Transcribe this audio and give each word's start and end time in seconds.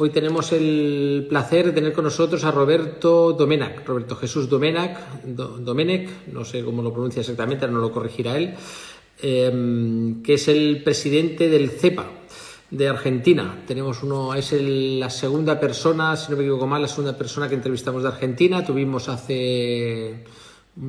Hoy 0.00 0.10
tenemos 0.10 0.52
el 0.52 1.26
placer 1.28 1.66
de 1.66 1.72
tener 1.72 1.92
con 1.92 2.04
nosotros 2.04 2.44
a 2.44 2.52
Roberto 2.52 3.32
Domenac, 3.32 3.84
Roberto 3.84 4.14
Jesús 4.14 4.48
Domenac, 4.48 5.24
Domenech, 5.24 6.28
no 6.32 6.44
sé 6.44 6.62
cómo 6.62 6.82
lo 6.82 6.92
pronuncia 6.92 7.18
exactamente, 7.18 7.66
no 7.66 7.80
lo 7.80 7.90
corregirá 7.90 8.36
él, 8.36 8.54
em, 9.20 10.22
que 10.22 10.34
es 10.34 10.46
el 10.46 10.84
presidente 10.84 11.48
del 11.48 11.70
CEPA 11.70 12.06
de 12.70 12.86
Argentina. 12.86 13.64
Tenemos 13.66 14.04
uno, 14.04 14.34
es 14.34 14.52
la 14.52 15.10
segunda 15.10 15.58
persona, 15.58 16.14
si 16.14 16.30
no 16.30 16.36
me 16.36 16.44
equivoco 16.44 16.68
mal, 16.68 16.82
la 16.82 16.86
segunda 16.86 17.18
persona 17.18 17.48
que 17.48 17.56
entrevistamos 17.56 18.04
de 18.04 18.08
Argentina. 18.08 18.64
Tuvimos 18.64 19.08
hace 19.08 20.24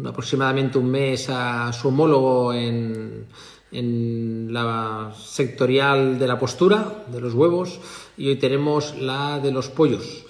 aproximadamente 0.05 0.77
un 0.77 0.91
mes 0.91 1.27
a 1.31 1.73
su 1.73 1.87
homólogo 1.87 2.53
en 2.53 3.25
en 3.71 4.51
la 4.51 5.13
sectorial 5.17 6.17
de 6.17 6.27
la 6.27 6.39
postura, 6.39 7.05
de 7.11 7.21
los 7.21 7.33
huevos, 7.33 7.79
y 8.17 8.27
hoy 8.27 8.37
tenemos 8.37 8.95
la 8.99 9.39
de 9.39 9.51
los 9.51 9.69
pollos. 9.69 10.25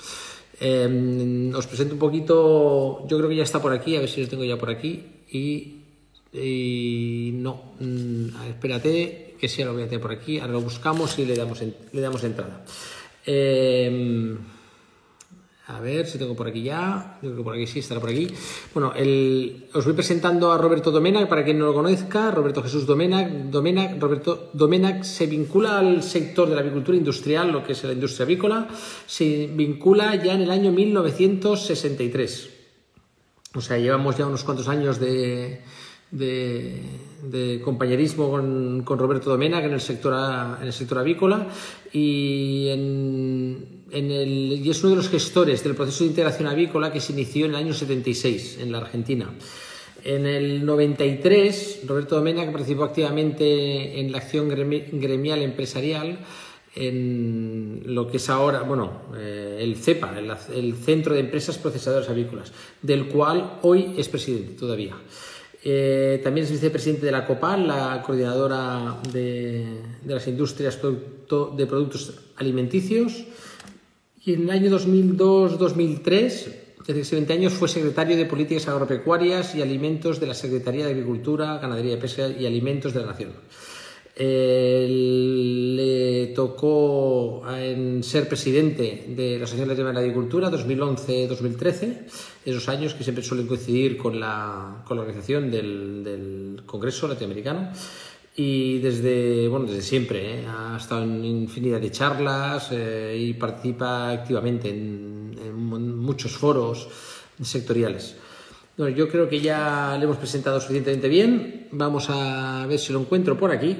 Em, 0.59 1.55
os 1.55 1.67
presento 1.67 1.93
un 1.93 1.99
poquito, 1.99 3.07
yo 3.07 3.17
creo 3.17 3.29
que 3.29 3.37
ya 3.37 3.43
está 3.43 3.61
por 3.61 3.71
aquí, 3.71 3.95
a 3.95 4.01
ver 4.01 4.09
si 4.09 4.21
lo 4.21 4.27
tengo 4.27 4.43
ya 4.43 4.57
por 4.57 4.69
aquí, 4.69 5.05
y, 5.31 7.31
no, 7.33 7.73
mm, 7.79 8.49
espérate, 8.49 9.35
que 9.39 9.47
sí, 9.47 9.63
lo 9.63 9.73
voy 9.73 9.83
a 9.83 9.87
tener 9.87 10.01
por 10.01 10.11
aquí, 10.11 10.39
ahora 10.39 10.53
lo 10.53 10.61
buscamos 10.61 11.17
y 11.17 11.25
le 11.25 11.35
damos, 11.35 11.61
le 11.61 12.01
damos 12.01 12.23
entrada. 12.23 12.65
Em, 13.25 14.37
a 15.69 15.79
ver 15.79 16.07
si 16.07 16.17
tengo 16.17 16.35
por 16.35 16.47
aquí 16.47 16.63
ya. 16.63 17.19
Yo 17.21 17.29
creo 17.29 17.37
que 17.37 17.43
por 17.43 17.53
aquí 17.53 17.67
sí, 17.67 17.79
estará 17.79 18.01
por 18.01 18.09
aquí. 18.09 18.27
Bueno, 18.73 18.91
os 19.73 19.85
voy 19.85 19.93
presentando 19.93 20.51
a 20.51 20.57
Roberto 20.57 20.89
Domenac, 20.89 21.29
para 21.29 21.43
quien 21.43 21.59
no 21.59 21.65
lo 21.65 21.75
conozca. 21.75 22.31
Roberto 22.31 22.63
Jesús 22.63 22.87
Domenac. 22.87 23.29
Domenac. 23.51 24.01
Roberto 24.01 24.49
Domenac 24.53 25.03
se 25.03 25.27
vincula 25.27 25.77
al 25.77 26.01
sector 26.01 26.49
de 26.49 26.55
la 26.55 26.61
avicultura 26.61 26.97
industrial, 26.97 27.51
lo 27.51 27.63
que 27.63 27.73
es 27.73 27.83
la 27.83 27.93
industria 27.93 28.25
avícola. 28.25 28.67
Se 29.05 29.45
vincula 29.45 30.15
ya 30.15 30.33
en 30.33 30.41
el 30.41 30.49
año 30.49 30.71
1963. 30.71 32.49
O 33.53 33.61
sea, 33.61 33.77
llevamos 33.77 34.17
ya 34.17 34.25
unos 34.25 34.43
cuantos 34.43 34.67
años 34.69 34.99
de, 34.99 35.61
de, 36.09 37.61
compañerismo 37.63 38.31
con, 38.31 38.83
Roberto 38.85 39.29
Domenac 39.29 39.65
en 39.65 39.73
el 39.73 39.81
sector, 39.81 40.15
en 40.59 40.65
el 40.65 40.73
sector 40.73 40.97
avícola 40.97 41.47
y 41.93 42.69
en 42.69 43.78
y 43.91 44.69
es 44.69 44.83
uno 44.83 44.91
de 44.91 44.95
los 44.97 45.09
gestores 45.09 45.63
del 45.63 45.75
proceso 45.75 46.03
de 46.03 46.11
integración 46.11 46.47
avícola 46.47 46.91
que 46.91 46.99
se 46.99 47.13
inició 47.13 47.45
en 47.45 47.51
el 47.51 47.57
año 47.57 47.73
76 47.73 48.59
en 48.61 48.71
la 48.71 48.79
Argentina. 48.79 49.29
En 50.03 50.25
el 50.25 50.65
93, 50.65 51.81
Roberto 51.85 52.15
Domena, 52.15 52.49
participó 52.51 52.85
activamente 52.85 53.99
en 53.99 54.11
la 54.11 54.19
acción 54.19 54.49
gremial 54.49 55.41
empresarial 55.41 56.19
en 56.75 57.81
lo 57.85 58.07
que 58.07 58.17
es 58.17 58.29
ahora, 58.29 58.61
bueno, 58.61 59.01
eh, 59.17 59.57
el 59.59 59.75
CEPA, 59.75 60.15
el, 60.53 60.75
Centro 60.75 61.13
de 61.13 61.21
Empresas 61.21 61.57
Procesadoras 61.57 62.09
Avícolas, 62.09 62.51
del 62.81 63.07
cual 63.07 63.59
hoy 63.63 63.95
es 63.97 64.07
presidente 64.07 64.53
todavía. 64.53 64.95
Eh, 65.61 66.21
también 66.23 66.45
es 66.45 66.51
vicepresidente 66.51 67.05
de 67.05 67.11
la 67.11 67.25
COPAL, 67.25 67.67
la 67.67 68.01
coordinadora 68.05 69.01
de 69.11 69.65
las 70.05 70.25
industrias 70.27 70.79
de 70.81 71.65
productos 71.65 72.13
alimenticios. 72.37 73.25
Y 74.29 74.33
en 74.33 74.43
el 74.43 74.51
año 74.51 74.69
2002-2003, 74.77 76.45
desde 76.85 77.15
20 77.15 77.33
años, 77.33 77.51
fue 77.51 77.67
secretario 77.67 78.15
de 78.15 78.27
Políticas 78.27 78.67
Agropecuarias 78.67 79.55
y 79.55 79.63
Alimentos 79.63 80.19
de 80.19 80.27
la 80.27 80.35
Secretaría 80.35 80.85
de 80.85 80.91
Agricultura, 80.91 81.57
Ganadería, 81.57 81.99
Pesca 81.99 82.27
y 82.27 82.45
Alimentos 82.45 82.93
de 82.93 82.99
la 82.99 83.07
Nación. 83.07 83.31
le 84.15 86.27
tocó 86.35 87.41
en 87.57 88.03
ser 88.03 88.29
presidente 88.29 89.05
de 89.07 89.39
la 89.39 89.45
Asociación 89.45 89.75
de 89.75 89.93
la 89.93 89.99
Agricultura 89.99 90.51
2011-2013, 90.51 91.97
esos 92.45 92.69
años 92.69 92.93
que 92.93 93.03
siempre 93.03 93.23
suelen 93.23 93.47
coincidir 93.47 93.97
con 93.97 94.19
la, 94.19 94.83
con 94.85 94.97
la 94.97 95.01
organización 95.01 95.49
del 95.49 96.61
Congreso 96.67 97.07
Latinoamericano 97.07 97.71
y 98.41 98.79
desde, 98.79 99.49
bueno, 99.49 99.65
desde 99.65 99.81
siempre 99.81 100.39
¿eh? 100.39 100.45
ha 100.47 100.77
estado 100.79 101.03
en 101.03 101.25
infinidad 101.25 101.81
de 101.81 101.91
charlas 101.91 102.69
eh, 102.71 103.13
y 103.19 103.33
participa 103.33 104.11
activamente 104.11 104.69
en, 104.69 105.19
muchos 105.57 106.37
foros 106.37 106.87
sectoriales. 107.41 108.15
Bueno, 108.77 108.95
yo 108.95 109.09
creo 109.09 109.27
que 109.27 109.41
ya 109.41 109.97
le 109.97 110.05
hemos 110.05 110.15
presentado 110.15 110.61
suficientemente 110.61 111.09
bien. 111.09 111.67
Vamos 111.71 112.09
a 112.09 112.65
ver 112.65 112.79
si 112.79 112.93
lo 112.93 113.01
encuentro 113.01 113.37
por 113.37 113.51
aquí 113.51 113.75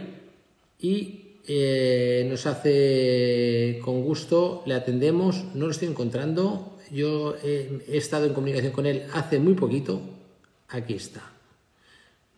y 0.78 1.38
eh, 1.48 2.28
nos 2.30 2.46
hace 2.46 3.80
con 3.82 4.04
gusto, 4.04 4.64
le 4.66 4.74
atendemos, 4.74 5.46
no 5.56 5.68
lo 5.68 5.72
estoy 5.72 5.88
encontrando. 5.88 6.78
Yo 6.92 7.36
he 7.42 7.98
estado 7.98 8.26
en 8.26 8.34
comunicación 8.34 8.74
con 8.74 8.86
él 8.86 9.06
hace 9.14 9.40
muy 9.40 9.54
poquito. 9.54 10.02
Aquí 10.68 10.96
está. 10.96 11.32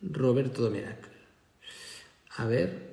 Roberto 0.02 0.62
Domerac. 0.62 1.11
A 2.36 2.46
ver. 2.46 2.92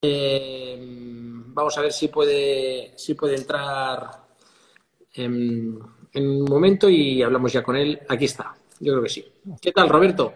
Eh, 0.00 0.78
vamos 0.78 1.76
a 1.76 1.80
ver 1.80 1.92
si 1.92 2.08
puede, 2.08 2.92
si 2.96 3.14
puede 3.14 3.36
entrar 3.36 4.10
en, 5.14 5.78
un 6.14 6.44
momento 6.44 6.88
y 6.88 7.22
hablamos 7.22 7.52
ya 7.52 7.62
con 7.62 7.76
él. 7.76 8.00
Aquí 8.08 8.26
está. 8.26 8.54
Yo 8.80 8.92
creo 8.92 9.02
que 9.02 9.08
sí. 9.08 9.24
¿Qué 9.60 9.72
tal, 9.72 9.88
Roberto? 9.88 10.32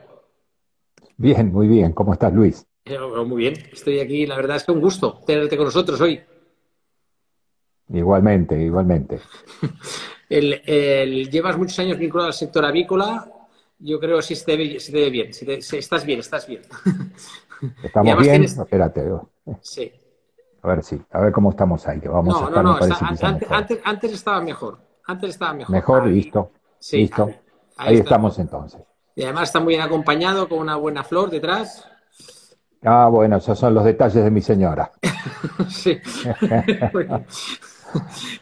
Bien, 1.17 1.53
muy 1.53 1.67
bien. 1.67 1.93
¿Cómo 1.93 2.13
estás, 2.13 2.33
Luis? 2.33 2.67
Eh, 2.85 2.99
muy 2.99 3.39
bien. 3.39 3.55
Estoy 3.73 4.01
aquí. 4.01 4.27
La 4.27 4.37
verdad 4.37 4.57
es 4.57 4.65
que 4.65 4.73
un 4.73 4.81
gusto 4.81 5.21
tenerte 5.27 5.57
con 5.57 5.67
nosotros 5.67 6.01
hoy. 6.01 6.21
Igualmente, 7.91 8.61
igualmente. 8.61 9.21
llevas 10.29 11.57
muchos 11.57 11.79
años 11.79 11.99
vinculado 11.99 12.29
al 12.29 12.35
sector 12.35 12.65
avícola 12.65 13.38
yo 13.79 14.01
creo 14.01 14.17
que 14.17 14.23
sí 14.23 14.37
se 14.37 14.57
ve, 14.57 15.11
bien. 15.11 15.31
estás 15.31 16.05
bien, 16.05 16.21
estás 16.21 16.47
bien. 16.47 16.63
¿Estamos 17.83 18.19
bien? 18.19 18.45
Espérate. 18.45 19.05
Sí. 19.61 19.93
A 20.63 20.69
ver, 20.69 20.83
sí. 20.83 21.01
A 21.11 21.21
ver 21.21 21.33
cómo 21.33 21.51
estamos 21.51 21.87
ahí. 21.87 22.01
vamos 22.01 22.41
no, 22.41 22.47
a 22.47 22.51
no, 22.51 22.63
no. 22.63 22.79
antes, 23.51 23.81
antes, 23.85 24.13
estaba 24.13 24.41
mejor. 24.41 24.79
Antes 25.07 25.31
estaba 25.31 25.55
mejor. 25.55 25.75
Mejor, 25.75 26.07
listo. 26.07 26.53
Sí, 26.79 26.99
listo. 26.99 27.31
Ahí, 27.77 27.97
estamos 27.97 28.39
entonces. 28.39 28.83
Y 29.15 29.25
además 29.25 29.49
está 29.49 29.61
muy 29.61 29.75
bien 29.75 29.83
acompañado 29.83 30.49
con 30.49 30.59
una 30.59 30.77
buena 30.77 31.05
flor 31.05 31.31
detrás. 31.31 31.87
Ah, 32.83 33.09
bueno, 33.11 33.39
esos 33.39 33.59
son 33.59 33.75
los 33.75 33.85
detalles 33.85 34.23
de 34.23 34.31
mi 34.31 34.41
señora. 34.41 34.93
sí. 35.69 35.99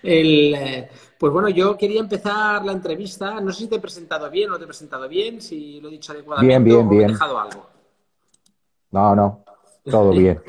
El, 0.02 0.54
eh, 0.54 0.88
pues 1.18 1.32
bueno, 1.32 1.48
yo 1.48 1.76
quería 1.76 2.00
empezar 2.00 2.64
la 2.64 2.72
entrevista. 2.72 3.40
No 3.40 3.52
sé 3.52 3.60
si 3.60 3.68
te 3.68 3.76
he 3.76 3.80
presentado 3.80 4.30
bien 4.30 4.48
o 4.48 4.52
no 4.52 4.58
te 4.58 4.64
he 4.64 4.66
presentado 4.66 5.08
bien, 5.08 5.40
si 5.40 5.80
lo 5.80 5.88
he 5.88 5.92
dicho 5.92 6.12
adecuadamente 6.12 6.58
bien, 6.58 6.88
bien, 6.88 7.00
o 7.00 7.04
he 7.04 7.12
dejado 7.12 7.38
algo. 7.38 7.66
No, 8.90 9.14
no, 9.16 9.44
todo 9.84 10.10
bien. 10.12 10.42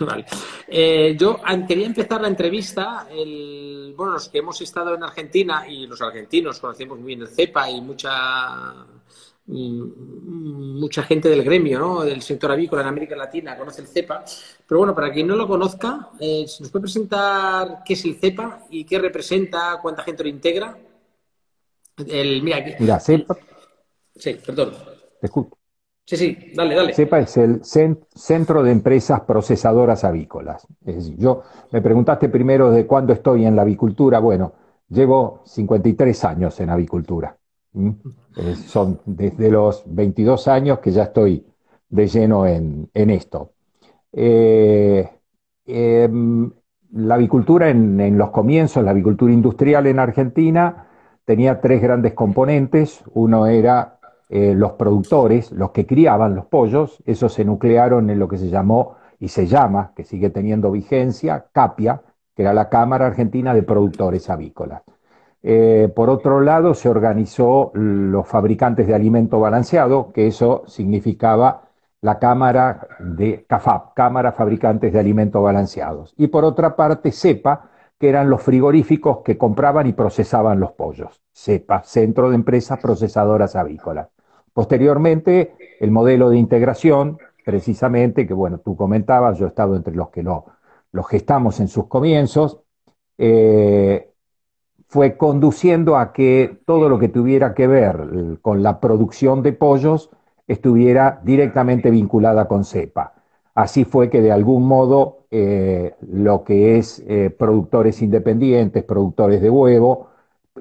vale. 0.00 0.24
Eh, 0.68 1.16
yo 1.18 1.40
quería 1.66 1.86
empezar 1.86 2.20
la 2.20 2.28
entrevista. 2.28 3.08
El, 3.10 3.94
bueno, 3.96 4.12
los 4.12 4.28
que 4.28 4.38
hemos 4.38 4.60
estado 4.60 4.94
en 4.94 5.02
Argentina 5.02 5.66
y 5.68 5.86
los 5.86 6.00
argentinos 6.00 6.58
conocemos 6.58 6.98
muy 6.98 7.08
bien 7.08 7.22
el 7.22 7.28
CEPA 7.28 7.70
y 7.70 7.80
mucha 7.80 8.74
mucha 9.46 11.02
gente 11.02 11.28
del 11.28 11.44
gremio, 11.44 11.78
¿no? 11.78 12.02
del 12.02 12.22
sector 12.22 12.50
avícola 12.50 12.82
en 12.82 12.88
América 12.88 13.14
Latina 13.14 13.56
conoce 13.58 13.82
el 13.82 13.88
CEPA. 13.88 14.24
Pero 14.66 14.78
bueno, 14.78 14.94
para 14.94 15.12
quien 15.12 15.26
no 15.26 15.36
lo 15.36 15.46
conozca, 15.46 16.10
eh, 16.18 16.46
¿se 16.48 16.62
nos 16.62 16.72
puede 16.72 16.84
presentar 16.84 17.82
qué 17.84 17.92
es 17.94 18.04
el 18.04 18.16
CEPA 18.16 18.66
y 18.70 18.84
qué 18.84 18.98
representa, 18.98 19.78
cuánta 19.82 20.02
gente 20.02 20.22
lo 20.22 20.28
integra? 20.30 20.76
El, 22.06 22.42
mira, 22.42 23.00
CEPA. 23.00 23.36
Sí, 24.16 24.38
perdón. 24.44 24.72
Sí, 26.06 26.16
sí, 26.16 26.52
dale, 26.54 26.74
dale. 26.74 26.94
CEPA 26.94 27.20
es 27.20 27.36
el 27.36 27.60
Centro 27.64 28.62
de 28.62 28.72
Empresas 28.72 29.22
Procesadoras 29.22 30.04
Avícolas. 30.04 30.66
Es 30.84 30.96
decir, 30.96 31.16
yo 31.16 31.42
me 31.70 31.80
preguntaste 31.80 32.28
primero 32.28 32.70
de 32.70 32.86
cuándo 32.86 33.12
estoy 33.12 33.46
en 33.46 33.56
la 33.56 33.62
avicultura. 33.62 34.18
Bueno, 34.18 34.52
llevo 34.88 35.42
53 35.46 36.24
años 36.24 36.60
en 36.60 36.70
avicultura. 36.70 37.36
Eh, 37.74 38.54
son 38.54 39.00
desde 39.04 39.50
los 39.50 39.82
22 39.86 40.48
años 40.48 40.78
que 40.78 40.92
ya 40.92 41.04
estoy 41.04 41.44
de 41.88 42.06
lleno 42.06 42.46
en, 42.46 42.88
esto. 42.92 43.52
Eh, 44.12 45.08
em, 45.66 46.50
la 46.92 47.14
avicultura 47.16 47.70
en, 47.70 48.18
los 48.18 48.30
comienzos, 48.30 48.84
la 48.84 48.92
avicultura 48.92 49.32
industrial 49.32 49.86
en 49.86 49.98
Argentina, 49.98 50.86
tenía 51.24 51.60
tres 51.60 51.82
grandes 51.82 52.14
componentes. 52.14 53.02
Uno 53.14 53.46
era 53.46 53.98
eh, 54.28 54.54
los 54.54 54.72
productores, 54.72 55.52
los 55.52 55.70
que 55.72 55.86
criaban 55.86 56.34
los 56.34 56.46
pollos, 56.46 57.02
esos 57.06 57.32
se 57.32 57.44
nuclearon 57.44 58.10
en 58.10 58.18
lo 58.18 58.28
que 58.28 58.38
se 58.38 58.48
llamó 58.48 58.96
y 59.18 59.28
se 59.28 59.46
llama, 59.46 59.92
que 59.96 60.04
sigue 60.04 60.30
teniendo 60.30 60.70
vigencia, 60.70 61.46
CAPIA, 61.52 62.02
que 62.34 62.42
era 62.42 62.52
la 62.52 62.68
Cámara 62.68 63.06
Argentina 63.06 63.54
de 63.54 63.62
Productores 63.62 64.30
Avícolas. 64.30 64.82
Eh, 65.46 65.92
por 65.94 66.08
otro 66.08 66.40
lado, 66.40 66.72
se 66.72 66.88
organizó 66.88 67.70
los 67.74 68.26
fabricantes 68.26 68.86
de 68.86 68.94
alimento 68.94 69.38
balanceado, 69.38 70.10
que 70.10 70.26
eso 70.26 70.62
significaba 70.66 71.68
la 72.00 72.18
Cámara 72.18 72.88
de 72.98 73.44
CAFAP, 73.46 73.92
Cámara 73.94 74.32
Fabricantes 74.32 74.90
de 74.90 74.98
Alimentos 74.98 75.42
Balanceados. 75.42 76.14
Y 76.16 76.28
por 76.28 76.46
otra 76.46 76.74
parte, 76.76 77.12
CEPA, 77.12 77.68
que 77.98 78.08
eran 78.08 78.30
los 78.30 78.42
frigoríficos 78.42 79.18
que 79.18 79.36
compraban 79.36 79.86
y 79.86 79.92
procesaban 79.92 80.60
los 80.60 80.72
pollos. 80.72 81.20
CEPA, 81.34 81.82
Centro 81.84 82.30
de 82.30 82.36
Empresas 82.36 82.78
Procesadoras 82.80 83.54
Avícolas. 83.54 84.08
Posteriormente, 84.54 85.56
el 85.78 85.90
modelo 85.90 86.30
de 86.30 86.38
integración, 86.38 87.18
precisamente, 87.44 88.26
que 88.26 88.32
bueno, 88.32 88.60
tú 88.60 88.76
comentabas, 88.76 89.38
yo 89.38 89.44
he 89.44 89.48
estado 89.48 89.76
entre 89.76 89.94
los 89.94 90.08
que 90.08 90.22
lo, 90.22 90.46
gestamos 91.06 91.60
en 91.60 91.68
sus 91.68 91.86
comienzos, 91.86 92.62
eh, 93.18 94.13
fue 94.94 95.16
conduciendo 95.16 95.96
a 95.96 96.12
que 96.12 96.60
todo 96.66 96.88
lo 96.88 97.00
que 97.00 97.08
tuviera 97.08 97.52
que 97.52 97.66
ver 97.66 98.38
con 98.42 98.62
la 98.62 98.78
producción 98.78 99.42
de 99.42 99.52
pollos 99.52 100.08
estuviera 100.46 101.20
directamente 101.24 101.90
vinculada 101.90 102.46
con 102.46 102.64
CEPA. 102.64 103.12
Así 103.56 103.84
fue 103.84 104.08
que 104.08 104.22
de 104.22 104.30
algún 104.30 104.68
modo 104.68 105.26
eh, 105.32 105.94
lo 106.00 106.44
que 106.44 106.78
es 106.78 107.02
eh, 107.08 107.34
productores 107.36 108.02
independientes, 108.02 108.84
productores 108.84 109.42
de 109.42 109.50
huevo, 109.50 110.10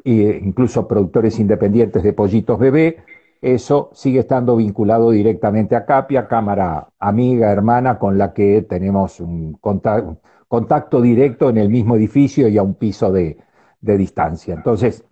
e 0.03 0.41
incluso 0.43 0.87
productores 0.87 1.39
independientes 1.39 2.01
de 2.01 2.13
pollitos 2.13 2.57
bebé, 2.57 3.03
eso 3.39 3.91
sigue 3.93 4.21
estando 4.21 4.55
vinculado 4.55 5.11
directamente 5.11 5.75
a 5.75 5.85
CAPIA, 5.85 6.27
cámara 6.27 6.87
amiga, 6.97 7.51
hermana, 7.51 7.99
con 7.99 8.17
la 8.17 8.33
que 8.33 8.63
tenemos 8.63 9.19
un 9.19 9.59
contacto 9.61 11.01
directo 11.03 11.51
en 11.51 11.57
el 11.59 11.69
mismo 11.69 11.95
edificio 11.95 12.47
y 12.47 12.57
a 12.57 12.63
un 12.63 12.73
piso 12.73 13.11
de, 13.11 13.37
de 13.83 13.97
distancia. 13.97 14.55
Entonces, 14.55 15.03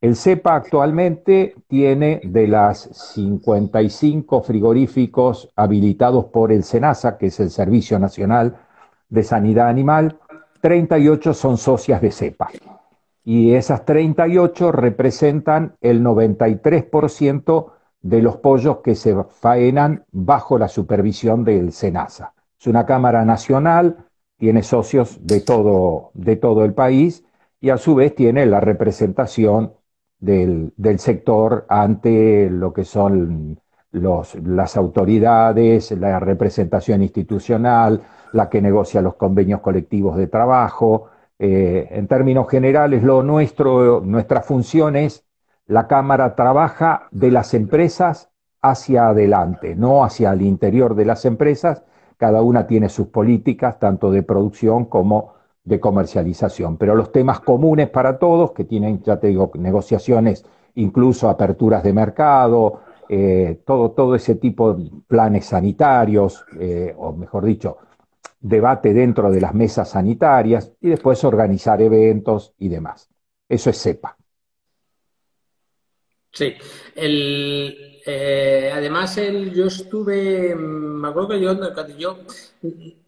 el 0.00 0.16
CEPA 0.16 0.54
actualmente 0.54 1.54
tiene 1.68 2.22
de 2.24 2.46
las 2.46 2.88
55 3.14 4.42
frigoríficos 4.42 5.50
habilitados 5.56 6.26
por 6.26 6.52
el 6.52 6.64
SENASA, 6.64 7.18
que 7.18 7.26
es 7.26 7.38
el 7.40 7.50
Servicio 7.50 7.98
Nacional 7.98 8.56
de 9.10 9.22
Sanidad 9.24 9.68
Animal, 9.68 10.18
38 10.62 11.34
son 11.34 11.58
socias 11.58 12.00
de 12.00 12.12
CEPA. 12.12 12.48
Y 13.24 13.52
esas 13.52 13.84
38 13.84 14.72
representan 14.72 15.76
el 15.82 16.02
93% 16.02 17.72
de 18.00 18.22
los 18.22 18.36
pollos 18.36 18.78
que 18.78 18.94
se 18.94 19.14
faenan 19.24 20.04
bajo 20.12 20.56
la 20.56 20.68
supervisión 20.68 21.44
del 21.44 21.72
SENASA. 21.72 22.32
Es 22.58 22.66
una 22.66 22.86
cámara 22.86 23.24
nacional, 23.26 24.06
tiene 24.38 24.62
socios 24.62 25.18
de 25.20 25.40
todo, 25.40 26.10
de 26.14 26.36
todo 26.36 26.64
el 26.64 26.72
país 26.72 27.24
y 27.60 27.70
a 27.70 27.76
su 27.76 27.94
vez 27.94 28.14
tiene 28.14 28.46
la 28.46 28.60
representación 28.60 29.74
del, 30.18 30.72
sector 30.98 31.66
ante 31.68 32.48
lo 32.50 32.72
que 32.72 32.84
son 32.84 33.60
las 33.92 34.76
autoridades, 34.76 35.90
la 35.92 36.20
representación 36.20 37.02
institucional, 37.02 38.02
la 38.32 38.48
que 38.48 38.62
negocia 38.62 39.02
los 39.02 39.16
convenios 39.16 39.60
colectivos 39.60 40.16
de 40.16 40.26
trabajo. 40.26 41.08
Eh, 41.38 41.88
en 41.90 42.06
términos 42.06 42.48
generales, 42.48 43.02
lo 43.02 43.22
nuestro, 43.22 44.00
nuestra 44.00 44.42
función 44.42 44.96
es 44.96 45.24
la 45.66 45.86
Cámara 45.86 46.34
trabaja 46.34 47.08
de 47.10 47.30
las 47.30 47.54
empresas 47.54 48.30
hacia 48.62 49.08
adelante, 49.08 49.74
no 49.76 50.04
hacia 50.04 50.32
el 50.32 50.42
interior 50.42 50.94
de 50.94 51.04
las 51.04 51.24
empresas. 51.24 51.84
Cada 52.16 52.42
una 52.42 52.66
tiene 52.66 52.88
sus 52.88 53.08
políticas, 53.08 53.78
tanto 53.78 54.10
de 54.10 54.22
producción 54.22 54.84
como 54.84 55.39
de 55.70 55.80
comercialización. 55.80 56.76
Pero 56.76 56.94
los 56.94 57.12
temas 57.12 57.40
comunes 57.40 57.88
para 57.88 58.18
todos, 58.18 58.52
que 58.52 58.64
tienen, 58.64 59.02
ya 59.02 59.18
te 59.18 59.28
digo, 59.28 59.50
negociaciones, 59.54 60.44
incluso 60.74 61.30
aperturas 61.30 61.82
de 61.84 61.92
mercado, 61.92 62.82
eh, 63.08 63.60
todo, 63.64 63.92
todo 63.92 64.14
ese 64.16 64.34
tipo 64.34 64.74
de 64.74 64.90
planes 65.06 65.46
sanitarios, 65.46 66.44
eh, 66.58 66.92
o 66.98 67.12
mejor 67.12 67.44
dicho, 67.44 67.78
debate 68.40 68.92
dentro 68.92 69.30
de 69.30 69.40
las 69.40 69.54
mesas 69.54 69.90
sanitarias 69.90 70.72
y 70.80 70.88
después 70.88 71.22
organizar 71.24 71.80
eventos 71.80 72.52
y 72.58 72.68
demás. 72.68 73.08
Eso 73.48 73.70
es 73.70 73.80
CEPA. 73.80 74.16
Sí, 76.32 76.54
eh, 76.94 78.70
además 78.72 79.18
el, 79.18 79.52
yo 79.52 79.66
estuve, 79.66 80.54
me 80.54 81.08
acuerdo 81.08 81.28
que 81.30 81.40
yo, 81.40 81.56
yo, 81.98 82.18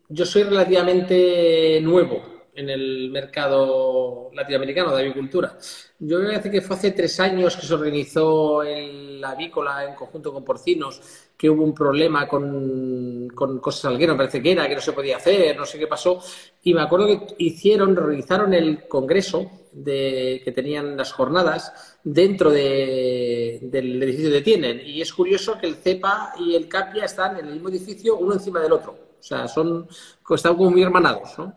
yo 0.09 0.27
soy 0.27 0.43
relativamente 0.45 1.81
nuevo 1.83 2.32
en 2.55 2.69
el 2.69 3.11
mercado 3.11 4.31
latinoamericano 4.35 4.95
de 4.95 5.03
avicultura. 5.03 5.57
Yo 5.99 6.21
voy 6.21 6.35
a 6.35 6.43
que 6.43 6.61
fue 6.61 6.77
hace 6.77 6.91
tres 6.91 7.19
años 7.21 7.57
que 7.57 7.67
se 7.67 7.75
organizó 7.75 8.63
la 8.63 9.31
avícola 9.31 9.85
en 9.85 9.95
conjunto 9.95 10.33
con 10.33 10.45
porcinos, 10.45 11.01
que 11.37 11.49
hubo 11.49 11.65
un 11.65 11.75
problema 11.75 12.29
con, 12.29 13.29
cosas 13.61 13.99
me 13.99 14.15
parece 14.15 14.43
que 14.43 14.53
era, 14.53 14.69
que 14.69 14.75
no 14.75 14.81
se 14.81 14.93
podía 14.93 15.17
hacer, 15.17 15.57
no 15.57 15.65
sé 15.65 15.79
qué 15.79 15.87
pasó. 15.87 16.21
Y 16.63 16.75
me 16.75 16.83
acuerdo 16.83 17.07
que 17.07 17.35
hicieron, 17.39 17.97
realizaron 17.97 18.53
el 18.53 18.87
congreso 18.87 19.51
de, 19.73 20.43
que 20.45 20.53
tenían 20.53 20.97
las 20.97 21.13
jornadas 21.13 21.99
dentro 22.05 22.51
del 22.51 24.03
edificio 24.03 24.31
de 24.31 24.43
Tienen. 24.43 24.81
Y 24.85 25.01
es 25.01 25.13
curioso 25.13 25.57
que 25.59 25.67
el 25.67 25.77
CEPA 25.77 26.35
y 26.39 26.55
el 26.55 26.69
CAPIA 26.69 27.07
están 27.07 27.39
en 27.39 27.47
el 27.47 27.55
mismo 27.55 27.71
edificio, 27.71 28.19
uno 28.19 28.35
encima 28.35 28.61
del 28.61 28.73
otro. 28.73 28.93
O 29.19 29.23
sea, 29.23 29.49
son, 29.49 29.89
están 30.35 30.57
como 30.57 30.71
muy 30.71 30.83
hermanados, 30.83 31.39
¿no? 31.39 31.57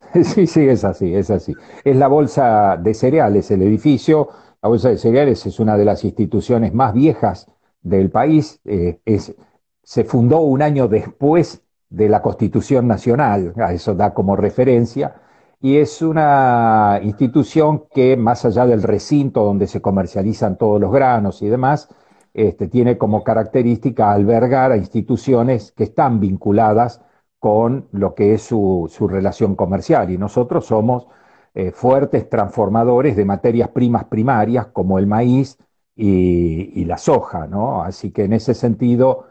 Sí, 0.24 0.46
sí, 0.46 0.68
es 0.68 0.84
así, 0.84 1.14
es 1.14 1.30
así. 1.30 1.54
Es 1.84 1.96
la 1.96 2.08
bolsa 2.08 2.76
de 2.76 2.94
cereales, 2.94 3.50
el 3.50 3.62
edificio. 3.62 4.28
La 4.62 4.68
bolsa 4.68 4.90
de 4.90 4.98
cereales 4.98 5.44
es 5.46 5.60
una 5.60 5.76
de 5.76 5.84
las 5.84 6.04
instituciones 6.04 6.74
más 6.74 6.92
viejas 6.94 7.46
del 7.82 8.10
país. 8.10 8.60
Eh, 8.64 9.00
se 9.82 10.04
fundó 10.04 10.40
un 10.40 10.62
año 10.62 10.88
después 10.88 11.62
de 11.90 12.08
la 12.08 12.20
Constitución 12.22 12.86
Nacional, 12.86 13.54
eso 13.70 13.94
da 13.94 14.12
como 14.12 14.36
referencia, 14.36 15.14
y 15.60 15.78
es 15.78 16.02
una 16.02 17.00
institución 17.02 17.84
que, 17.94 18.16
más 18.16 18.44
allá 18.44 18.66
del 18.66 18.82
recinto 18.82 19.42
donde 19.44 19.66
se 19.66 19.80
comercializan 19.80 20.58
todos 20.58 20.80
los 20.80 20.92
granos 20.92 21.40
y 21.42 21.48
demás, 21.48 21.88
este, 22.34 22.68
tiene 22.68 22.98
como 22.98 23.24
característica 23.24 24.12
albergar 24.12 24.72
a 24.72 24.76
instituciones 24.76 25.72
que 25.72 25.84
están 25.84 26.20
vinculadas 26.20 27.00
con 27.38 27.88
lo 27.92 28.14
que 28.14 28.34
es 28.34 28.42
su, 28.42 28.88
relación 29.10 29.54
comercial. 29.56 30.10
Y 30.10 30.18
nosotros 30.18 30.66
somos 30.66 31.06
eh, 31.54 31.70
fuertes 31.72 32.28
transformadores 32.28 33.16
de 33.16 33.24
materias 33.24 33.70
primas 33.70 34.04
primarias 34.04 34.66
como 34.68 34.98
el 34.98 35.06
maíz 35.06 35.58
y, 35.96 36.84
la 36.84 36.98
soja, 36.98 37.46
¿no? 37.46 37.82
Así 37.82 38.12
que 38.12 38.24
en 38.24 38.32
ese 38.32 38.54
sentido, 38.54 39.26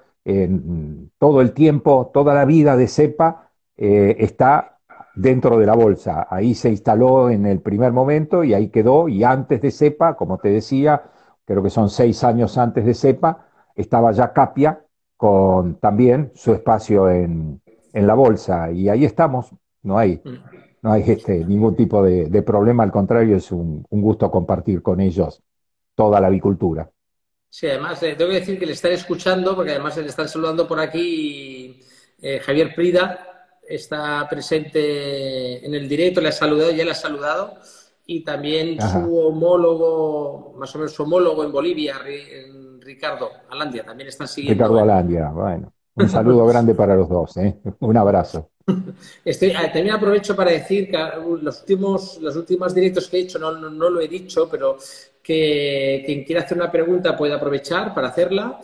todo 1.18 1.42
el 1.42 1.54
tiempo, 1.54 2.12
toda 2.14 2.34
la 2.34 2.46
vida 2.46 2.76
de 2.76 2.88
CEPA 2.88 3.52
eh, 3.78 4.18
está 4.20 4.80
dentro 5.16 5.58
de 5.58 5.66
la 5.66 5.76
bolsa. 5.76 6.28
Ahí 6.30 6.54
se 6.56 6.70
instaló 6.70 7.30
en 7.30 7.46
el 7.46 7.62
primer 7.62 7.92
momento 7.92 8.44
y 8.44 8.54
ahí 8.54 8.70
quedó. 8.70 9.08
Y 9.10 9.24
antes 9.24 9.62
de 9.62 9.72
CEPA, 9.72 10.16
como 10.16 10.38
te 10.38 10.50
decía, 10.50 11.04
creo 11.46 11.64
que 11.64 11.70
son 11.70 11.90
seis 11.90 12.24
años 12.24 12.58
antes 12.58 12.86
de 12.86 12.94
CEPA, 12.94 13.48
estaba 13.76 14.12
ya 14.12 14.34
Capia 14.34 14.82
con 15.18 15.80
también 15.80 16.32
su 16.36 16.54
espacio 16.54 17.10
en, 17.10 17.62
en 17.98 18.06
la 18.06 18.14
bolsa 18.14 18.72
y 18.72 18.90
ahí 18.90 19.06
estamos, 19.06 19.48
no 19.82 19.98
hay, 19.98 20.22
mm. 20.24 20.38
no 20.84 20.92
hay 20.92 21.04
este, 21.08 21.44
ningún 21.44 21.76
tipo 21.76 22.04
de, 22.04 22.42
problema, 22.44 22.84
al 22.84 22.92
contrario, 22.92 23.36
es 23.36 23.52
un, 23.52 23.86
gusto 23.90 24.30
compartir 24.30 24.84
con 24.84 25.02
ellos 25.02 25.42
toda 25.96 26.22
la 26.22 26.28
avicultura. 26.28 26.90
Sí, 27.50 27.66
además, 27.68 28.04
eh, 28.04 28.14
tengo 28.16 28.30
que 28.30 28.40
decir 28.40 28.60
que 28.60 28.68
le 28.68 28.74
están 28.74 28.92
escuchando, 28.92 29.56
porque 29.56 29.72
además 29.72 29.98
le 29.98 30.06
están 30.06 30.30
saludando 30.30 30.68
por 30.68 30.80
aquí 30.80 31.80
eh, 32.22 32.40
Javier 32.40 32.76
Prida, 32.76 33.48
está 33.68 34.28
presente 34.30 35.66
en 35.66 35.74
el 35.74 35.90
directo, 35.90 36.22
le 36.22 36.30
ha 36.30 36.32
saludado, 36.32 36.72
ya 36.72 36.86
le 36.86 36.92
ha 36.92 36.96
saludado, 36.96 37.56
y 38.06 38.24
también 38.24 38.80
su 38.80 39.18
homólogo, 39.18 40.54
más 40.56 40.74
o 40.76 40.78
menos 40.78 40.94
su 40.94 41.02
homólogo 41.02 41.44
en 41.44 41.52
Bolivia, 41.52 41.96
Ricardo 42.80 43.32
Alandia, 43.50 43.84
también 43.84 44.10
están 44.10 44.28
siguiendo. 44.28 44.64
Ricardo 44.64 44.84
Alandia, 44.84 45.30
bueno. 45.30 45.74
Un 45.98 46.10
saludo 46.10 46.46
grande 46.48 46.74
para 46.74 46.96
los 46.96 47.10
dos, 47.10 47.38
¿eh? 47.38 47.58
un 47.80 47.98
abrazo. 47.98 48.50
Estoy, 49.24 49.52
ah, 49.52 49.72
también 49.72 49.96
aprovecho 49.96 50.36
para 50.36 50.52
decir 50.52 50.90
que 50.90 50.98
uh, 50.98 51.38
los 51.38 51.62
últimos, 51.62 52.20
los 52.22 52.36
últimos 52.36 52.74
directos 52.74 53.08
que 53.08 53.18
he 53.18 53.22
hecho, 53.22 53.40
no, 53.40 53.52
no, 53.52 53.90
lo 53.90 54.02
he 54.02 54.08
dicho, 54.08 54.50
pero 54.50 54.78
que 55.24 56.04
quien 56.06 56.24
quiera 56.24 56.42
hacer 56.42 56.58
una 56.58 56.72
pregunta 56.72 57.16
puede 57.16 57.34
aprovechar 57.34 57.94
para 57.94 58.10
hacerla. 58.10 58.60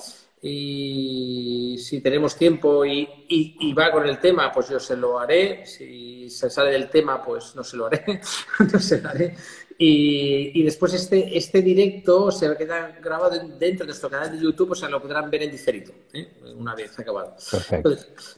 Y 0.46 1.78
si 1.80 2.02
tenemos 2.02 2.36
tiempo 2.36 2.84
y, 2.84 3.08
y, 3.30 3.74
va 3.74 3.92
con 3.92 4.06
el 4.06 4.20
tema, 4.20 4.52
pues 4.52 4.68
yo 4.68 4.78
se 4.78 4.98
lo 4.98 5.18
haré. 5.18 5.66
Si 5.66 6.30
se 6.30 6.50
sale 6.50 6.72
del 6.72 6.90
tema, 6.90 7.24
pues 7.24 7.56
no 7.56 7.63
se 7.63 7.78
lo 7.78 7.86
haré. 7.86 8.20
no 8.74 8.80
se 8.80 9.02
lo 9.02 9.10
haré. 9.10 9.38
Y, 9.77 10.63
después 10.63 10.94
este, 10.94 11.38
este 11.38 11.62
directo 11.62 12.32
se 12.32 12.48
va 12.48 12.53
a 12.53 12.58
quedar 12.58 13.00
grabado 13.01 13.38
dentro 13.60 13.86
de 13.86 13.88
nuestro 13.88 14.10
canal 14.10 14.32
de 14.32 14.44
YouTube, 14.44 14.72
o 14.72 14.75
sea, 14.75 14.89
lo 14.89 15.01
podrán 15.01 15.30
ver 15.30 15.44
en 15.44 15.51
diferido, 15.51 15.94
¿eh? 16.13 16.27
una 16.58 16.75
vez 16.75 16.98
acabado. 17.00 17.36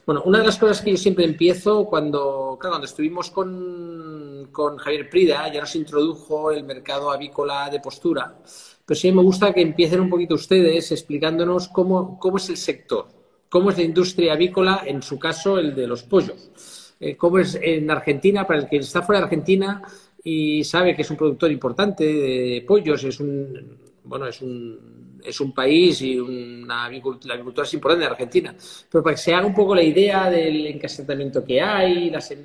bueno, 0.06 0.22
una 0.24 0.38
de 0.38 0.46
las 0.46 0.58
cosas 0.58 0.80
que 0.80 0.92
yo 0.92 0.96
siempre 0.96 1.24
empiezo 1.24 1.84
cuando, 1.86 2.56
claro, 2.58 2.74
cuando 2.74 2.86
estuvimos 2.86 3.30
con, 3.30 4.48
con 4.50 4.76
Javier 4.78 5.10
Prida, 5.10 5.52
ya 5.52 5.60
nos 5.60 5.74
introdujo 5.76 6.50
el 6.50 6.64
mercado 6.64 7.10
avícola 7.10 7.68
de 7.70 7.80
postura, 7.80 8.38
pero 8.84 8.98
sí 8.98 9.12
me 9.12 9.22
gusta 9.22 9.52
que 9.52 9.60
empiecen 9.60 10.00
un 10.00 10.10
poquito 10.10 10.34
ustedes 10.34 10.90
explicándonos 10.92 11.68
cómo, 11.68 12.18
cómo 12.18 12.38
es 12.38 12.48
el 12.48 12.56
sector, 12.56 13.08
cómo 13.48 13.70
es 13.70 13.76
la 13.76 13.84
industria 13.84 14.32
avícola, 14.32 14.82
en 14.86 15.02
su 15.02 15.18
caso 15.18 15.58
el 15.58 15.74
de 15.74 15.86
los 15.86 16.02
pollos. 16.02 16.50
eh, 16.98 17.14
cómo 17.16 17.38
es 17.38 17.58
en 17.60 17.90
Argentina, 17.90 18.46
para 18.46 18.60
el 18.60 18.68
que 18.68 18.78
está 18.78 19.02
fuera 19.02 19.20
de 19.20 19.24
Argentina 19.24 19.82
y 20.28 20.64
sabe 20.64 20.96
que 20.96 21.02
es 21.02 21.10
un 21.12 21.16
productor 21.16 21.52
importante 21.52 22.04
de 22.04 22.64
pollos, 22.66 23.04
es 23.04 23.20
un, 23.20 23.78
bueno, 24.02 24.26
es 24.26 24.42
un, 24.42 25.20
es 25.24 25.40
un 25.40 25.52
país 25.52 26.02
y 26.02 26.18
una 26.18 26.90
la 26.90 27.34
agricultura 27.34 27.64
es 27.64 27.74
importante 27.74 28.06
en 28.06 28.10
Argentina. 28.10 28.56
Pero 28.90 29.04
para 29.04 29.14
que 29.14 29.22
se 29.22 29.32
haga 29.32 29.46
un 29.46 29.54
poco 29.54 29.72
la 29.72 29.84
idea 29.84 30.28
del 30.28 30.66
encasillamiento 30.66 31.44
que 31.44 31.60
hay, 31.60 32.10
las, 32.10 32.28
em, 32.32 32.40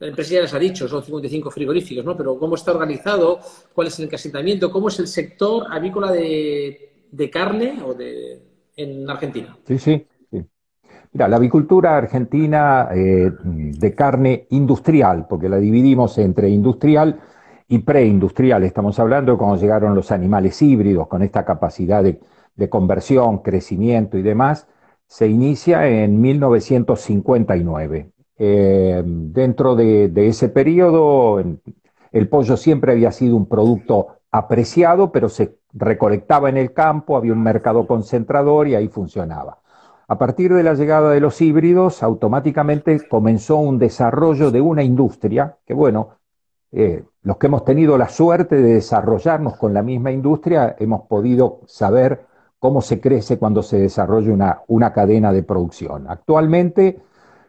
la 0.00 0.08
empresa 0.08 0.34
ya 0.34 0.40
les 0.40 0.52
ha 0.52 0.58
dicho, 0.58 0.88
son 0.88 1.04
55 1.04 1.48
frigoríficos, 1.48 2.04
¿no? 2.04 2.16
Pero 2.16 2.36
cómo 2.36 2.56
está 2.56 2.72
organizado, 2.72 3.38
cuál 3.72 3.86
es 3.86 3.96
el 4.00 4.06
encasillamiento, 4.06 4.72
cómo 4.72 4.88
es 4.88 4.98
el 4.98 5.06
sector 5.06 5.66
avícola 5.70 6.10
de, 6.10 7.06
de 7.08 7.30
carne 7.30 7.78
o 7.86 7.94
de, 7.94 8.42
en 8.74 9.08
Argentina. 9.08 9.56
Sí, 9.68 9.78
sí. 9.78 10.06
Mira, 11.12 11.28
la 11.28 11.36
avicultura 11.36 11.96
argentina 11.98 12.88
eh, 12.94 13.30
de 13.44 13.94
carne 13.94 14.46
industrial, 14.48 15.26
porque 15.28 15.50
la 15.50 15.58
dividimos 15.58 16.16
entre 16.16 16.48
industrial 16.48 17.20
y 17.68 17.80
preindustrial, 17.80 18.62
estamos 18.64 18.98
hablando 18.98 19.32
de 19.32 19.38
cuando 19.38 19.56
llegaron 19.56 19.94
los 19.94 20.10
animales 20.10 20.62
híbridos 20.62 21.08
con 21.08 21.22
esta 21.22 21.44
capacidad 21.44 22.02
de, 22.02 22.18
conversión, 22.70 23.38
crecimiento 23.38 24.16
y 24.16 24.22
demás, 24.22 24.66
se 25.06 25.26
inicia 25.28 25.86
en 25.86 26.18
1959. 26.20 28.10
Eh, 28.38 29.02
dentro 29.04 29.76
de, 29.76 30.08
de, 30.08 30.28
ese 30.28 30.48
periodo, 30.48 31.42
el 32.10 32.28
pollo 32.28 32.56
siempre 32.56 32.92
había 32.92 33.12
sido 33.12 33.36
un 33.36 33.46
producto 33.46 34.08
apreciado, 34.30 35.12
pero 35.12 35.28
se 35.28 35.56
recolectaba 35.74 36.48
en 36.48 36.56
el 36.56 36.72
campo, 36.72 37.18
había 37.18 37.34
un 37.34 37.42
mercado 37.42 37.86
concentrador 37.86 38.68
y 38.68 38.76
ahí 38.76 38.88
funcionaba. 38.88 39.61
A 40.12 40.18
partir 40.18 40.52
de 40.52 40.62
la 40.62 40.74
llegada 40.74 41.10
de 41.10 41.20
los 41.20 41.40
híbridos, 41.40 42.02
automáticamente 42.02 43.08
comenzó 43.08 43.56
un 43.56 43.78
desarrollo 43.78 44.50
de 44.50 44.60
una 44.60 44.82
industria 44.82 45.56
que, 45.64 45.72
bueno, 45.72 46.18
eh, 46.70 47.02
los 47.22 47.38
que 47.38 47.46
hemos 47.46 47.64
tenido 47.64 47.96
la 47.96 48.10
suerte 48.10 48.56
de 48.56 48.74
desarrollarnos 48.74 49.56
con 49.56 49.72
la 49.72 49.82
misma 49.82 50.12
industria, 50.12 50.76
hemos 50.78 51.06
podido 51.06 51.60
saber 51.66 52.26
cómo 52.58 52.82
se 52.82 53.00
crece 53.00 53.38
cuando 53.38 53.62
se 53.62 53.78
desarrolla 53.78 54.34
una, 54.34 54.60
una 54.66 54.92
cadena 54.92 55.32
de 55.32 55.44
producción. 55.44 56.04
Actualmente, 56.06 57.00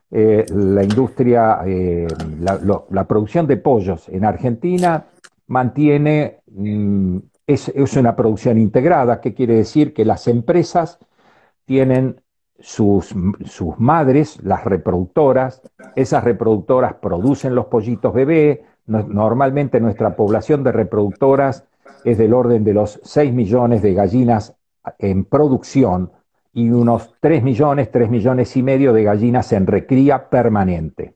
eh, 0.10 0.46
la 0.56 0.84
industria, 0.84 1.64
eh, 1.66 2.08
la, 2.40 3.08
producción 3.10 3.46
de 3.46 3.58
pollos 3.58 4.08
en 4.08 4.24
Argentina 4.24 5.08
mantiene, 5.48 6.40
mm, 6.50 7.18
es, 7.46 7.68
es, 7.76 7.98
una 7.98 8.16
producción 8.16 8.58
integrada, 8.58 9.20
que 9.20 9.34
quiere 9.34 9.56
decir 9.56 9.94
que 9.94 10.06
las 10.06 10.30
empresas 10.30 10.98
tienen 11.66 12.23
sus, 12.60 13.14
sus 13.46 13.80
madres, 13.80 14.42
las 14.44 14.64
reproductoras, 14.64 15.62
esas 15.96 16.24
reproductoras 16.24 16.96
producen 16.96 17.56
los 17.56 17.66
pollitos 17.66 18.14
bebé, 18.14 18.64
normalmente 18.86 19.80
nuestra 19.80 20.16
población 20.16 20.64
de 20.64 20.72
reproductoras 20.72 21.66
es 22.04 22.18
del 22.18 22.34
orden 22.34 22.64
de 22.64 22.74
los 22.74 23.00
6 23.04 23.34
millones 23.34 23.82
de 23.82 23.94
gallinas 23.94 24.56
en 25.00 25.26
producción 25.26 26.12
y 26.54 26.70
unos 26.70 27.16
3 27.20 27.44
millones, 27.44 27.92
3 27.92 28.10
millones 28.10 28.56
y 28.58 28.64
medio 28.64 28.94
de 28.94 29.04
gallinas 29.04 29.52
en 29.54 29.68
recría 29.68 30.30
permanente. 30.30 31.16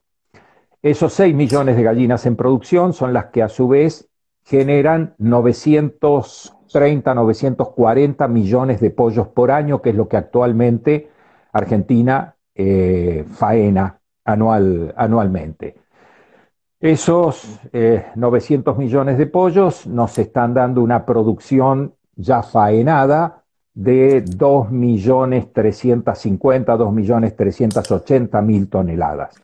Esos 0.82 1.14
6 1.14 1.36
millones 1.36 1.76
de 1.76 1.84
gallinas 1.84 2.26
en 2.26 2.36
producción 2.36 2.94
son 2.94 3.14
las 3.14 3.26
que 3.26 3.44
a 3.44 3.50
su 3.50 3.68
vez 3.68 4.10
generan 4.44 5.16
930, 5.18 7.14
940 7.14 8.28
millones 8.28 8.80
de 8.80 8.90
pollos 8.90 9.28
por 9.28 9.52
año, 9.52 9.82
que 9.82 9.90
es 9.90 9.96
lo 9.96 10.08
que 10.08 10.18
actualmente 10.18 11.10
Argentina 11.58 12.34
eh, 12.56 13.26
faena 13.30 14.00
anual, 14.26 14.94
anualmente. 14.96 15.76
Esos 16.80 17.60
900 18.16 18.76
eh, 18.76 18.78
millones 18.78 19.18
de 19.18 19.26
pollos 19.26 19.88
nos 19.88 20.20
están 20.20 20.54
dando 20.54 20.82
una 20.82 21.06
producción 21.06 21.96
ya 22.16 22.44
faenada 22.44 23.44
de 23.74 24.24
2.350, 24.24 26.66
2.380.000 26.66 28.70
toneladas. 28.70 29.42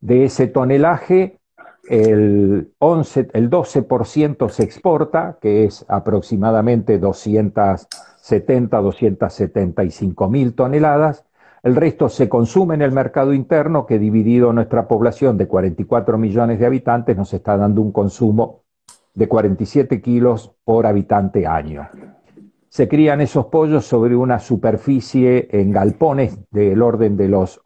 De 0.00 0.24
ese 0.24 0.46
tonelaje, 0.46 1.40
el, 1.88 2.72
11, 2.78 3.30
el 3.32 3.50
12% 3.50 4.48
se 4.48 4.62
exporta, 4.62 5.38
que 5.40 5.64
es 5.64 5.84
aproximadamente 5.88 6.98
270, 6.98 8.80
275 8.80 10.28
mil 10.28 10.54
toneladas, 10.54 11.24
el 11.62 11.76
resto 11.76 12.08
se 12.08 12.28
consume 12.28 12.74
en 12.74 12.82
el 12.82 12.92
mercado 12.92 13.34
interno, 13.34 13.84
que 13.84 13.98
dividido 13.98 14.52
nuestra 14.52 14.88
población 14.88 15.36
de 15.36 15.46
44 15.46 16.16
millones 16.16 16.58
de 16.58 16.66
habitantes 16.66 17.16
nos 17.16 17.34
está 17.34 17.56
dando 17.56 17.82
un 17.82 17.92
consumo 17.92 18.62
de 19.14 19.28
47 19.28 20.00
kilos 20.00 20.54
por 20.64 20.86
habitante 20.86 21.46
año. 21.46 21.88
Se 22.68 22.88
crían 22.88 23.20
esos 23.20 23.46
pollos 23.46 23.84
sobre 23.84 24.16
una 24.16 24.38
superficie 24.38 25.48
en 25.50 25.72
galpones 25.72 26.38
del 26.50 26.80
orden 26.80 27.16
de 27.16 27.28
los 27.28 27.60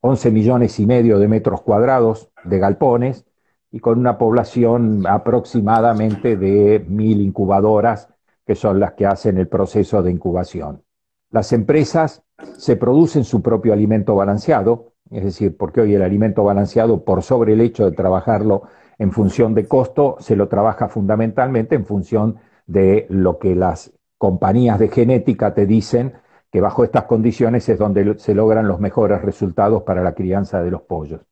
11 0.00 0.30
millones 0.30 0.78
y 0.78 0.86
medio 0.86 1.18
de 1.18 1.28
metros 1.28 1.62
cuadrados 1.62 2.30
de 2.44 2.58
galpones 2.58 3.24
y 3.72 3.80
con 3.80 3.98
una 3.98 4.18
población 4.18 5.06
aproximadamente 5.06 6.36
de 6.36 6.84
mil 6.86 7.20
incubadoras 7.20 8.08
que 8.46 8.54
son 8.54 8.80
las 8.80 8.92
que 8.92 9.06
hacen 9.06 9.38
el 9.38 9.48
proceso 9.48 10.02
de 10.02 10.10
incubación. 10.10 10.82
Las 11.30 11.52
empresas 11.52 12.22
se 12.56 12.76
producen 12.76 13.24
su 13.24 13.42
propio 13.42 13.72
alimento 13.72 14.14
balanceado, 14.14 14.92
es 15.10 15.24
decir, 15.24 15.56
porque 15.56 15.80
hoy 15.80 15.94
el 15.94 16.02
alimento 16.02 16.44
balanceado, 16.44 17.04
por 17.04 17.22
sobre 17.22 17.54
el 17.54 17.60
hecho 17.60 17.84
de 17.84 17.96
trabajarlo 17.96 18.62
en 18.98 19.12
función 19.12 19.54
de 19.54 19.66
costo, 19.66 20.16
se 20.20 20.36
lo 20.36 20.48
trabaja 20.48 20.88
fundamentalmente 20.88 21.74
en 21.74 21.86
función 21.86 22.36
de 22.66 23.06
lo 23.08 23.38
que 23.38 23.54
las 23.54 23.92
compañías 24.18 24.78
de 24.78 24.88
genética 24.88 25.54
te 25.54 25.66
dicen 25.66 26.12
que 26.52 26.60
bajo 26.60 26.84
estas 26.84 27.04
condiciones 27.04 27.68
es 27.68 27.78
donde 27.78 28.18
se 28.18 28.34
logran 28.34 28.68
los 28.68 28.80
mejores 28.80 29.22
resultados 29.22 29.82
para 29.82 30.02
la 30.02 30.14
crianza 30.14 30.62
de 30.62 30.70
los 30.70 30.82
pollos. 30.82 31.22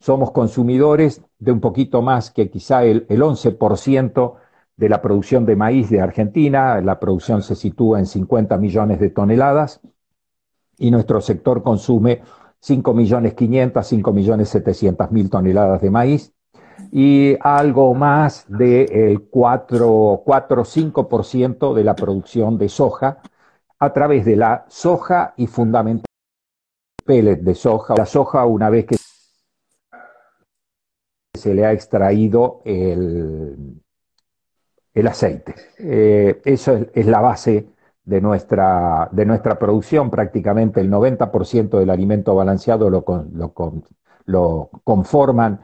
Somos 0.00 0.30
consumidores 0.30 1.22
de 1.38 1.52
un 1.52 1.60
poquito 1.60 2.02
más 2.02 2.30
que 2.30 2.48
quizá 2.48 2.84
el, 2.84 3.04
el 3.08 3.20
11% 3.20 4.34
de 4.76 4.88
la 4.88 5.02
producción 5.02 5.44
de 5.44 5.56
maíz 5.56 5.90
de 5.90 6.00
Argentina, 6.00 6.80
la 6.80 7.00
producción 7.00 7.42
se 7.42 7.56
sitúa 7.56 7.98
en 7.98 8.06
50 8.06 8.56
millones 8.58 9.00
de 9.00 9.10
toneladas 9.10 9.80
y 10.78 10.90
nuestro 10.90 11.20
sector 11.20 11.62
consume 11.62 12.22
5 12.60 12.94
millones 12.94 13.34
500, 13.34 13.86
5 13.86 14.12
millones 14.12 14.48
700 14.48 15.10
mil 15.10 15.30
toneladas 15.30 15.80
de 15.80 15.90
maíz 15.90 16.32
y 16.92 17.36
algo 17.40 17.94
más 17.94 18.46
del 18.48 19.28
4 19.28 19.92
o 19.92 20.24
5% 20.24 21.74
de 21.74 21.84
la 21.84 21.94
producción 21.94 22.58
de 22.58 22.68
soja 22.68 23.20
a 23.78 23.92
través 23.92 24.24
de 24.24 24.36
la 24.36 24.64
soja 24.68 25.34
y 25.36 25.46
fundamentalmente 25.46 26.08
pellet 27.04 27.40
de 27.40 27.54
soja. 27.54 27.94
La 27.96 28.06
soja 28.06 28.44
una 28.44 28.70
vez 28.70 28.86
que 28.86 28.96
se 31.34 31.54
le 31.54 31.64
ha 31.64 31.72
extraído 31.72 32.62
el, 32.64 33.80
el 34.92 35.06
aceite. 35.06 35.54
Eh, 35.78 36.40
eso 36.44 36.86
es, 36.92 37.06
la 37.06 37.20
base 37.20 37.68
de 38.08 38.22
nuestra, 38.22 39.08
de 39.12 39.26
nuestra 39.26 39.58
producción. 39.58 40.10
Prácticamente 40.10 40.80
el 40.80 40.90
90% 40.90 41.78
del 41.78 41.90
alimento 41.90 42.34
balanceado 42.34 42.88
lo, 42.88 43.04
lo, 44.24 44.70
conforman 44.82 45.60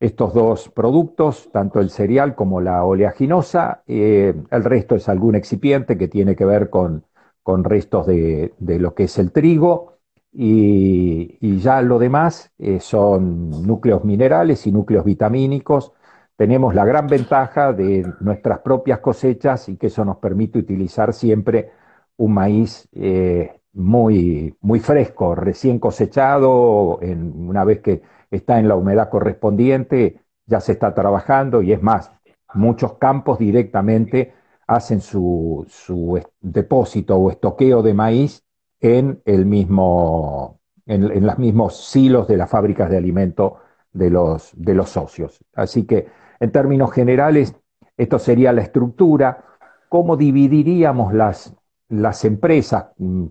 estos 0.00 0.34
dos 0.34 0.68
productos, 0.68 1.48
tanto 1.52 1.80
el 1.80 1.90
cereal 1.90 2.34
como 2.34 2.60
la 2.60 2.84
oleaginosa. 2.84 3.82
Eh, 3.86 4.34
el 4.50 4.64
resto 4.64 4.96
es 4.96 5.08
algún 5.08 5.36
excipiente 5.36 5.96
que 5.96 6.08
tiene 6.08 6.34
que 6.34 6.44
ver 6.44 6.70
con, 6.70 7.04
con 7.44 7.62
restos 7.62 8.06
de, 8.06 8.52
lo 8.58 8.94
que 8.94 9.04
es 9.04 9.18
el 9.18 9.30
trigo. 9.30 9.98
Y, 10.32 11.38
ya 11.60 11.82
lo 11.82 11.98
demás 12.00 12.50
eh, 12.58 12.80
son 12.80 13.50
núcleos 13.64 14.04
minerales 14.04 14.66
y 14.66 14.72
núcleos 14.72 15.04
vitamínicos 15.04 15.92
tenemos 16.36 16.74
la 16.74 16.84
gran 16.84 17.06
ventaja 17.06 17.72
de 17.72 18.06
nuestras 18.20 18.60
propias 18.60 19.00
cosechas 19.00 19.68
y 19.68 19.76
que 19.76 19.88
eso 19.88 20.04
nos 20.04 20.18
permite 20.18 20.58
utilizar 20.58 21.12
siempre 21.12 21.70
un 22.16 22.34
maíz 22.34 22.88
eh, 22.92 23.60
muy, 23.72 24.54
muy 24.60 24.80
fresco, 24.80 25.34
recién 25.34 25.78
cosechado, 25.78 26.98
una 26.98 27.64
vez 27.64 27.80
que 27.80 28.02
está 28.30 28.58
en 28.58 28.68
la 28.68 28.76
humedad 28.76 29.08
correspondiente, 29.10 30.20
ya 30.46 30.60
se 30.60 30.72
está 30.72 30.94
trabajando 30.94 31.62
y 31.62 31.72
es 31.72 31.82
más, 31.82 32.12
muchos 32.54 32.94
campos 32.94 33.38
directamente 33.38 34.34
hacen 34.66 35.00
su, 35.00 35.64
su 35.68 36.20
depósito 36.40 37.16
o 37.16 37.30
estoqueo 37.30 37.82
de 37.82 37.94
maíz 37.94 38.44
en 38.80 39.20
el 39.24 39.46
mismo, 39.46 40.60
en, 40.86 41.04
en 41.10 41.26
los 41.26 41.38
mismos 41.38 41.88
silos 41.88 42.28
de 42.28 42.36
las 42.36 42.50
fábricas 42.50 42.90
de 42.90 42.96
alimento 42.96 43.58
de 43.92 44.10
los, 44.10 44.52
de 44.54 44.74
los 44.74 44.90
socios. 44.90 45.38
Así 45.54 45.84
que 45.86 46.08
en 46.40 46.52
términos 46.52 46.92
generales, 46.92 47.54
esto 47.96 48.18
sería 48.18 48.52
la 48.52 48.62
estructura. 48.62 49.44
¿Cómo 49.88 50.16
dividiríamos 50.16 51.14
las, 51.14 51.54
las 51.88 52.24
empresas? 52.24 52.86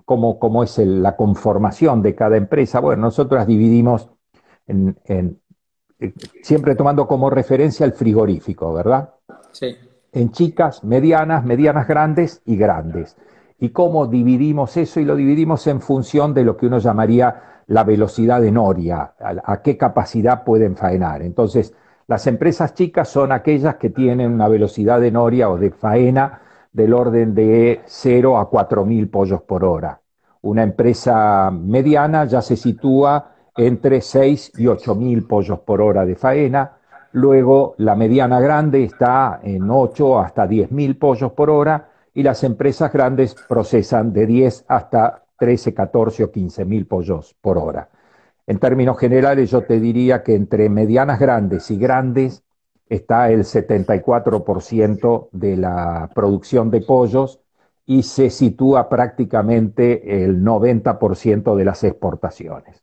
¿Cómo, 0.05 0.39
cómo 0.39 0.63
es 0.63 0.77
la 0.79 1.15
conformación 1.15 2.01
de 2.01 2.15
cada 2.15 2.37
empresa? 2.37 2.79
Bueno, 2.79 3.03
nosotros 3.03 3.39
las 3.39 3.47
dividimos 3.47 4.09
en, 4.67 5.39
siempre 6.41 6.75
tomando 6.75 7.07
como 7.07 7.29
referencia 7.29 7.85
el 7.85 7.93
frigorífico, 7.93 8.73
¿verdad? 8.73 9.13
Sí. 9.51 9.75
En 10.11 10.31
chicas, 10.31 10.83
medianas, 10.83 11.45
medianas 11.45 11.87
grandes 11.87 12.41
y 12.45 12.57
grandes. 12.57 13.17
¿Y 13.59 13.69
cómo 13.69 14.07
dividimos 14.07 14.75
eso? 14.77 14.99
Y 14.99 15.05
lo 15.05 15.15
dividimos 15.15 15.67
en 15.67 15.81
función 15.81 16.33
de 16.33 16.43
lo 16.43 16.57
que 16.57 16.67
uno 16.67 16.79
llamaría 16.79 17.63
la 17.67 17.83
velocidad 17.83 18.41
de 18.41 18.51
noria, 18.51 19.15
a, 19.19 19.61
qué 19.61 19.77
capacidad 19.77 20.43
pueden 20.43 20.75
faenar. 20.75 21.21
Entonces, 21.21 21.73
las 22.07 22.27
empresas 22.27 22.75
chicas 22.75 23.09
son 23.09 23.31
aquellas 23.31 23.75
que 23.75 23.89
tienen 23.89 24.31
una 24.31 24.47
velocidad 24.47 25.01
de 25.01 25.11
noria 25.11 25.49
o 25.49 25.57
de 25.57 25.71
faena 25.71 26.41
del 26.71 26.93
orden 26.93 27.33
de 27.33 27.81
0 27.85 28.37
a 28.37 28.49
4.000 28.49 29.09
pollos 29.09 29.41
por 29.41 29.63
hora. 29.63 29.99
Una 30.41 30.61
empresa 30.61 31.49
mediana 31.49 32.25
ya 32.25 32.41
se 32.41 32.57
sitúa 32.57 33.31
entre 33.57 34.01
6 34.01 34.51
y 34.57 34.65
8.000 34.65 35.25
pollos 35.25 35.59
por 35.61 35.81
hora 35.81 36.05
de 36.05 36.15
faena. 36.15 36.73
Luego 37.13 37.73
la 37.77 37.95
mediana 37.95 38.39
grande 38.39 38.83
está 38.83 39.39
en 39.41 39.71
8 39.71 40.19
hasta 40.19 40.45
10.000 40.45 40.99
pollos 40.99 41.31
por 41.31 41.49
hora 41.49 41.89
y 42.13 42.21
las 42.21 42.43
empresas 42.43 42.93
grandes 42.93 43.35
procesan 43.47 44.13
de 44.13 44.27
10 44.27 44.65
hasta 44.67 45.23
13, 45.39 45.73
14 45.73 46.23
o 46.25 46.31
15.000 46.31 46.87
pollos 46.87 47.35
por 47.41 47.57
hora. 47.57 47.89
En 48.47 48.59
términos 48.59 48.99
generales, 48.99 49.49
yo 49.49 49.63
te 49.63 49.79
diría 49.79 50.23
que 50.23 50.35
entre 50.35 50.69
medianas 50.69 51.19
grandes 51.19 51.71
y 51.71 51.77
grandes 51.77 52.43
está 52.87 53.31
el 53.31 53.43
74% 53.43 55.29
de 55.31 55.57
la 55.57 56.09
producción 56.13 56.69
de 56.69 56.81
pollos 56.81 57.39
y 57.87 58.03
se 58.03 58.29
sitúa 58.29 58.87
prácticamente 58.89 60.23
el 60.23 60.43
90% 60.43 61.55
de 61.55 61.65
las 61.65 61.83
exportaciones. 61.83 62.81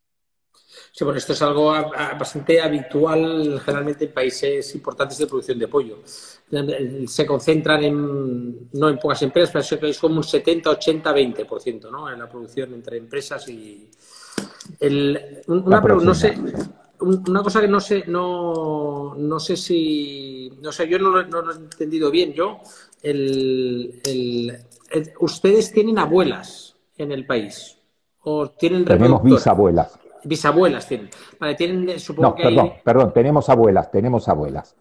Sí, 0.95 1.05
bueno, 1.05 1.17
esto 1.19 1.33
es 1.33 1.41
algo 1.41 1.73
bastante 1.73 2.61
habitual 2.61 3.59
generalmente 3.65 4.05
en 4.05 4.13
países 4.13 4.75
importantes 4.75 5.17
de 5.17 5.27
producción 5.27 5.59
de 5.59 5.67
pollo. 5.67 5.99
Se 7.07 7.25
concentran 7.25 7.83
en, 7.83 8.69
no 8.73 8.91
en 8.91 8.99
pocas 8.99 9.23
empresas, 9.23 9.67
pero 9.71 9.87
es 9.87 9.99
como 9.99 10.17
un 10.17 10.25
70, 10.25 10.69
80, 10.69 11.15
20%, 11.15 11.91
¿no? 11.91 12.13
En 12.13 12.19
la 12.19 12.29
producción 12.29 12.75
entre 12.75 12.99
empresas 12.99 13.49
y... 13.49 13.89
una, 15.47 15.81
no 15.81 16.15
sé, 16.15 16.35
una 17.01 17.43
cosa 17.43 17.61
que 17.61 17.69
no 17.69 17.81
sé, 17.81 18.05
no, 18.07 19.15
no 19.17 19.41
sé 19.41 19.57
si, 19.57 20.53
no 20.61 20.73
sé, 20.73 20.89
yo 20.89 20.99
no 20.99 21.11
lo, 21.11 21.53
he 21.53 21.57
entendido 21.57 22.11
bien. 22.11 22.33
Yo, 22.33 22.61
el, 23.03 24.59
ustedes 25.21 25.73
tienen 25.73 25.99
abuelas 25.99 26.77
en 26.97 27.13
el 27.13 27.27
país 27.27 27.79
o 28.23 28.51
tienen 28.51 28.85
tenemos 28.85 29.23
bisabuelas. 29.23 29.99
Bisabuelas 30.25 30.87
tienen. 30.87 31.11
Vale, 31.41 31.55
tienen, 31.57 31.99
supongo 31.99 32.31
no, 32.31 32.35
perdón, 32.37 32.73
perdón, 32.85 33.13
tenemos 33.13 33.49
abuelas, 33.49 33.91
tenemos 33.91 34.29
abuelas. 34.29 34.77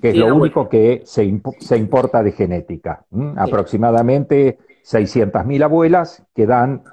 Que 0.00 0.10
es 0.10 0.16
lo 0.16 0.34
único 0.34 0.68
que 0.68 1.02
se, 1.04 1.40
se, 1.58 1.76
importa 1.76 2.22
de 2.22 2.32
genética. 2.32 3.04
Aproximadamente 3.36 4.58
600.000 4.84 5.64
abuelas 5.64 6.22
que 6.34 6.46
dan 6.46 6.84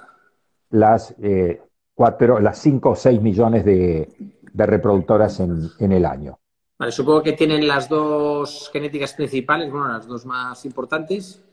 las 0.69 1.15
eh, 1.21 1.61
cuatro, 1.93 2.39
las 2.39 2.59
5 2.59 2.89
o 2.89 2.95
6 2.95 3.21
millones 3.21 3.65
de, 3.65 4.07
reproductoras 4.53 5.39
en, 5.39 5.91
el 5.91 6.05
año. 6.05 6.37
Vale, 6.77 6.91
supongo 6.91 7.21
que 7.21 7.33
tienen 7.33 7.67
las 7.67 7.87
dos 7.87 8.69
genéticas 8.73 9.13
principales, 9.13 9.71
bueno, 9.71 9.89
las 9.89 10.07
dos 10.07 10.25
más 10.25 10.65
importantes, 10.65 11.43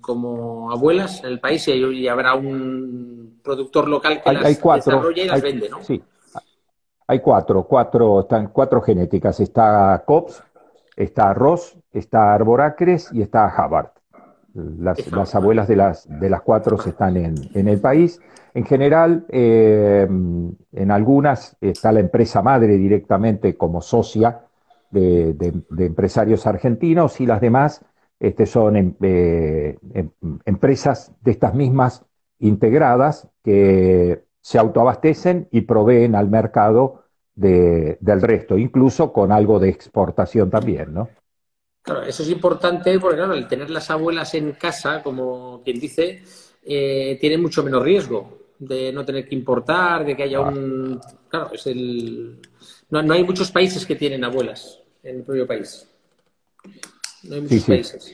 como 0.00 0.70
abuelas 0.70 1.20
en 1.24 1.30
el 1.30 1.40
país 1.40 1.66
y, 1.68 2.06
habrá 2.06 2.34
un 2.34 3.40
productor 3.42 3.88
local 3.88 4.22
que 4.22 4.32
las 4.32 4.62
desarrolla 4.62 5.22
y 5.24 5.26
las 5.26 5.42
vende, 5.42 5.68
¿no? 5.68 5.82
Sí, 5.82 6.00
hay 7.08 7.20
cuatro, 7.20 7.64
cuatro, 7.64 8.20
están 8.20 8.48
cuatro 8.48 8.80
genéticas. 8.82 9.38
Está 9.40 10.02
COPS, 10.04 10.42
está 10.96 11.32
Ross, 11.34 11.76
está 11.92 12.34
Arboracres 12.34 13.12
y 13.12 13.22
está 13.22 13.46
Havard. 13.48 13.90
Las, 14.78 15.34
abuelas 15.34 15.68
de 15.68 15.76
las, 15.76 16.08
de 16.08 16.30
las 16.30 16.40
cuatro 16.40 16.78
están 16.84 17.16
en, 17.16 17.34
en 17.54 17.68
el 17.68 17.80
país. 17.80 18.20
En 18.56 18.64
general, 18.64 19.26
eh, 19.28 20.08
en 20.08 20.90
algunas 20.90 21.58
está 21.60 21.92
la 21.92 22.00
empresa 22.00 22.40
madre 22.40 22.78
directamente 22.78 23.54
como 23.54 23.82
socia 23.82 24.46
de, 24.90 25.36
empresarios 25.78 26.46
argentinos 26.46 27.20
y 27.20 27.26
las 27.26 27.42
demás 27.42 27.84
este, 28.18 28.46
son 28.46 28.76
em, 28.76 28.94
eh, 29.02 29.76
em, 29.92 30.10
empresas 30.46 31.12
de 31.20 31.32
estas 31.32 31.54
mismas 31.54 32.06
integradas 32.38 33.28
que 33.44 34.24
se 34.40 34.58
autoabastecen 34.58 35.48
y 35.50 35.60
proveen 35.62 36.14
al 36.14 36.30
mercado 36.30 37.02
del 37.34 38.22
resto, 38.22 38.56
incluso 38.56 39.12
con 39.12 39.32
algo 39.32 39.58
de 39.58 39.68
exportación 39.68 40.48
también, 40.48 40.94
¿no? 40.94 41.10
Claro, 41.86 42.02
eso 42.02 42.24
es 42.24 42.30
importante 42.30 42.98
porque, 42.98 43.16
claro, 43.16 43.34
el 43.34 43.46
tener 43.46 43.70
las 43.70 43.88
abuelas 43.90 44.34
en 44.34 44.54
casa, 44.54 45.04
como 45.04 45.62
quien 45.62 45.78
dice, 45.78 46.20
eh, 46.64 47.16
tiene 47.20 47.38
mucho 47.38 47.62
menos 47.62 47.80
riesgo 47.80 48.48
de 48.58 48.92
no 48.92 49.04
tener 49.04 49.28
que 49.28 49.36
importar, 49.36 50.04
de 50.04 50.16
que 50.16 50.24
haya 50.24 50.40
un... 50.40 51.00
Claro, 51.28 51.50
es 51.52 51.64
el... 51.68 52.40
No, 52.90 53.12
hay 53.12 53.22
muchos 53.22 53.52
países 53.52 53.86
que 53.86 53.94
tienen 53.94 54.24
abuelas 54.24 54.80
en 55.04 55.18
el 55.18 55.22
propio 55.22 55.46
país. 55.46 55.86
No 57.22 57.36
hay 57.36 57.42
muchos 57.42 57.62
países. 57.62 58.12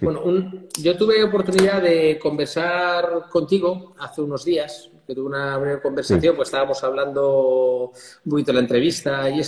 Bueno, 0.00 0.50
yo 0.80 0.96
tuve 0.96 1.22
oportunidad 1.22 1.80
de 1.80 2.18
conversar 2.18 3.28
contigo 3.30 3.94
hace 4.00 4.20
unos 4.20 4.44
días, 4.44 4.90
que 5.06 5.14
tuve 5.14 5.26
una 5.26 5.58
breve 5.58 5.80
conversación, 5.80 6.34
pues 6.34 6.48
estábamos 6.48 6.82
hablando 6.82 7.92
un 8.24 8.30
poquito 8.30 8.50
de 8.50 8.54
la 8.54 8.62
entrevista 8.62 9.30
y, 9.30 9.42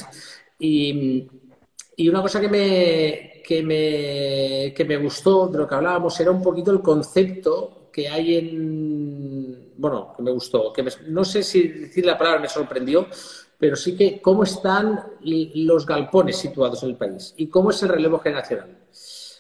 y, 0.60 1.28
y 1.96 2.08
una 2.08 2.22
cosa 2.22 2.40
que 2.40 2.48
me, 2.48 3.34
que, 3.46 3.62
me, 3.62 4.74
que 4.74 4.85
me 4.85 4.96
gustó 4.96 5.48
de 5.48 5.59
lo 5.59 5.68
que 5.68 5.74
hablábamos 5.74 6.18
era 6.18 6.30
un 6.30 6.42
poquito 6.42 6.70
el 6.70 6.80
concepto 6.80 7.90
que 7.92 8.09
hay 8.09 8.37
en 8.37 9.64
bueno, 9.76 10.14
que 10.16 10.22
me 10.22 10.30
gustó, 10.30 10.72
que 10.72 10.85
no 11.09 11.24
sé 11.24 11.42
si 11.42 11.68
decir 11.68 12.07
la 12.07 12.16
palabra 12.16 12.40
me 12.40 12.48
sorprendió, 12.48 13.07
pero 13.59 13.76
sí 13.76 13.96
que 13.96 14.20
cómo 14.20 14.44
están 14.44 15.00
los 15.22 15.87
galpones 15.87 16.37
situados 16.37 16.83
en 16.83 16.90
el 16.90 16.96
país 16.96 17.35
y 17.37 17.48
cómo 17.48 17.70
es 17.70 17.83
el 17.83 17.88
relevo 17.88 18.18
generacional. 18.18 18.78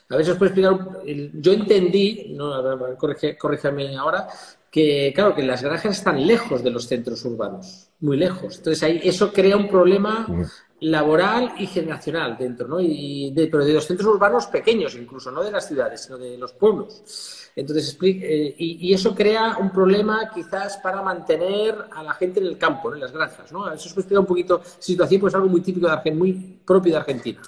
A 0.08 0.16
ver 0.16 0.24
si 0.24 0.30
os 0.32 0.38
puedo 0.38 0.52
explicar. 0.52 1.02
Yo 1.34 1.52
entendí, 1.52 2.34
no, 2.36 2.52
corrígeme 2.98 3.96
ahora, 3.96 4.28
que 4.70 5.12
claro, 5.14 5.34
que 5.34 5.42
las 5.42 5.62
granjas 5.62 5.98
están 5.98 6.26
lejos 6.26 6.62
de 6.62 6.70
los 6.70 6.86
centros 6.86 7.24
urbanos, 7.24 7.88
muy 8.04 8.16
lejos. 8.16 8.58
Entonces 8.58 8.82
ahí 8.82 9.00
eso 9.02 9.32
crea 9.32 9.56
un 9.56 9.68
problema 9.68 10.26
laboral 10.80 11.54
y 11.58 11.66
generacional 11.66 12.36
dentro, 12.38 12.68
¿no? 12.68 12.78
Y 12.80 13.32
de, 13.32 13.46
pero 13.46 13.64
de 13.64 13.72
los 13.72 13.86
centros 13.86 14.08
urbanos 14.08 14.46
pequeños 14.46 14.94
incluso, 14.94 15.30
no 15.30 15.42
de 15.42 15.50
las 15.50 15.66
ciudades, 15.66 16.02
sino 16.02 16.18
de 16.18 16.36
los 16.36 16.52
pueblos. 16.52 17.50
Entonces, 17.56 17.96
eh, 18.02 18.54
y, 18.58 18.92
eso 18.92 19.14
crea 19.14 19.56
un 19.58 19.70
problema 19.70 20.30
quizás 20.34 20.76
para 20.78 21.00
mantener 21.02 21.74
a 21.94 22.02
la 22.02 22.12
gente 22.14 22.40
en 22.40 22.46
el 22.46 22.58
campo, 22.58 22.92
en 22.92 23.00
las 23.00 23.12
granjas, 23.12 23.52
¿no? 23.52 23.70
Eso 23.72 23.88
es 23.88 24.10
un 24.10 24.26
poquito 24.26 24.60
situación, 24.78 25.20
pues 25.20 25.34
algo 25.34 25.48
muy 25.48 25.60
típico 25.60 25.86
de 25.86 25.92
Argentina, 25.92 26.18
muy 26.18 26.60
propio 26.66 26.92
de 26.92 26.98
Argentina. 26.98 27.40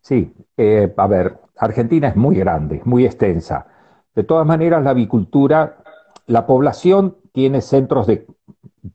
Sí, 0.00 0.32
eh, 0.56 0.94
a 0.96 1.06
ver, 1.06 1.36
Argentina 1.56 2.08
es 2.08 2.16
muy 2.16 2.36
grande, 2.36 2.80
muy 2.84 3.04
extensa. 3.04 3.66
De 4.14 4.24
todas 4.24 4.46
maneras, 4.46 4.82
la 4.82 4.90
avicultura, 4.90 5.82
la 6.26 6.46
población 6.46 7.16
tiene 7.32 7.60
centros 7.60 8.06
de, 8.06 8.26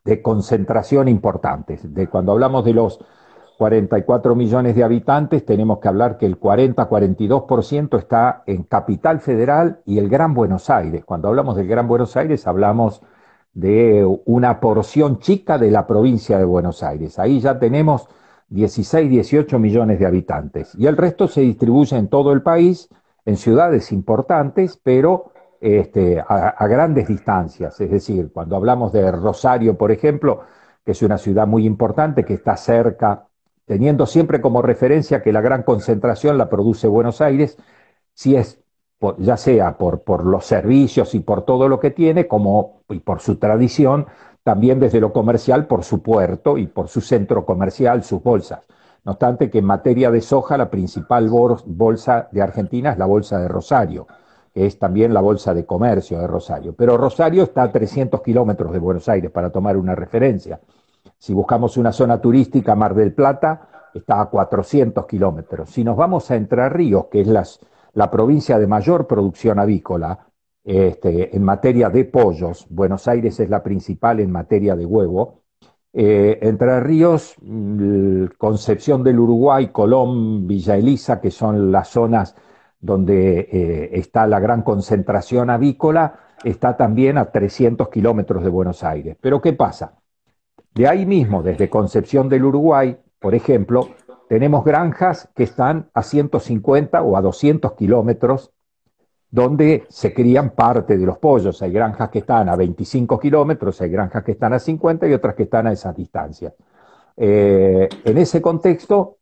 de 0.03 0.21
concentración 0.21 1.07
importantes. 1.07 1.93
De 1.93 2.07
cuando 2.07 2.31
hablamos 2.31 2.65
de 2.65 2.73
los 2.73 2.99
44 3.57 4.35
millones 4.35 4.75
de 4.75 4.83
habitantes, 4.83 5.45
tenemos 5.45 5.79
que 5.79 5.87
hablar 5.87 6.17
que 6.17 6.25
el 6.25 6.39
40-42% 6.39 7.97
está 7.97 8.43
en 8.45 8.63
Capital 8.63 9.19
Federal 9.19 9.79
y 9.85 9.97
el 9.99 10.09
Gran 10.09 10.33
Buenos 10.33 10.69
Aires. 10.69 11.05
Cuando 11.05 11.29
hablamos 11.29 11.55
del 11.55 11.67
Gran 11.67 11.87
Buenos 11.87 12.17
Aires, 12.17 12.47
hablamos 12.47 13.01
de 13.53 14.05
una 14.25 14.59
porción 14.59 15.19
chica 15.19 15.57
de 15.57 15.71
la 15.71 15.87
provincia 15.87 16.37
de 16.37 16.45
Buenos 16.45 16.83
Aires. 16.83 17.17
Ahí 17.19 17.39
ya 17.39 17.57
tenemos 17.57 18.09
16, 18.49 19.09
18 19.09 19.57
millones 19.59 19.99
de 19.99 20.05
habitantes. 20.05 20.75
Y 20.75 20.87
el 20.87 20.97
resto 20.97 21.27
se 21.27 21.41
distribuye 21.41 21.97
en 21.97 22.09
todo 22.09 22.33
el 22.33 22.41
país, 22.41 22.89
en 23.25 23.37
ciudades 23.37 23.91
importantes, 23.91 24.79
pero 24.83 25.31
este, 25.65 26.19
a, 26.19 26.67
grandes 26.67 27.07
distancias. 27.07 27.81
Es 27.81 27.89
decir, 27.89 28.31
cuando 28.31 28.55
hablamos 28.55 28.93
de 28.93 29.11
Rosario, 29.11 29.75
por 29.75 29.91
ejemplo, 29.91 30.41
que 30.85 30.91
es 30.91 31.01
una 31.01 31.17
ciudad 31.17 31.47
muy 31.47 31.65
importante, 31.65 32.23
que 32.23 32.35
está 32.35 32.55
cerca 32.55 33.27
teniendo 33.65 34.05
siempre 34.05 34.41
como 34.41 34.61
referencia 34.61 35.23
que 35.23 35.33
la 35.33 35.41
gran 35.41 35.63
concentración 35.63 36.37
la 36.37 36.49
produce 36.49 36.87
Buenos 36.87 37.19
Aires, 37.19 37.57
si 38.13 38.35
es 38.35 38.61
ya 39.17 39.37
sea 39.37 39.77
por, 39.77 40.03
por 40.03 40.25
los 40.25 40.45
servicios 40.45 41.15
y 41.15 41.19
por 41.19 41.43
todo 41.45 41.67
lo 41.67 41.79
que 41.79 41.91
tiene, 41.91 42.27
como 42.27 42.81
y 42.89 42.99
por 42.99 43.19
su 43.19 43.37
tradición, 43.37 44.05
también 44.43 44.79
desde 44.79 44.99
lo 44.99 45.13
comercial, 45.13 45.65
por 45.65 45.83
su 45.83 46.03
puerto 46.03 46.59
y 46.59 46.67
por 46.67 46.87
su 46.89 47.01
centro 47.01 47.43
comercial, 47.45 48.03
sus 48.03 48.21
bolsas. 48.21 48.67
No 49.03 49.13
obstante 49.13 49.49
que 49.49 49.59
en 49.59 49.65
materia 49.65 50.11
de 50.11 50.21
soja, 50.21 50.57
la 50.57 50.69
principal 50.69 51.29
bolsa 51.29 52.29
de 52.31 52.41
Argentina 52.41 52.91
es 52.91 52.97
la 52.99 53.05
bolsa 53.05 53.39
de 53.39 53.47
Rosario, 53.47 54.07
es 54.55 54.79
también 54.79 55.13
la 55.13 55.19
bolsa 55.19 55.53
de 55.53 55.65
comercio 55.65 56.17
de 56.17 56.27
Rosario. 56.27 56.73
Pero 56.73 56.97
Rosario 56.97 57.43
está 57.43 57.63
a 57.63 57.71
300 57.71 58.21
kilómetros 58.21 58.71
de 58.71 58.79
Buenos 58.79 59.09
Aires, 59.09 59.29
para 59.29 59.49
tomar 59.49 59.75
una 59.75 59.93
referencia. 59.93 60.61
Si 61.17 61.33
buscamos 61.33 61.75
una 61.75 61.91
zona 61.91 62.21
turística, 62.21 62.73
Mar 62.73 62.95
del 62.95 63.13
Plata 63.13 63.89
está 63.93 64.21
a 64.21 64.29
400 64.29 65.05
kilómetros. 65.05 65.69
Si 65.69 65.83
nos 65.83 65.97
vamos 65.97 66.31
a 66.31 66.37
Entre 66.37 66.67
Ríos, 66.69 67.07
que 67.11 67.21
es 67.21 67.27
la 67.93 68.09
provincia 68.09 68.57
de 68.57 68.65
mayor 68.65 69.05
producción 69.05 69.59
avícola 69.59 70.25
este, 70.63 71.35
en 71.35 71.43
materia 71.43 71.89
de 71.89 72.05
pollos, 72.05 72.65
Buenos 72.69 73.07
Aires 73.09 73.39
es 73.39 73.49
la 73.49 73.61
principal 73.61 74.21
en 74.21 74.31
materia 74.31 74.75
de 74.75 74.85
huevo, 74.85 75.41
eh, 75.93 76.39
Entre 76.41 76.79
Ríos, 76.79 77.35
mm, 77.41 78.25
Concepción 78.37 79.03
del 79.03 79.19
Uruguay, 79.19 79.67
Colón, 79.67 80.47
Villa 80.47 80.75
Elisa, 80.75 81.21
que 81.21 81.31
son 81.31 81.71
las 81.71 81.89
zonas 81.89 82.35
donde 82.85 83.39
eh, 83.51 83.89
está 83.93 84.27
la 84.27 84.39
gran 84.39 84.61
concentración 84.61 85.49
avícola, 85.49 86.19
está 86.43 86.77
también 86.77 87.17
a 87.17 87.31
300 87.31 87.89
kilómetros 87.89 88.43
de 88.43 88.49
Buenos 88.49 88.83
Aires. 88.83 89.17
Pero 89.19 89.41
¿qué 89.41 89.53
pasa? 89.53 89.95
De 90.73 90.87
ahí 90.87 91.05
mismo, 91.05 91.41
desde 91.41 91.69
Concepción 91.69 92.29
del 92.29 92.45
Uruguay, 92.45 92.97
por 93.19 93.33
ejemplo, 93.33 93.89
tenemos 94.29 94.63
granjas 94.63 95.29
que 95.35 95.43
están 95.43 95.89
a 95.93 96.03
150 96.03 97.01
o 97.01 97.17
a 97.17 97.21
200 97.21 97.73
kilómetros 97.73 98.51
donde 99.31 99.85
se 99.89 100.13
crían 100.13 100.51
parte 100.51 100.97
de 100.97 101.05
los 101.05 101.17
pollos. 101.17 101.61
Hay 101.61 101.71
granjas 101.71 102.09
que 102.09 102.19
están 102.19 102.49
a 102.49 102.55
25 102.55 103.19
kilómetros, 103.19 103.81
hay 103.81 103.89
granjas 103.89 104.23
que 104.23 104.31
están 104.31 104.53
a 104.53 104.59
50 104.59 105.07
y 105.07 105.13
otras 105.13 105.35
que 105.35 105.43
están 105.43 105.67
a 105.67 105.71
esas 105.71 105.95
distancias. 105.95 106.53
Eh, 107.17 107.89
en 108.03 108.17
ese 108.17 108.41
contexto, 108.41 109.17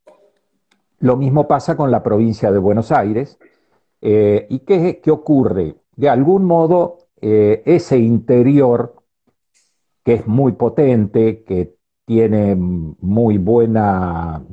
lo 0.99 1.17
mismo 1.17 1.47
pasa 1.47 1.75
con 1.75 1.91
la 1.91 2.01
provincia 2.01 2.51
de 2.51 2.59
Buenos 2.59 2.91
Aires. 2.91 3.37
Eh, 4.05 4.47
¿Y 4.49 4.59
qué, 4.59 4.99
ocurre? 5.11 5.77
De 5.95 6.09
algún 6.09 6.43
modo, 6.43 6.97
eh, 7.21 7.63
ese 7.65 7.97
interior, 7.97 8.95
que 10.03 10.15
es 10.15 10.27
muy 10.27 10.51
potente, 10.53 11.43
que 11.45 11.77
tiene 12.05 12.53
muy 12.55 13.37
buena 13.37 14.43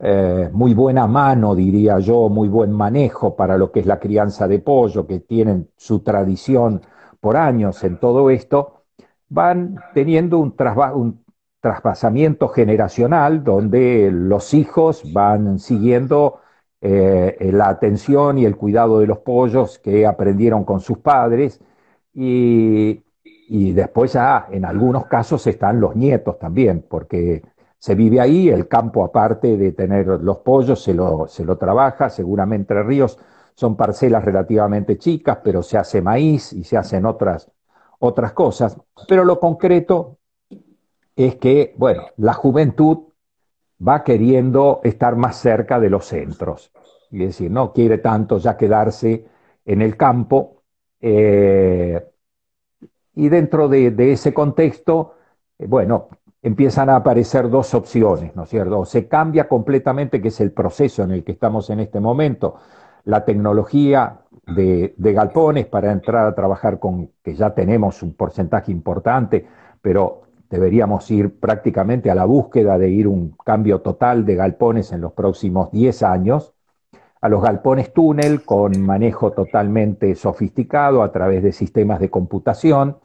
eh, 0.00 0.50
muy 0.52 0.74
buena 0.74 1.06
mano, 1.06 1.54
diría 1.54 1.98
yo, 1.98 2.28
muy 2.28 2.48
buen 2.48 2.72
manejo 2.72 3.36
para 3.36 3.56
lo 3.56 3.72
que 3.72 3.80
es 3.80 3.86
la 3.86 3.98
crianza 3.98 4.46
de 4.46 4.58
pollo, 4.58 5.06
que 5.06 5.20
tienen 5.20 5.70
su 5.76 6.00
tradición 6.00 6.82
por 7.20 7.38
años 7.38 7.82
en 7.84 7.98
todo 8.00 8.28
esto, 8.28 8.84
van 9.30 9.76
teniendo 9.94 10.38
un, 10.38 10.54
un 10.94 11.24
traspasamiento 11.60 12.48
generacional 12.48 13.44
donde 13.44 14.10
los 14.12 14.52
hijos 14.52 15.10
van 15.10 15.58
siguiendo 15.58 16.40
eh, 16.80 17.50
la 17.52 17.68
atención 17.68 18.38
y 18.38 18.44
el 18.44 18.56
cuidado 18.56 19.00
de 19.00 19.06
los 19.06 19.18
pollos 19.18 19.78
que 19.78 20.06
aprendieron 20.06 20.64
con 20.64 20.80
sus 20.80 20.98
padres 20.98 21.60
y, 22.14 23.02
y 23.24 23.72
después 23.72 24.14
ya 24.14 24.46
en 24.50 24.64
algunos 24.64 25.06
casos 25.06 25.46
están 25.46 25.80
los 25.80 25.96
nietos 25.96 26.38
también, 26.38 26.84
porque 26.88 27.42
se 27.78 27.94
vive 27.94 28.20
ahí, 28.20 28.48
el 28.48 28.68
campo 28.68 29.04
aparte 29.04 29.56
de 29.56 29.72
tener 29.72 30.06
los 30.06 30.38
pollos 30.38 30.82
se 30.82 30.94
lo, 30.94 31.26
se 31.28 31.44
lo 31.44 31.56
trabaja, 31.56 32.10
seguramente 32.10 32.80
Ríos 32.82 33.18
son 33.54 33.76
parcelas 33.76 34.24
relativamente 34.24 34.98
chicas, 34.98 35.38
pero 35.42 35.62
se 35.62 35.78
hace 35.78 36.00
maíz 36.00 36.52
y 36.52 36.64
se 36.64 36.76
hacen 36.76 37.04
otras, 37.06 37.50
otras 37.98 38.32
cosas. 38.32 38.76
Pero 39.08 39.24
lo 39.24 39.38
concreto 39.38 40.18
es 41.16 41.36
que, 41.36 41.74
bueno, 41.76 42.04
la 42.16 42.32
juventud 42.32 43.09
va 43.86 44.04
queriendo 44.04 44.80
estar 44.84 45.16
más 45.16 45.36
cerca 45.36 45.80
de 45.80 45.90
los 45.90 46.06
centros, 46.06 46.72
es 47.10 47.18
decir, 47.18 47.50
no 47.50 47.72
quiere 47.72 47.98
tanto 47.98 48.38
ya 48.38 48.56
quedarse 48.56 49.26
en 49.64 49.82
el 49.82 49.96
campo. 49.96 50.62
Eh, 51.00 52.02
y 53.14 53.28
dentro 53.28 53.68
de, 53.68 54.12
ese 54.12 54.32
contexto, 54.32 55.14
eh, 55.58 55.66
bueno, 55.66 56.08
empiezan 56.42 56.88
a 56.88 56.96
aparecer 56.96 57.50
dos 57.50 57.74
opciones, 57.74 58.34
¿no 58.36 58.44
es 58.44 58.50
cierto? 58.50 58.80
O 58.80 58.84
se 58.84 59.08
cambia 59.08 59.48
completamente, 59.48 60.22
que 60.22 60.28
es 60.28 60.40
el 60.40 60.52
proceso 60.52 61.02
en 61.02 61.12
el 61.12 61.24
que 61.24 61.32
estamos 61.32 61.68
en 61.70 61.80
este 61.80 62.00
momento, 62.00 62.56
la 63.04 63.24
tecnología 63.24 64.20
de, 64.46 64.94
galpones 64.96 65.66
para 65.66 65.92
entrar 65.92 66.26
a 66.26 66.34
trabajar 66.34 66.78
con, 66.78 67.10
que 67.22 67.34
ya 67.34 67.54
tenemos 67.54 68.02
un 68.02 68.14
porcentaje 68.14 68.72
importante, 68.72 69.46
pero 69.82 70.22
deberíamos 70.50 71.10
ir 71.10 71.38
prácticamente 71.38 72.10
a 72.10 72.14
la 72.14 72.24
búsqueda 72.24 72.76
de 72.76 72.90
ir 72.90 73.08
un 73.08 73.36
cambio 73.44 73.80
total 73.80 74.26
de 74.26 74.34
galpones 74.34 74.92
en 74.92 75.00
los 75.00 75.12
próximos 75.12 75.70
10 75.70 76.02
años, 76.02 76.52
a 77.20 77.28
los 77.28 77.42
galpones 77.42 77.92
túnel 77.92 78.44
con 78.44 78.80
manejo 78.82 79.32
totalmente 79.32 80.14
sofisticado 80.16 81.02
a 81.02 81.12
través 81.12 81.42
de 81.42 81.52
sistemas 81.52 82.00
de 82.00 82.10
computación, 82.10 82.98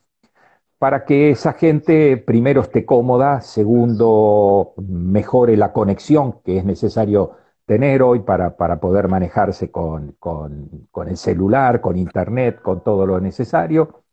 para 0.78 1.06
que 1.06 1.30
esa 1.30 1.54
gente 1.54 2.18
primero 2.18 2.62
esté 2.62 2.86
cómoda, 2.86 3.42
segundo 3.42 4.74
mejore 4.78 5.56
la 5.56 5.72
conexión 5.72 6.42
que 6.44 6.58
es 6.58 6.66
necesario 6.66 7.32
tener 7.66 8.04
hoy 8.04 8.20
para, 8.20 8.58
para 8.58 8.80
poder 8.80 9.08
manejarse 9.08 9.72
con, 9.72 10.16
el 11.08 11.18
celular, 11.18 11.82
con 11.82 11.98
internet, 11.98 12.62
con 12.62 12.84
todo 12.84 13.06
lo 13.06 13.20
necesario. 13.20 14.05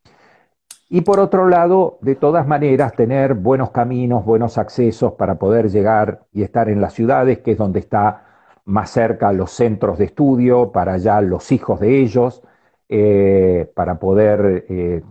Y 0.94 1.00
por 1.00 1.20
otro 1.20 1.48
lado, 1.48 1.96
de 2.02 2.16
todas 2.16 2.46
maneras, 2.46 2.92
tener 2.94 3.32
buenos 3.32 3.70
caminos, 3.70 4.26
buenos 4.26 4.58
accesos 4.58 5.14
para 5.14 5.36
poder 5.36 5.70
llegar 5.70 6.26
y 6.34 6.42
estar 6.42 6.68
en 6.68 6.82
las 6.82 6.92
ciudades, 6.92 7.38
que 7.38 7.52
es 7.52 7.56
donde 7.56 7.78
está 7.78 8.26
más 8.66 8.90
cerca 8.90 9.32
los 9.32 9.52
centros 9.52 9.96
de 9.96 10.04
estudio, 10.04 10.70
para 10.70 10.92
allá 10.92 11.22
los 11.22 11.50
hijos 11.50 11.80
de 11.80 11.98
ellos, 12.02 12.42
eh, 12.90 13.72
para 13.74 13.98
poder, 13.98 14.66
eh, 14.68 15.02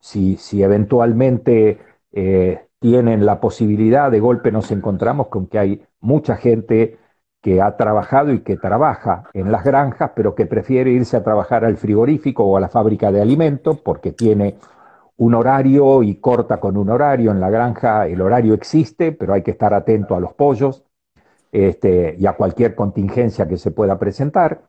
si, 0.00 0.62
eventualmente 0.62 1.78
eh, 2.12 2.64
tienen 2.78 3.26
la 3.26 3.38
posibilidad, 3.38 4.10
de 4.10 4.18
golpe 4.18 4.50
nos 4.50 4.70
encontramos 4.70 5.26
con 5.26 5.46
que 5.46 5.58
hay 5.58 5.82
mucha 6.00 6.36
gente 6.36 6.96
que 7.42 7.60
ha 7.60 7.76
trabajado 7.76 8.32
y 8.32 8.40
que 8.40 8.56
trabaja 8.56 9.24
en 9.34 9.52
las 9.52 9.62
granjas, 9.62 10.12
pero 10.16 10.34
que 10.34 10.46
prefiere 10.46 10.90
irse 10.90 11.18
a 11.18 11.22
trabajar 11.22 11.66
al 11.66 11.76
frigorífico 11.76 12.44
o 12.44 12.56
a 12.56 12.60
la 12.60 12.70
fábrica 12.70 13.12
de 13.12 13.20
alimentos 13.20 13.78
porque 13.78 14.12
tiene 14.12 14.56
un 15.16 15.34
horario 15.34 16.02
y 16.02 16.16
corta 16.16 16.58
con 16.60 16.76
un 16.76 16.90
horario. 16.90 17.30
En 17.30 17.40
la 17.40 17.50
granja 17.50 18.06
el 18.06 18.20
horario 18.20 18.54
existe, 18.54 19.12
pero 19.12 19.34
hay 19.34 19.42
que 19.42 19.52
estar 19.52 19.74
atento 19.74 20.14
a 20.14 20.20
los 20.20 20.34
pollos 20.34 20.84
este, 21.52 22.16
y 22.18 22.26
a 22.26 22.32
cualquier 22.32 22.74
contingencia 22.74 23.46
que 23.46 23.56
se 23.56 23.70
pueda 23.70 23.98
presentar. 23.98 24.62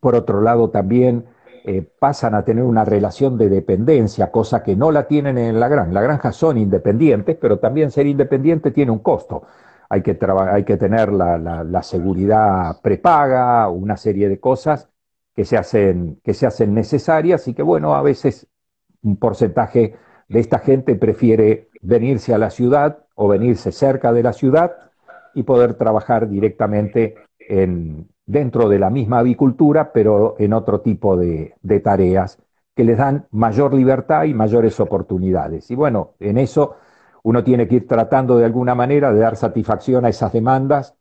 Por 0.00 0.14
otro 0.16 0.40
lado, 0.40 0.70
también 0.70 1.26
eh, 1.64 1.88
pasan 1.98 2.34
a 2.34 2.44
tener 2.44 2.64
una 2.64 2.84
relación 2.84 3.38
de 3.38 3.48
dependencia, 3.48 4.32
cosa 4.32 4.64
que 4.64 4.74
no 4.74 4.90
la 4.90 5.06
tienen 5.06 5.38
en 5.38 5.60
la 5.60 5.68
granja. 5.68 5.92
Las 5.92 6.02
granjas 6.02 6.34
son 6.34 6.58
independientes, 6.58 7.36
pero 7.40 7.60
también 7.60 7.92
ser 7.92 8.06
independiente 8.06 8.72
tiene 8.72 8.90
un 8.90 8.98
costo. 8.98 9.44
Hay 9.88 10.02
que, 10.02 10.18
hay 10.50 10.64
que 10.64 10.76
tener 10.76 11.12
la, 11.12 11.82
seguridad 11.82 12.80
prepaga, 12.82 13.68
una 13.68 13.96
serie 13.96 14.28
de 14.28 14.40
cosas 14.40 14.88
que 15.36 15.44
se, 15.44 15.56
hacen, 15.56 16.20
que 16.24 16.34
se 16.34 16.46
hacen 16.46 16.74
necesarias 16.74 17.46
y 17.46 17.54
que, 17.54 17.62
bueno, 17.62 17.94
a 17.94 18.02
veces 18.02 18.48
un 19.02 19.16
porcentaje 19.16 19.94
de 20.28 20.40
esta 20.40 20.58
gente 20.58 20.94
prefiere 20.94 21.68
venirse 21.82 22.34
a 22.34 22.38
la 22.38 22.50
ciudad 22.50 23.04
o 23.14 23.28
venirse 23.28 23.72
cerca 23.72 24.12
de 24.12 24.22
la 24.22 24.32
ciudad 24.32 24.72
y 25.34 25.42
poder 25.42 25.74
trabajar 25.74 26.28
directamente 26.28 27.16
en, 27.38 28.08
dentro 28.26 28.68
de 28.68 28.78
la 28.78 28.90
misma 28.90 29.18
avicultura, 29.18 29.92
pero 29.92 30.36
en 30.38 30.52
otro 30.52 30.80
tipo 30.80 31.16
de, 31.16 31.54
tareas 31.82 32.38
que 32.74 32.84
les 32.84 32.96
dan 32.96 33.26
mayor 33.30 33.74
libertad 33.74 34.24
y 34.24 34.34
mayores 34.34 34.80
oportunidades. 34.80 35.70
Y 35.70 35.74
bueno, 35.74 36.12
en 36.20 36.38
eso 36.38 36.76
uno 37.22 37.44
tiene 37.44 37.68
que 37.68 37.76
ir 37.76 37.88
tratando 37.88 38.38
de 38.38 38.46
alguna 38.46 38.74
manera 38.74 39.12
de 39.12 39.20
dar 39.20 39.36
satisfacción 39.36 40.04
a 40.04 40.08
esas 40.08 40.32
demandas 40.32 40.94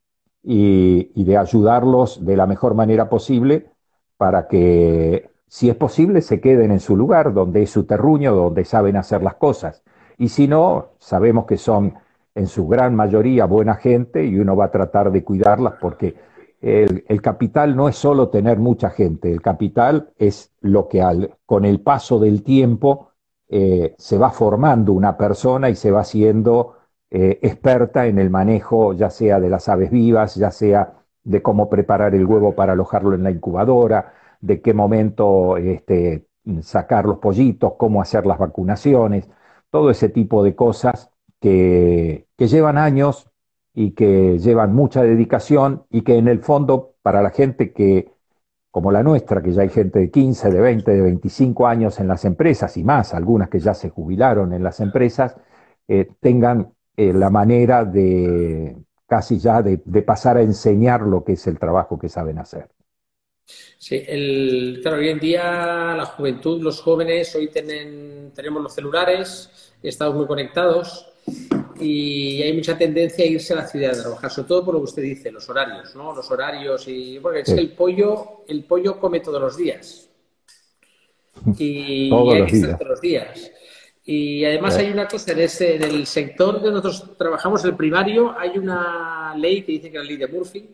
y, 0.44 1.12
y, 1.16 1.24
de 1.24 1.38
ayudarlos 1.38 2.26
de 2.26 2.36
la 2.36 2.48
mejor 2.48 2.74
manera 2.74 3.10
posible 3.10 3.72
para 4.18 4.48
que, 4.48 5.31
si 5.52 5.70
es 5.70 5.76
posible, 5.76 6.22
se 6.22 6.40
queden 6.40 6.72
en 6.72 6.80
su 6.80 6.96
lugar, 6.96 7.34
donde 7.34 7.64
es 7.64 7.70
su 7.70 7.84
terruño, 7.84 8.34
donde 8.34 8.64
saben 8.64 8.96
hacer 8.96 9.22
las 9.22 9.36
cosas. 9.36 9.84
Y 10.18 10.30
si 10.30 10.48
no, 10.48 10.92
sabemos 10.98 11.46
que 11.46 11.58
son 11.58 11.94
en 12.34 12.48
su 12.48 12.70
gran 12.70 12.96
mayoría 12.96 13.48
buena 13.48 13.76
gente 13.76 14.24
y 14.24 14.40
uno 14.40 14.56
va 14.56 14.66
a 14.66 14.72
tratar 14.72 15.12
de 15.12 15.26
cuidarlas 15.26 15.74
porque 15.82 16.16
el, 16.62 17.22
capital 17.22 17.76
no 17.76 17.90
es 17.90 17.98
solo 17.98 18.30
tener 18.30 18.60
mucha 18.60 18.92
gente, 18.92 19.30
el 19.30 19.42
capital 19.42 20.14
es 20.18 20.54
lo 20.62 20.88
que 20.88 21.02
al, 21.02 21.36
con 21.46 21.66
el 21.66 21.82
paso 21.82 22.18
del 22.18 22.44
tiempo 22.44 23.10
eh, 23.50 23.94
se 23.98 24.18
va 24.18 24.32
formando 24.32 24.94
una 24.94 25.18
persona 25.18 25.70
y 25.70 25.76
se 25.76 25.92
va 25.92 26.00
haciendo 26.00 26.78
eh, 27.10 27.40
experta 27.42 28.08
en 28.08 28.20
el 28.20 28.30
manejo 28.30 28.94
ya 28.94 29.10
sea 29.10 29.42
de 29.42 29.50
las 29.50 29.68
aves 29.68 29.92
vivas, 29.92 30.36
ya 30.36 30.50
sea 30.50 30.94
de 31.26 31.42
cómo 31.42 31.70
preparar 31.70 32.16
el 32.16 32.26
huevo 32.26 32.56
para 32.56 32.72
alojarlo 32.72 33.16
en 33.16 33.24
la 33.24 33.32
incubadora, 33.32 34.14
de 34.42 34.62
qué 34.62 34.74
momento 34.74 35.58
este, 35.58 36.28
sacar 36.62 37.06
los 37.06 37.20
pollitos, 37.20 37.74
cómo 37.78 38.02
hacer 38.02 38.26
las 38.26 38.40
vacunaciones, 38.40 39.30
todo 39.70 39.90
ese 39.92 40.10
tipo 40.10 40.44
de 40.44 40.56
cosas 40.56 41.12
que, 41.40 42.28
llevan 42.38 42.78
años 42.78 43.30
y 43.74 43.92
que 43.92 44.40
llevan 44.40 44.74
mucha 44.74 45.04
dedicación 45.04 45.86
y 45.90 46.02
que 46.02 46.18
en 46.18 46.28
el 46.28 46.40
fondo 46.42 46.96
para 47.04 47.22
la 47.22 47.30
gente 47.30 47.72
que, 47.72 48.12
como 48.72 48.92
la 48.92 49.04
nuestra, 49.04 49.42
que 49.42 49.52
ya 49.52 49.62
hay 49.64 49.70
gente 49.70 50.00
de 50.00 50.12
15, 50.12 50.52
de 50.52 50.62
20, 50.62 50.92
de 50.92 51.02
25 51.02 51.68
años 51.68 52.00
en 52.00 52.08
las 52.08 52.26
empresas 52.26 52.78
y 52.78 52.84
más, 52.84 53.14
algunas 53.14 53.50
que 53.50 53.60
ya 53.60 53.74
se 53.74 53.90
jubilaron 53.90 54.54
en 54.54 54.64
las 54.64 54.80
empresas, 54.80 55.36
tengan 56.20 56.74
la 56.96 57.30
manera 57.30 57.86
de 57.86 58.78
casi 59.12 59.40
ya 59.40 59.62
de, 59.62 59.78
pasar 60.04 60.38
a 60.38 60.42
enseñar 60.42 61.02
lo 61.02 61.26
que 61.26 61.34
es 61.34 61.46
el 61.46 61.60
trabajo 61.60 62.00
que 62.00 62.08
saben 62.08 62.40
hacer. 62.40 62.70
Sí, 63.46 64.04
el, 64.08 64.80
claro, 64.82 64.98
hoy 64.98 65.10
en 65.10 65.20
día 65.20 65.96
la 65.98 66.06
juventud, 66.06 66.62
los 66.62 66.80
jóvenes, 66.82 67.36
hoy 67.36 67.50
tienen, 67.50 68.32
tenemos 68.36 68.62
los 68.62 68.74
celulares, 68.74 69.74
estamos 69.82 70.16
muy 70.16 70.28
conectados 70.28 71.08
y 71.80 72.42
hay 72.44 72.54
mucha 72.54 72.78
tendencia 72.78 73.26
a 73.26 73.28
irse 73.28 73.54
a 73.54 73.58
la 73.58 73.68
ciudad 73.68 73.98
a 73.98 74.02
trabajar, 74.02 74.32
sobre 74.32 74.48
todo 74.48 74.66
por 74.66 74.74
lo 74.76 74.82
que 74.82 74.86
usted 74.86 75.02
dice, 75.02 75.32
los 75.32 75.50
horarios, 75.50 75.96
¿no? 75.96 76.14
Los 76.16 76.30
horarios 76.30 76.88
y 76.88 77.20
porque 77.20 77.40
es 77.40 77.54
que 77.54 77.60
el 77.60 77.72
pollo, 77.72 78.44
el 78.48 78.64
pollo 78.66 79.00
come 79.00 79.20
todos 79.20 79.42
los 79.42 79.58
días. 79.58 80.08
Y 81.58 82.10
todos 82.10 82.34
hay 82.34 82.40
los 82.42 82.52
que 82.52 82.56
días. 82.58 82.64
estar 82.66 82.78
todos 82.78 82.90
los 82.92 83.02
días. 83.02 83.52
Y 84.04 84.46
además 84.46 84.78
hay 84.78 84.92
una 84.92 85.08
cosa, 85.08 85.32
en, 85.32 85.40
ese, 85.40 85.76
en 85.76 85.84
el 85.84 86.06
sector 86.06 86.62
que 86.62 86.70
nosotros 86.70 87.18
trabajamos, 87.18 87.64
el 87.66 87.76
primario, 87.76 88.38
hay 88.38 88.58
una 88.58 89.34
ley 89.38 89.64
que 89.64 89.74
dice 89.74 89.92
que 89.92 89.98
es 89.98 90.04
la 90.04 90.08
ley 90.08 90.18
de 90.18 90.28
Murphy, 90.28 90.70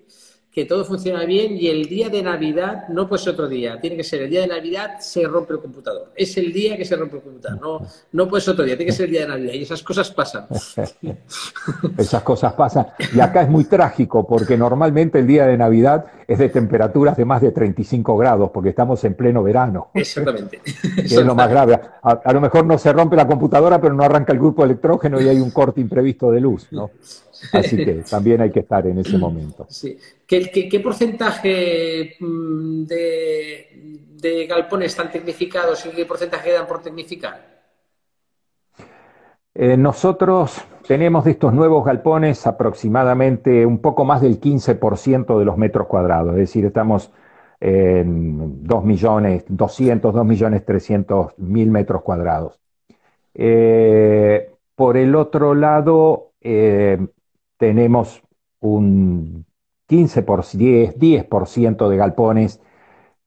que 0.58 0.66
todo 0.66 0.84
funciona 0.84 1.24
bien 1.24 1.56
y 1.56 1.68
el 1.68 1.86
día 1.86 2.10
de 2.10 2.24
Navidad 2.24 2.88
no 2.90 3.08
puede 3.08 3.22
ser 3.22 3.34
otro 3.34 3.48
día, 3.48 3.80
tiene 3.80 3.96
que 3.96 4.04
ser 4.04 4.24
el 4.24 4.32
día 4.32 4.42
de 4.42 4.48
Navidad 4.48 5.00
se 5.00 5.24
rompe 5.28 5.54
el 5.54 5.60
computador. 5.60 6.12
Es 6.16 6.36
el 6.36 6.52
día 6.52 6.76
que 6.76 6.84
se 6.84 6.96
rompe 6.96 7.18
el 7.18 7.22
computador, 7.22 7.62
no, 7.62 7.82
no 8.14 8.28
puede 8.28 8.42
ser 8.42 8.54
otro 8.54 8.66
día, 8.66 8.76
tiene 8.76 8.90
que 8.90 8.98
ser 8.98 9.06
el 9.06 9.12
día 9.12 9.22
de 9.22 9.28
Navidad 9.28 9.54
y 9.54 9.62
esas 9.62 9.84
cosas 9.84 10.10
pasan. 10.10 10.48
esas 12.00 12.24
cosas 12.24 12.54
pasan. 12.54 12.88
Y 13.14 13.20
acá 13.20 13.44
es 13.44 13.50
muy 13.50 13.66
trágico 13.66 14.26
porque 14.26 14.58
normalmente 14.58 15.20
el 15.20 15.28
día 15.28 15.46
de 15.46 15.60
Navidad 15.60 16.06
es 16.28 16.40
de 16.40 16.50
temperaturas 16.50 17.16
de 17.16 17.26
más 17.26 17.44
de 17.44 17.52
35 17.52 18.18
grados 18.18 18.50
porque 18.52 18.70
estamos 18.70 19.04
en 19.04 19.14
pleno 19.14 19.44
verano. 19.44 19.92
Exactamente. 19.94 20.60
Es 20.98 21.24
lo 21.24 21.36
más 21.36 21.52
grave. 21.52 21.80
A, 22.02 22.12
a, 22.14 22.34
lo 22.34 22.42
mejor 22.42 22.66
no 22.66 22.80
se 22.80 22.92
rompe 22.92 23.16
la 23.16 23.28
computadora 23.28 23.80
pero 23.80 23.94
no 23.94 24.04
arranca 24.04 24.34
el 24.34 24.40
grupo 24.40 24.64
electrógeno 24.64 25.22
y 25.22 25.30
hay 25.30 25.40
un 25.40 25.52
corte 25.52 25.82
imprevisto 25.82 26.32
de 26.32 26.42
luz, 26.42 26.68
¿no? 26.72 26.90
Así 27.54 27.78
que 27.78 28.04
también 28.10 28.42
hay 28.42 28.50
que 28.50 28.62
estar 28.62 28.88
en 28.88 28.98
ese 28.98 29.20
momento. 29.20 29.68
Sí. 29.70 29.96
¿Qué, 30.28 30.82
porcentaje 30.84 32.18
mm, 32.20 32.84
de, 32.84 34.46
galpones 34.48 34.92
están 34.92 35.10
tecnificados 35.10 35.86
y 35.86 35.92
qué 35.92 36.06
porcentaje 36.06 36.50
quedan 36.50 36.68
por 36.68 36.82
tecnificar? 36.82 37.64
Eh, 39.56 39.78
nosotros 39.78 40.62
tenemos 40.86 41.24
de 41.24 41.32
estos 41.32 41.54
nuevos 41.54 41.86
galpones 41.86 42.46
aproximadamente 42.46 43.66
un 43.66 43.80
poco 43.80 44.04
más 44.04 44.22
del 44.22 44.42
15% 44.42 45.40
de 45.40 45.46
los 45.46 45.58
metros 45.58 45.88
cuadrados, 45.88 46.34
es 46.34 46.40
decir, 46.40 46.66
estamos 46.66 47.10
en 47.62 48.68
2 48.68 48.84
millones 48.84 49.46
200, 49.48 50.14
2 50.14 50.26
millones 50.26 50.66
300 50.66 51.40
mil 51.40 51.72
metros 51.72 52.02
cuadrados. 52.02 52.60
Eh, 53.34 54.52
por 54.76 54.98
el 54.98 55.16
otro 55.16 55.56
lado, 55.56 56.34
eh, 56.42 57.00
tenemos 57.58 58.22
un 58.60 59.47
15 59.88 60.24
por 60.24 60.46
10, 60.46 60.98
10% 61.00 61.90
de 61.90 61.98
galpones 61.98 62.62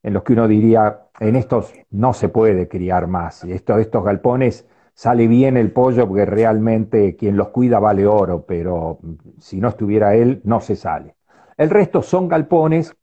en 0.03 0.15
los 0.15 0.23
que 0.23 0.33
uno 0.33 0.49
diría, 0.49 1.09
en 1.21 1.37
estos 1.37 1.73
no 1.91 2.13
se 2.13 2.29
puede 2.29 2.69
criar 2.69 3.07
más. 3.07 3.45
Esto, 3.45 3.79
estos 3.79 4.05
galpones 4.05 4.67
sale 4.95 5.27
bien 5.29 5.57
el 5.57 5.73
pollo 5.73 6.07
porque 6.09 6.27
realmente 6.27 7.17
quien 7.17 7.37
los 7.37 7.49
cuida 7.49 7.79
vale 7.79 8.07
oro, 8.07 8.45
pero 8.47 8.99
si 9.39 9.61
no 9.61 9.69
estuviera 9.69 10.15
él, 10.15 10.41
no 10.45 10.61
se 10.61 10.77
sale. 10.77 11.17
El 11.57 11.71
resto 11.71 12.03
son 12.03 12.29
galpones 12.29 12.97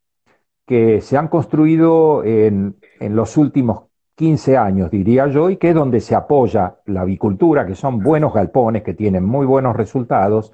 que 0.65 1.01
se 1.01 1.17
han 1.17 1.27
construido 1.27 2.23
en, 2.23 2.77
en 2.99 3.15
los 3.15 3.37
últimos 3.37 3.85
15 4.15 4.57
años, 4.57 4.91
diría 4.91 5.27
yo, 5.27 5.49
y 5.49 5.57
que 5.57 5.69
es 5.69 5.75
donde 5.75 6.01
se 6.01 6.15
apoya 6.15 6.77
la 6.85 7.01
avicultura, 7.01 7.65
que 7.65 7.75
son 7.75 7.99
buenos 7.99 8.33
galpones, 8.33 8.83
que 8.83 8.93
tienen 8.95 9.23
muy 9.23 9.45
buenos 9.45 9.75
resultados, 9.75 10.53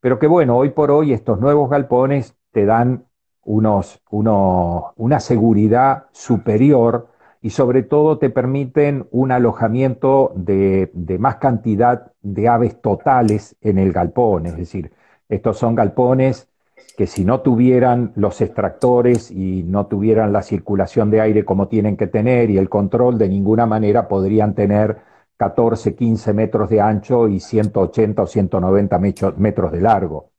pero 0.00 0.18
que 0.18 0.28
bueno, 0.28 0.56
hoy 0.56 0.70
por 0.70 0.90
hoy 0.90 1.12
estos 1.12 1.40
nuevos 1.40 1.68
galpones 1.68 2.36
te 2.52 2.64
dan 2.64 3.04
unos, 3.44 4.00
uno, 4.10 4.92
una 4.96 5.20
seguridad 5.20 6.06
superior 6.12 7.08
y 7.42 7.50
sobre 7.50 7.82
todo 7.82 8.18
te 8.18 8.30
permiten 8.30 9.06
un 9.10 9.32
alojamiento 9.32 10.32
de, 10.36 10.90
de, 10.92 11.18
más 11.18 11.36
cantidad 11.36 12.12
de 12.22 12.48
aves 12.48 12.80
totales 12.80 13.56
en 13.60 13.78
el 13.78 13.92
galpón. 13.92 14.46
Es 14.46 14.56
decir, 14.56 14.92
estos 15.28 15.58
son 15.58 15.74
galpones 15.74 16.48
que 16.96 17.06
si 17.06 17.24
no 17.24 17.40
tuvieran 17.40 18.12
los 18.14 18.40
extractores 18.40 19.30
y 19.30 19.62
no 19.62 19.86
tuvieran 19.86 20.32
la 20.32 20.42
circulación 20.42 21.10
de 21.10 21.20
aire 21.20 21.44
como 21.44 21.68
tienen 21.68 21.96
que 21.96 22.06
tener 22.06 22.50
y 22.50 22.58
el 22.58 22.68
control, 22.68 23.16
de 23.16 23.28
ninguna 23.28 23.64
manera 23.66 24.06
podrían 24.06 24.54
tener 24.54 24.98
14, 25.38 25.94
15 25.94 26.34
metros 26.34 26.68
de 26.68 26.82
ancho 26.82 27.26
y 27.26 27.40
180 27.40 28.22
o 28.22 28.26
190 28.26 28.98
metros 29.38 29.72
de 29.72 29.80
largo. 29.80 30.30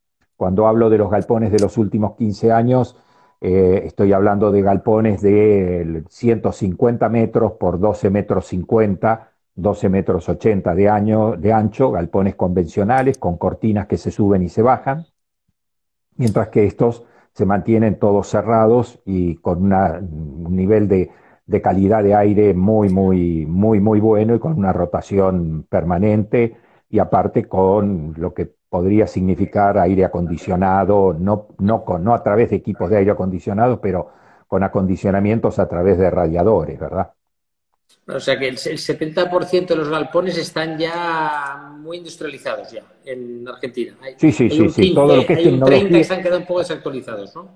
Cuando 0.41 0.65
hablo 0.65 0.89
de 0.89 0.97
los 0.97 1.11
galpones 1.11 1.51
de 1.51 1.59
los 1.59 1.77
últimos 1.77 2.15
15 2.15 2.51
años, 2.51 2.97
eh, 3.41 3.83
estoy 3.85 4.11
hablando 4.11 4.51
de 4.51 4.63
galpones 4.63 5.21
de 5.21 6.03
150 6.09 7.09
metros 7.09 7.51
por 7.59 7.79
12 7.79 8.09
metros 8.09 8.47
50, 8.47 9.33
12 9.53 9.89
metros 9.89 10.27
80 10.27 10.73
de, 10.73 10.89
ancho, 11.53 11.91
galpones 11.91 12.33
convencionales 12.33 13.19
con 13.19 13.37
cortinas 13.37 13.85
que 13.85 13.97
se 13.97 14.09
suben 14.09 14.41
y 14.41 14.49
se 14.49 14.63
bajan, 14.63 15.05
mientras 16.15 16.47
que 16.47 16.65
estos 16.65 17.03
se 17.33 17.45
mantienen 17.45 17.99
todos 17.99 18.27
cerrados 18.27 18.99
y 19.05 19.35
con 19.35 19.71
un 19.71 20.55
nivel 20.55 20.87
de, 20.87 21.11
de 21.45 21.61
calidad 21.61 22.03
de 22.03 22.15
aire 22.15 22.55
muy, 22.55 22.89
muy, 22.89 23.45
muy, 23.45 23.79
muy 23.79 23.99
bueno 23.99 24.33
y 24.33 24.39
con 24.39 24.57
una 24.57 24.73
rotación 24.73 25.67
permanente 25.69 26.57
y 26.89 26.97
aparte 26.97 27.47
con 27.47 28.15
lo 28.17 28.33
que 28.33 28.60
podría 28.71 29.05
significar 29.05 29.77
aire 29.77 30.05
acondicionado, 30.05 31.13
no, 31.13 31.47
no, 31.59 31.83
con, 31.83 32.05
no 32.05 32.13
a 32.13 32.23
través 32.23 32.51
de 32.51 32.55
equipos 32.55 32.89
de 32.89 32.99
aire 32.99 33.11
acondicionado, 33.11 33.81
pero 33.81 34.09
con 34.47 34.63
acondicionamientos 34.63 35.59
a 35.59 35.67
través 35.67 35.97
de 35.97 36.09
radiadores, 36.09 36.79
¿verdad? 36.79 37.11
O 38.07 38.19
sea 38.21 38.39
que 38.39 38.47
el 38.47 38.55
70% 38.55 39.67
de 39.67 39.75
los 39.75 39.89
galpones 39.89 40.37
están 40.37 40.77
ya 40.77 41.73
muy 41.79 41.97
industrializados 41.97 42.71
ya 42.71 42.83
en 43.03 43.45
Argentina. 43.45 43.97
Hay, 44.01 44.13
sí, 44.15 44.31
sí, 44.31 44.49
sí, 44.49 44.69
sí. 44.69 44.93
Todo 44.93 45.17
lo 45.17 45.25
que 45.25 45.33
es 45.33 45.39
hay 45.39 45.47
un 45.49 45.59
30 45.59 45.97
que 45.97 46.03
se 46.05 46.13
han 46.13 46.21
quedado 46.21 46.39
un 46.39 46.45
poco 46.45 46.59
desactualizados, 46.59 47.35
¿no? 47.35 47.49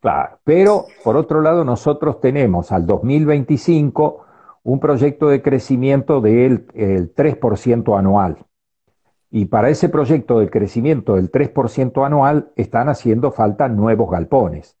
Claro, 0.00 0.40
pero 0.42 0.86
por 1.04 1.16
otro 1.16 1.40
lado 1.40 1.64
nosotros 1.64 2.20
tenemos 2.20 2.72
al 2.72 2.84
2025 2.84 4.26
un 4.64 4.80
proyecto 4.80 5.28
de 5.28 5.40
crecimiento 5.40 6.20
del 6.20 6.66
el 6.74 7.14
3% 7.14 7.96
anual. 7.96 8.38
Y 9.34 9.46
para 9.46 9.70
ese 9.70 9.88
proyecto 9.88 10.40
de 10.40 10.50
crecimiento 10.50 11.16
del 11.16 11.32
3% 11.32 12.04
anual 12.04 12.52
están 12.54 12.90
haciendo 12.90 13.32
falta 13.32 13.66
nuevos 13.66 14.10
galpones. 14.10 14.76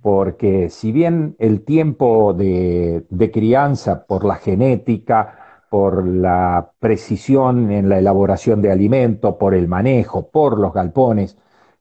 Porque 0.00 0.70
si 0.70 0.92
bien 0.92 1.36
el 1.38 1.62
tiempo 1.62 2.32
de, 2.32 3.04
de 3.10 3.30
crianza 3.30 4.06
por 4.06 4.24
la 4.24 4.36
genética, 4.36 5.64
por 5.68 6.06
la 6.06 6.70
precisión 6.80 7.70
en 7.70 7.90
la 7.90 7.98
elaboración 7.98 8.62
de 8.62 8.72
alimento, 8.72 9.36
por 9.36 9.54
el 9.54 9.68
manejo, 9.68 10.26
por 10.30 10.58
los 10.58 10.72
galpones, 10.72 11.36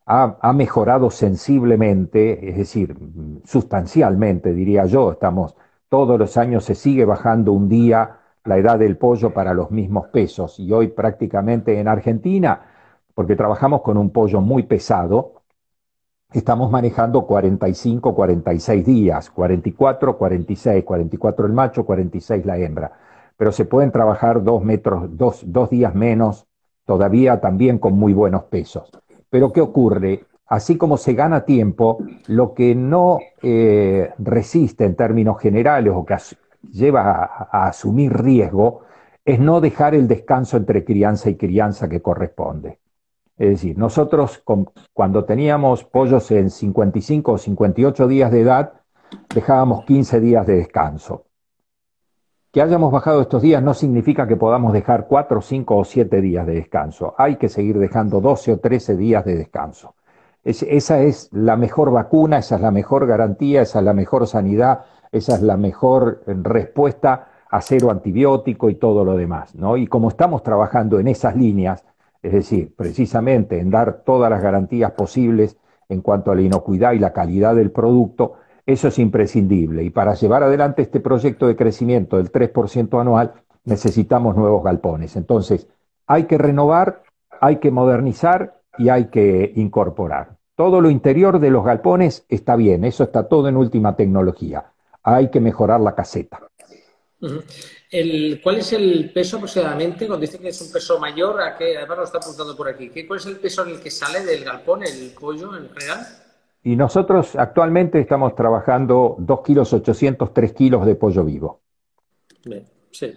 ha, 0.05 0.37
ha, 0.41 0.51
mejorado 0.51 1.11
sensiblemente, 1.11 2.49
es 2.49 2.57
decir, 2.57 2.93
sustancialmente, 3.45 4.53
diría 4.53 4.85
yo. 4.85 5.13
Estamos, 5.13 5.55
todos 5.87 6.19
los 6.19 6.35
años 6.35 6.65
se 6.65 6.75
sigue 6.75 7.05
bajando 7.05 7.53
un 7.53 7.69
día 7.69 8.20
la 8.45 8.57
edad 8.57 8.79
del 8.79 8.97
pollo 8.97 9.33
para 9.33 9.53
los 9.53 9.71
mismos 9.71 10.07
pesos. 10.07 10.59
Y 10.59 10.71
hoy 10.71 10.87
prácticamente 10.87 11.79
en 11.79 11.87
Argentina, 11.87 12.61
porque 13.13 13.35
trabajamos 13.35 13.81
con 13.81 13.97
un 13.97 14.09
pollo 14.09 14.41
muy 14.41 14.63
pesado, 14.63 15.41
estamos 16.33 16.71
manejando 16.71 17.25
45, 17.25 18.15
46 18.15 18.85
días, 18.85 19.29
44, 19.29 20.17
46, 20.17 20.83
44 20.83 21.45
el 21.45 21.53
macho, 21.53 21.85
46 21.85 22.45
la 22.45 22.57
hembra. 22.57 22.91
Pero 23.37 23.51
se 23.51 23.65
pueden 23.65 23.91
trabajar 23.91 24.43
dos 24.43 24.63
metros, 24.63 25.17
dos, 25.17 25.41
dos 25.45 25.69
días 25.69 25.93
menos, 25.95 26.47
todavía 26.85 27.39
también 27.39 27.79
con 27.79 27.93
muy 27.93 28.13
buenos 28.13 28.43
pesos. 28.45 28.89
Pero 29.29 29.51
¿qué 29.51 29.61
ocurre? 29.61 30.25
Así 30.47 30.77
como 30.77 30.97
se 30.97 31.13
gana 31.13 31.45
tiempo, 31.45 31.99
lo 32.27 32.53
que 32.53 32.75
no 32.75 33.19
eh, 33.41 34.11
resiste 34.17 34.83
en 34.83 34.95
términos 34.95 35.39
generales 35.39 35.93
o 35.95 36.03
que 36.05 36.17
lleva 36.69 37.47
a, 37.51 37.67
asumir 37.67 38.13
riesgo 38.13 38.81
es 39.23 39.39
no 39.39 39.61
dejar 39.61 39.95
el 39.95 40.07
descanso 40.07 40.57
entre 40.57 40.83
crianza 40.83 41.29
y 41.29 41.35
crianza 41.35 41.87
que 41.89 42.01
corresponde. 42.01 42.79
Es 43.37 43.49
decir, 43.49 43.77
nosotros 43.77 44.43
cuando 44.93 45.25
teníamos 45.25 45.83
pollos 45.83 46.29
en 46.31 46.49
55 46.49 47.31
o 47.31 47.37
58 47.37 48.07
días 48.07 48.31
de 48.31 48.41
edad, 48.41 48.73
dejábamos 49.33 49.85
15 49.85 50.19
días 50.19 50.45
de 50.45 50.57
descanso. 50.57 51.25
Que 52.51 52.61
hayamos 52.61 52.91
bajado 52.91 53.21
estos 53.21 53.41
días 53.41 53.63
no 53.63 53.73
significa 53.73 54.27
que 54.27 54.35
podamos 54.35 54.73
dejar 54.73 55.07
4, 55.07 55.41
5 55.41 55.77
o 55.77 55.85
7 55.85 56.21
días 56.21 56.45
de 56.45 56.55
descanso. 56.55 57.15
Hay 57.17 57.37
que 57.37 57.47
seguir 57.47 57.79
dejando 57.79 58.19
12 58.19 58.53
o 58.53 58.59
13 58.59 58.97
días 58.97 59.23
de 59.23 59.37
descanso. 59.37 59.95
Es, 60.43 60.63
esa 60.63 61.01
es 61.01 61.29
la 61.31 61.55
mejor 61.55 61.91
vacuna, 61.91 62.39
esa 62.39 62.55
es 62.55 62.61
la 62.61 62.71
mejor 62.71 63.07
garantía, 63.07 63.61
esa 63.61 63.79
es 63.79 63.85
la 63.85 63.93
mejor 63.93 64.27
sanidad, 64.27 64.81
esa 65.11 65.35
es 65.35 65.41
la 65.41 65.57
mejor 65.57 66.23
respuesta 66.25 67.27
a 67.49 67.61
cero 67.61 67.91
antibiótico 67.91 68.69
y 68.69 68.75
todo 68.75 69.03
lo 69.03 69.17
demás, 69.17 69.55
¿no? 69.55 69.75
Y 69.75 69.87
como 69.87 70.09
estamos 70.09 70.41
trabajando 70.41 70.99
en 70.99 71.09
esas 71.09 71.35
líneas, 71.35 71.85
es 72.21 72.31
decir, 72.31 72.73
precisamente 72.75 73.59
en 73.59 73.69
dar 73.69 74.03
todas 74.05 74.29
las 74.29 74.41
garantías 74.41 74.91
posibles 74.91 75.57
en 75.89 76.01
cuanto 76.01 76.31
a 76.31 76.35
la 76.35 76.41
inocuidad 76.43 76.93
y 76.93 76.99
la 76.99 77.11
calidad 77.11 77.55
del 77.55 77.71
producto, 77.71 78.35
eso 78.65 78.87
es 78.87 78.99
imprescindible. 78.99 79.83
Y 79.83 79.89
para 79.89 80.13
llevar 80.13 80.43
adelante 80.43 80.81
este 80.81 81.01
proyecto 81.01 81.47
de 81.47 81.57
crecimiento 81.57 82.17
del 82.17 82.31
3% 82.31 83.01
anual, 83.01 83.33
necesitamos 83.65 84.35
nuevos 84.37 84.63
galpones. 84.63 85.17
Entonces, 85.17 85.67
hay 86.07 86.25
que 86.25 86.37
renovar, 86.37 87.03
hay 87.41 87.57
que 87.57 87.71
modernizar 87.71 88.61
y 88.77 88.89
hay 88.89 89.05
que 89.05 89.51
incorporar. 89.55 90.37
Todo 90.55 90.79
lo 90.79 90.89
interior 90.89 91.39
de 91.39 91.49
los 91.49 91.65
galpones 91.65 92.25
está 92.29 92.55
bien, 92.55 92.85
eso 92.85 93.03
está 93.03 93.27
todo 93.27 93.49
en 93.49 93.57
última 93.57 93.95
tecnología. 93.95 94.70
Hay 95.03 95.29
que 95.29 95.39
mejorar 95.39 95.79
la 95.81 95.95
caseta. 95.95 96.39
¿Cuál 97.19 98.57
es 98.57 98.73
el 98.73 99.11
peso 99.13 99.37
aproximadamente? 99.37 100.07
Cuando 100.07 100.25
dice 100.25 100.39
que 100.39 100.49
es 100.49 100.61
un 100.61 100.71
peso 100.71 100.99
mayor, 100.99 101.41
a 101.41 101.57
qué, 101.57 101.77
además 101.77 101.97
lo 101.97 102.03
está 102.05 102.17
apuntando 102.17 102.55
por 102.55 102.67
aquí, 102.69 102.89
¿cuál 103.05 103.19
es 103.19 103.25
el 103.25 103.37
peso 103.37 103.63
en 103.63 103.75
el 103.75 103.79
que 103.79 103.91
sale 103.91 104.25
del 104.25 104.43
galpón 104.43 104.83
el 104.83 105.11
pollo 105.19 105.55
en 105.55 105.69
general? 105.69 105.99
Y 106.63 106.75
nosotros 106.75 107.35
actualmente 107.35 107.99
estamos 107.99 108.35
trabajando 108.35 109.15
2 109.19 109.41
kilos 109.41 109.73
800, 109.73 110.33
3 110.33 110.53
kilos 110.53 110.85
de 110.85 110.95
pollo 110.95 111.23
vivo. 111.23 111.61
Bien, 112.45 112.65
sí. 112.91 113.13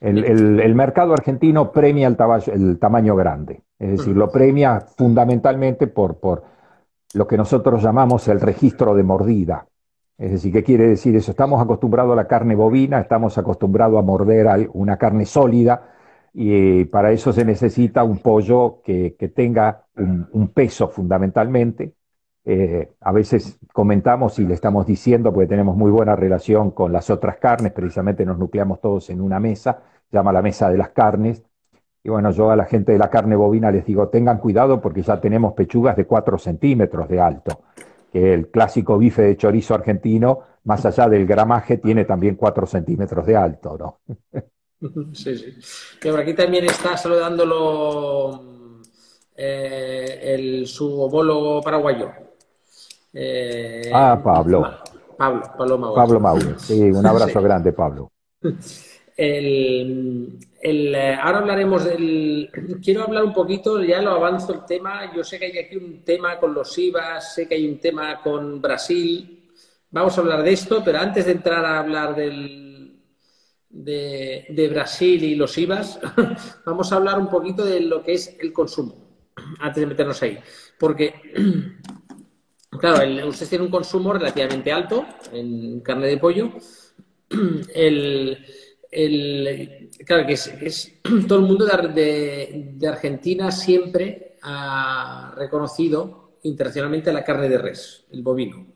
El, 0.00 0.74
mercado 0.74 1.12
argentino 1.12 1.70
premia 1.70 2.08
el, 2.08 2.16
el, 2.52 2.78
tamaño 2.80 3.14
grande, 3.14 3.62
es 3.78 3.98
decir, 3.98 4.16
lo 4.16 4.32
premia 4.32 4.80
fundamentalmente 4.80 5.86
por, 5.86 6.18
por 6.18 6.42
lo 7.14 7.28
que 7.28 7.36
nosotros 7.36 7.80
llamamos 7.80 8.26
el 8.26 8.40
registro 8.40 8.96
de 8.96 9.04
mordida. 9.04 9.64
Es 10.18 10.30
decir, 10.30 10.52
¿qué 10.52 10.62
quiere 10.62 10.86
decir 10.88 11.16
eso? 11.16 11.30
Estamos 11.32 11.60
acostumbrados 11.60 12.12
a 12.12 12.16
la 12.16 12.28
carne 12.28 12.54
bovina, 12.54 13.00
estamos 13.00 13.38
acostumbrados 13.38 13.98
a 13.98 14.02
morder 14.02 14.68
una 14.72 14.96
carne 14.96 15.26
sólida 15.26 15.90
y 16.32 16.84
para 16.86 17.12
eso 17.12 17.32
se 17.32 17.44
necesita 17.44 18.04
un 18.04 18.18
pollo 18.18 18.80
que, 18.84 19.16
tenga 19.34 19.86
un, 19.96 20.48
peso 20.54 20.88
fundamentalmente. 20.88 21.94
Eh, 22.44 22.92
a 23.00 23.12
veces 23.12 23.58
comentamos 23.72 24.38
y 24.38 24.46
le 24.46 24.54
estamos 24.54 24.86
diciendo, 24.86 25.32
porque 25.32 25.48
tenemos 25.48 25.76
muy 25.76 25.90
buena 25.90 26.16
relación 26.16 26.70
con 26.72 26.92
las 26.92 27.10
otras 27.10 27.36
carnes, 27.38 27.72
precisamente 27.72 28.24
nos 28.24 28.38
nucleamos 28.38 28.80
todos 28.80 29.10
en 29.10 29.20
una 29.20 29.40
mesa, 29.40 29.82
llama 30.10 30.32
la 30.32 30.42
mesa 30.42 30.70
de 30.70 30.78
las 30.78 30.90
carnes. 30.90 31.42
Y 32.04 32.10
bueno, 32.10 32.30
yo 32.32 32.50
a 32.50 32.56
la 32.56 32.64
gente 32.64 32.92
de 32.92 32.98
la 32.98 33.10
carne 33.10 33.36
bovina 33.36 33.70
les 33.70 33.84
digo, 33.86 34.08
tengan 34.08 34.38
cuidado 34.38 34.80
porque 34.80 35.02
ya 35.02 35.20
tenemos 35.20 35.54
pechugas 35.54 35.96
de 35.96 36.06
4 36.06 36.38
centímetros 36.38 37.08
de 37.08 37.20
alto 37.20 37.62
que 38.12 38.34
el 38.34 38.48
clásico 38.48 38.98
bife 38.98 39.22
de 39.22 39.36
chorizo 39.36 39.74
argentino, 39.74 40.40
más 40.64 40.84
allá 40.84 41.08
del 41.08 41.26
gramaje, 41.26 41.78
tiene 41.78 42.04
también 42.04 42.36
4 42.36 42.66
centímetros 42.66 43.26
de 43.26 43.36
alto, 43.36 43.78
¿no? 43.78 44.00
Sí, 45.12 45.38
sí. 45.38 45.54
Que 46.00 46.10
por 46.10 46.18
aquí 46.18 46.34
también 46.34 46.64
está 46.64 46.96
saludándolo 46.96 48.42
eh, 49.36 50.20
el, 50.34 50.66
su 50.66 51.00
homólogo 51.00 51.62
paraguayo. 51.62 52.10
Eh, 53.12 53.90
ah, 53.94 54.20
Pablo. 54.22 54.78
Pablo, 55.16 55.42
Pablo 55.56 55.78
Mauro. 55.78 55.94
Pablo 55.94 56.20
Mauro, 56.20 56.58
sí, 56.58 56.80
un 56.90 57.06
abrazo 57.06 57.40
grande, 57.40 57.72
Pablo. 57.72 58.10
El, 59.16 60.38
eh, 60.64 61.16
ahora 61.20 61.38
hablaremos 61.38 61.84
del. 61.84 62.48
Quiero 62.80 63.02
hablar 63.02 63.24
un 63.24 63.32
poquito, 63.32 63.82
ya 63.82 64.00
lo 64.00 64.12
avanzo 64.12 64.54
el 64.54 64.64
tema. 64.64 65.12
Yo 65.12 65.24
sé 65.24 65.36
que 65.38 65.46
hay 65.46 65.58
aquí 65.58 65.76
un 65.76 66.04
tema 66.04 66.38
con 66.38 66.54
los 66.54 66.78
IVAs, 66.78 67.34
sé 67.34 67.48
que 67.48 67.56
hay 67.56 67.66
un 67.66 67.80
tema 67.80 68.22
con 68.22 68.62
Brasil. 68.62 69.50
Vamos 69.90 70.16
a 70.16 70.20
hablar 70.20 70.44
de 70.44 70.52
esto, 70.52 70.80
pero 70.84 71.00
antes 71.00 71.26
de 71.26 71.32
entrar 71.32 71.64
a 71.64 71.80
hablar 71.80 72.14
del, 72.14 72.96
de, 73.68 74.68
Brasil 74.72 75.24
y 75.24 75.34
los 75.34 75.58
IVAs, 75.58 75.98
vamos 76.64 76.92
a 76.92 76.96
hablar 76.96 77.18
un 77.18 77.28
poquito 77.28 77.64
de 77.64 77.80
lo 77.80 78.04
que 78.04 78.12
es 78.12 78.36
el 78.38 78.52
consumo, 78.52 78.94
antes 79.58 79.80
de 79.80 79.86
meternos 79.86 80.22
ahí. 80.22 80.38
Porque, 80.78 81.12
claro, 82.70 83.28
usted 83.28 83.48
tiene 83.48 83.64
un 83.64 83.70
consumo 83.70 84.12
relativamente 84.12 84.70
alto 84.70 85.04
en 85.32 85.80
carne 85.80 86.06
de 86.06 86.18
pollo. 86.18 86.52
El 87.74 88.46
el, 88.92 89.88
claro 90.06 90.26
que 90.26 90.34
es, 90.34 90.92
todo 91.26 91.38
el 91.38 91.46
mundo 91.46 91.64
de, 91.64 92.78
Argentina 92.86 93.50
siempre 93.50 94.36
ha 94.42 95.34
reconocido 95.36 96.34
internacionalmente 96.42 97.12
la 97.12 97.24
carne 97.24 97.48
de 97.48 97.58
res, 97.58 98.04
el 98.12 98.22
bovino. 98.22 98.66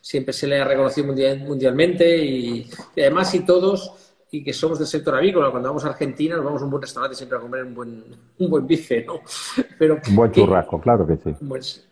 siempre 0.00 0.32
se 0.34 0.46
le 0.46 0.60
ha 0.60 0.64
reconocido 0.64 1.06
mundialmente 1.06 2.18
y, 2.18 2.70
además 2.96 3.34
y 3.34 3.40
todos 3.40 3.92
y 4.30 4.44
que 4.44 4.52
somos 4.52 4.78
del 4.78 4.86
sector 4.88 5.14
avícola, 5.14 5.50
cuando 5.50 5.70
vamos 5.70 5.86
a 5.86 5.88
Argentina 5.88 6.36
nos 6.36 6.44
vamos 6.44 6.60
a 6.60 6.64
un 6.66 6.70
buen 6.70 6.82
restaurante 6.82 7.16
siempre 7.16 7.38
a 7.38 7.40
comer 7.40 7.64
un 7.64 7.74
buen, 7.74 8.04
un 8.38 8.50
buen 8.50 8.66
bife, 8.66 9.04
¿no? 9.06 9.20
Pero, 9.78 9.98
un 10.06 10.16
buen 10.16 10.32
churrasco, 10.32 10.78
claro 10.80 11.06
que 11.06 11.16
sí. 11.16 11.34
Pues, 11.48 11.88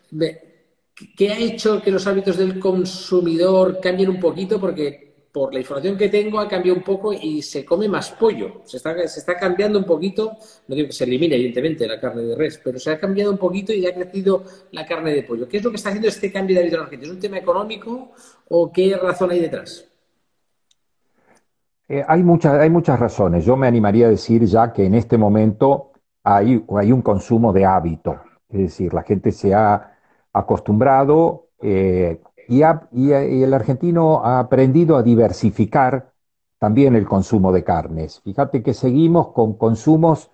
¿Qué 1.16 1.30
ha 1.30 1.38
hecho 1.38 1.80
que 1.80 1.90
los 1.90 2.06
hábitos 2.06 2.36
del 2.36 2.58
consumidor 2.58 3.80
cambien 3.80 4.10
un 4.10 4.20
poquito? 4.20 4.60
Porque 4.60 5.05
por 5.36 5.52
la 5.52 5.60
información 5.60 5.98
que 5.98 6.08
tengo, 6.08 6.40
ha 6.40 6.48
cambiado 6.48 6.78
un 6.78 6.82
poco 6.82 7.12
y 7.12 7.42
se 7.42 7.62
come 7.62 7.90
más 7.90 8.10
pollo. 8.12 8.62
Se 8.64 8.78
está, 8.78 9.36
cambiando 9.36 9.78
un 9.78 9.84
poquito, 9.84 10.32
no 10.66 10.74
digo 10.74 10.86
que 10.86 10.94
se 10.94 11.04
elimine, 11.04 11.34
evidentemente, 11.34 11.86
la 11.86 12.00
carne 12.00 12.22
de 12.22 12.34
res, 12.34 12.58
pero 12.64 12.78
se 12.78 12.90
ha 12.90 12.98
cambiado 12.98 13.32
un 13.32 13.36
poquito 13.36 13.70
y 13.74 13.86
ha 13.86 13.92
crecido 13.92 14.44
la 14.70 14.86
carne 14.86 15.12
de 15.12 15.24
pollo. 15.24 15.46
¿Qué 15.46 15.58
es 15.58 15.62
lo 15.62 15.68
que 15.68 15.76
está 15.76 15.90
haciendo 15.90 16.08
este 16.08 16.32
cambio 16.32 16.56
de 16.56 16.62
hábito 16.62 16.76
en 16.76 16.82
Argentina? 16.84 17.10
¿Es 17.10 17.14
un 17.16 17.20
tema 17.20 17.36
económico 17.36 18.12
o 18.48 18.72
qué 18.72 18.96
razón 18.96 19.30
hay 19.30 19.40
detrás? 19.40 19.86
Eh, 21.86 22.02
hay, 22.08 22.22
muchas, 22.22 22.54
hay 22.54 22.70
muchas 22.70 22.98
razones. 22.98 23.44
Yo 23.44 23.58
me 23.58 23.66
animaría 23.66 24.06
a 24.06 24.10
decir 24.10 24.42
ya 24.46 24.72
que 24.72 24.86
en 24.86 24.94
este 24.94 25.18
momento 25.18 25.92
hay, 26.24 26.64
hay 26.78 26.92
un 26.92 27.02
consumo 27.02 27.52
de 27.52 27.66
hábito. 27.66 28.22
Es 28.48 28.58
decir, 28.58 28.94
la 28.94 29.02
gente 29.02 29.32
se 29.32 29.52
ha 29.52 29.98
acostumbrado 30.32 31.48
eh, 31.60 32.22
y, 32.48 32.62
el 32.62 33.54
argentino 33.54 34.24
ha 34.24 34.38
aprendido 34.38 34.96
a 34.96 35.02
diversificar 35.02 36.12
también 36.58 36.96
el 36.96 37.06
consumo 37.06 37.52
de 37.52 37.64
carnes. 37.64 38.20
Fíjate 38.22 38.62
que 38.62 38.74
seguimos 38.74 39.28
con 39.32 39.56
consumos 39.58 40.30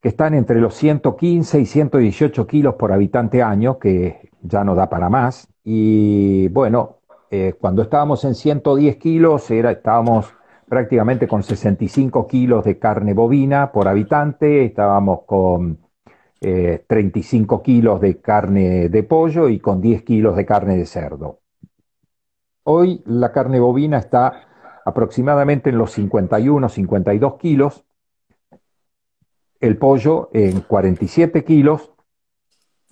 que 0.00 0.08
están 0.08 0.34
entre 0.34 0.60
los 0.60 0.74
115 0.74 1.60
y 1.60 1.66
118 1.66 2.46
kilos 2.46 2.74
por 2.76 2.92
habitante 2.92 3.42
año, 3.42 3.78
que 3.78 4.30
ya 4.42 4.64
no 4.64 4.74
da 4.74 4.88
para 4.88 5.08
más. 5.08 5.48
Y 5.64 6.48
bueno, 6.48 6.98
eh, 7.30 7.54
cuando 7.60 7.82
estábamos 7.82 8.24
en 8.24 8.34
110 8.34 8.96
kilos, 8.96 9.50
era, 9.50 9.72
estábamos 9.72 10.32
prácticamente 10.68 11.26
con 11.26 11.42
65 11.42 12.26
kilos 12.26 12.64
de 12.64 12.78
carne 12.78 13.14
bovina 13.14 13.72
por 13.72 13.88
habitante, 13.88 14.64
estábamos 14.66 15.22
con 15.26 15.78
35 16.40 17.56
eh, 17.56 17.62
kilos 17.62 18.00
de 18.00 18.20
carne 18.20 18.88
de 18.88 19.02
pollo 19.02 19.48
y 19.48 19.58
con 19.58 19.80
10 19.80 20.02
kilos 20.02 20.36
de 20.36 20.46
carne 20.46 20.76
de 20.76 20.86
cerdo. 20.86 21.40
Hoy 22.64 23.02
la 23.06 23.32
carne 23.32 23.58
bovina 23.60 23.98
está 23.98 24.48
aproximadamente 24.84 25.70
en 25.70 25.78
los 25.78 25.92
51, 25.92 26.68
52 26.68 27.36
kilos, 27.36 27.84
el 29.60 29.76
pollo 29.76 30.30
en 30.32 30.60
47 30.60 31.44
kilos 31.44 31.92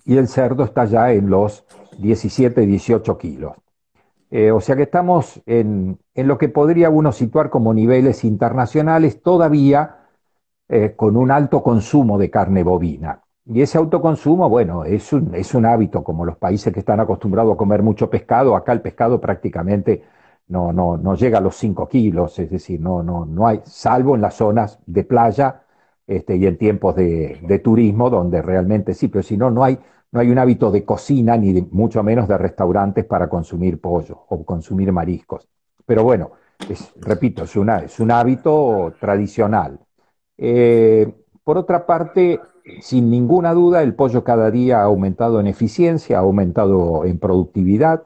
y 0.03 0.17
el 0.17 0.27
cerdo 0.27 0.63
está 0.63 0.85
ya 0.85 1.11
en 1.11 1.29
los 1.29 1.65
17, 1.99 2.65
18 2.65 3.17
kilos. 3.17 3.53
Eh, 4.29 4.51
o 4.51 4.59
sea 4.59 4.75
que 4.75 4.83
estamos 4.83 5.41
en, 5.45 5.99
lo 6.15 6.37
que 6.37 6.49
podría 6.49 6.89
uno 6.89 7.11
situar 7.11 7.49
como 7.49 7.73
niveles 7.73 8.25
internacionales 8.25 9.21
todavía 9.21 10.07
eh, 10.67 10.95
con 10.97 11.15
un 11.15 11.31
alto 11.31 11.63
consumo 11.63 12.17
de 12.17 12.29
carne 12.29 12.63
bovina. 12.63 13.21
Y 13.49 13.61
ese 13.61 13.77
autoconsumo, 13.77 14.49
bueno, 14.49 14.83
es 14.83 15.13
un, 15.13 15.33
es 15.33 15.53
un 15.53 15.65
hábito, 15.65 16.03
como 16.03 16.25
los 16.25 16.37
países 16.37 16.73
que 16.73 16.79
están 16.81 16.99
acostumbrados 16.99 17.53
a 17.53 17.57
comer 17.57 17.81
mucho 17.81 18.09
pescado, 18.09 18.55
acá 18.55 18.73
el 18.73 18.81
pescado 18.81 19.21
prácticamente 19.21 20.03
no, 20.47 20.73
no, 20.73 20.97
no 20.97 21.15
llega 21.15 21.37
a 21.37 21.41
los 21.41 21.55
5 21.55 21.87
kilos, 21.87 22.37
es 22.39 22.49
decir, 22.49 22.79
no, 22.81 23.03
no, 23.03 23.25
no 23.25 23.47
hay, 23.47 23.61
salvo 23.63 24.15
en 24.15 24.21
las 24.21 24.35
zonas 24.35 24.79
de 24.85 25.03
playa 25.03 25.63
este, 26.07 26.35
y 26.35 26.45
en 26.45 26.57
tiempos 26.57 26.95
de, 26.95 27.39
de, 27.41 27.59
turismo, 27.59 28.09
donde 28.09 28.41
realmente 28.41 28.93
sí, 28.93 29.07
pero 29.07 29.23
si 29.23 29.37
no, 29.37 29.49
no 29.49 29.63
hay, 29.63 29.79
no 30.11 30.19
hay 30.19 30.29
un 30.29 30.39
hábito 30.39 30.71
de 30.71 30.83
cocina, 30.83 31.37
ni 31.37 31.61
mucho 31.71 32.03
menos 32.03 32.27
de 32.27 32.37
restaurantes 32.37 33.05
para 33.05 33.29
consumir 33.29 33.79
pollo 33.79 34.25
o 34.29 34.43
consumir 34.45 34.91
mariscos. 34.91 35.47
Pero 35.85 36.03
bueno, 36.03 36.31
es, 36.69 36.93
repito, 36.97 37.43
es, 37.43 37.55
una, 37.55 37.79
es 37.79 37.99
un 37.99 38.11
hábito 38.11 38.93
tradicional. 38.99 39.79
Eh, 40.37 41.13
por 41.43 41.57
otra 41.57 41.85
parte, 41.85 42.39
sin 42.81 43.09
ninguna 43.09 43.53
duda, 43.53 43.81
el 43.81 43.95
pollo 43.95 44.23
cada 44.23 44.51
día 44.51 44.81
ha 44.81 44.83
aumentado 44.83 45.39
en 45.39 45.47
eficiencia, 45.47 46.17
ha 46.17 46.21
aumentado 46.21 47.05
en 47.05 47.19
productividad, 47.19 48.03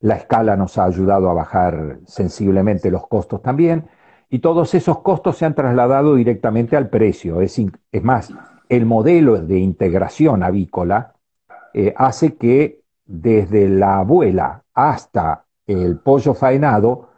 la 0.00 0.16
escala 0.16 0.56
nos 0.56 0.78
ha 0.78 0.84
ayudado 0.84 1.30
a 1.30 1.34
bajar 1.34 1.98
sensiblemente 2.06 2.90
los 2.90 3.06
costos 3.06 3.42
también, 3.42 3.88
y 4.28 4.38
todos 4.38 4.74
esos 4.74 5.00
costos 5.00 5.36
se 5.36 5.44
han 5.44 5.54
trasladado 5.54 6.14
directamente 6.14 6.76
al 6.76 6.88
precio. 6.88 7.40
Es, 7.40 7.60
más, 8.02 8.32
el 8.68 8.86
modelo 8.86 9.42
de 9.42 9.58
integración 9.58 10.42
avícola 10.42 11.14
eh, 11.74 11.92
hace 11.96 12.36
que 12.36 12.80
desde 13.04 13.68
la 13.68 13.98
abuela 13.98 14.62
hasta 14.72 15.44
el 15.66 15.98
pollo 15.98 16.34
faenado 16.34 17.08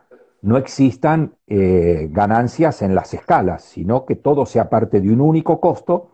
no 0.40 0.57
existan 0.57 1.34
eh, 1.47 2.09
ganancias 2.11 2.82
en 2.82 2.95
las 2.95 3.14
escalas, 3.14 3.62
sino 3.62 4.05
que 4.07 4.16
todo 4.16 4.47
sea 4.47 4.68
parte 4.68 5.01
de 5.01 5.12
un 5.12 5.20
único 5.20 5.61
costo 5.61 6.09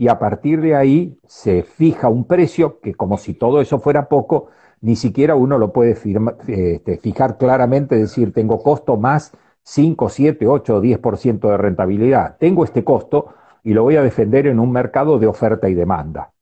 y 0.00 0.08
a 0.08 0.18
partir 0.18 0.62
de 0.62 0.74
ahí 0.74 1.18
se 1.26 1.62
fija 1.62 2.08
un 2.08 2.24
precio 2.24 2.80
que 2.80 2.94
como 2.94 3.18
si 3.18 3.34
todo 3.34 3.60
eso 3.60 3.80
fuera 3.80 4.08
poco, 4.08 4.46
ni 4.80 4.96
siquiera 4.96 5.34
uno 5.34 5.58
lo 5.58 5.74
puede 5.74 5.90
este, 5.90 6.96
fijar 6.96 7.36
claramente, 7.36 7.96
decir, 7.96 8.32
tengo 8.32 8.62
costo 8.62 8.96
más 8.96 9.36
5, 9.62 10.08
7, 10.08 10.46
8 10.46 10.76
o 10.76 10.80
10% 10.80 11.50
de 11.50 11.56
rentabilidad. 11.58 12.38
Tengo 12.38 12.64
este 12.64 12.82
costo 12.82 13.34
y 13.62 13.74
lo 13.74 13.82
voy 13.82 13.96
a 13.96 14.02
defender 14.02 14.46
en 14.46 14.58
un 14.58 14.72
mercado 14.72 15.18
de 15.18 15.26
oferta 15.26 15.68
y 15.68 15.74
demanda, 15.74 16.32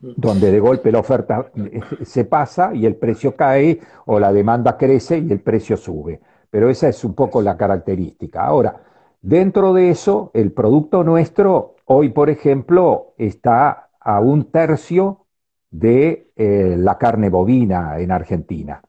donde 0.00 0.52
de 0.52 0.60
golpe 0.60 0.92
la 0.92 1.00
oferta 1.00 1.50
eh, 1.56 1.80
se 2.04 2.24
pasa 2.24 2.72
y 2.72 2.86
el 2.86 2.94
precio 2.94 3.34
cae 3.34 3.80
o 4.06 4.20
la 4.20 4.32
demanda 4.32 4.76
crece 4.76 5.18
y 5.18 5.32
el 5.32 5.40
precio 5.40 5.76
sube. 5.76 6.20
Pero 6.48 6.70
esa 6.70 6.88
es 6.88 7.02
un 7.02 7.14
poco 7.14 7.42
la 7.42 7.56
característica. 7.56 8.44
Ahora, 8.44 8.80
dentro 9.22 9.72
de 9.74 9.90
eso, 9.90 10.30
el 10.34 10.52
producto 10.52 11.04
nuestro 11.04 11.76
hoy, 11.84 12.10
por 12.10 12.30
ejemplo, 12.30 13.14
está 13.18 13.90
a 14.00 14.20
un 14.20 14.50
tercio 14.50 15.26
de 15.70 16.30
eh, 16.36 16.76
la 16.78 16.98
carne 16.98 17.28
bovina 17.30 17.98
en 17.98 18.10
Argentina. 18.10 18.82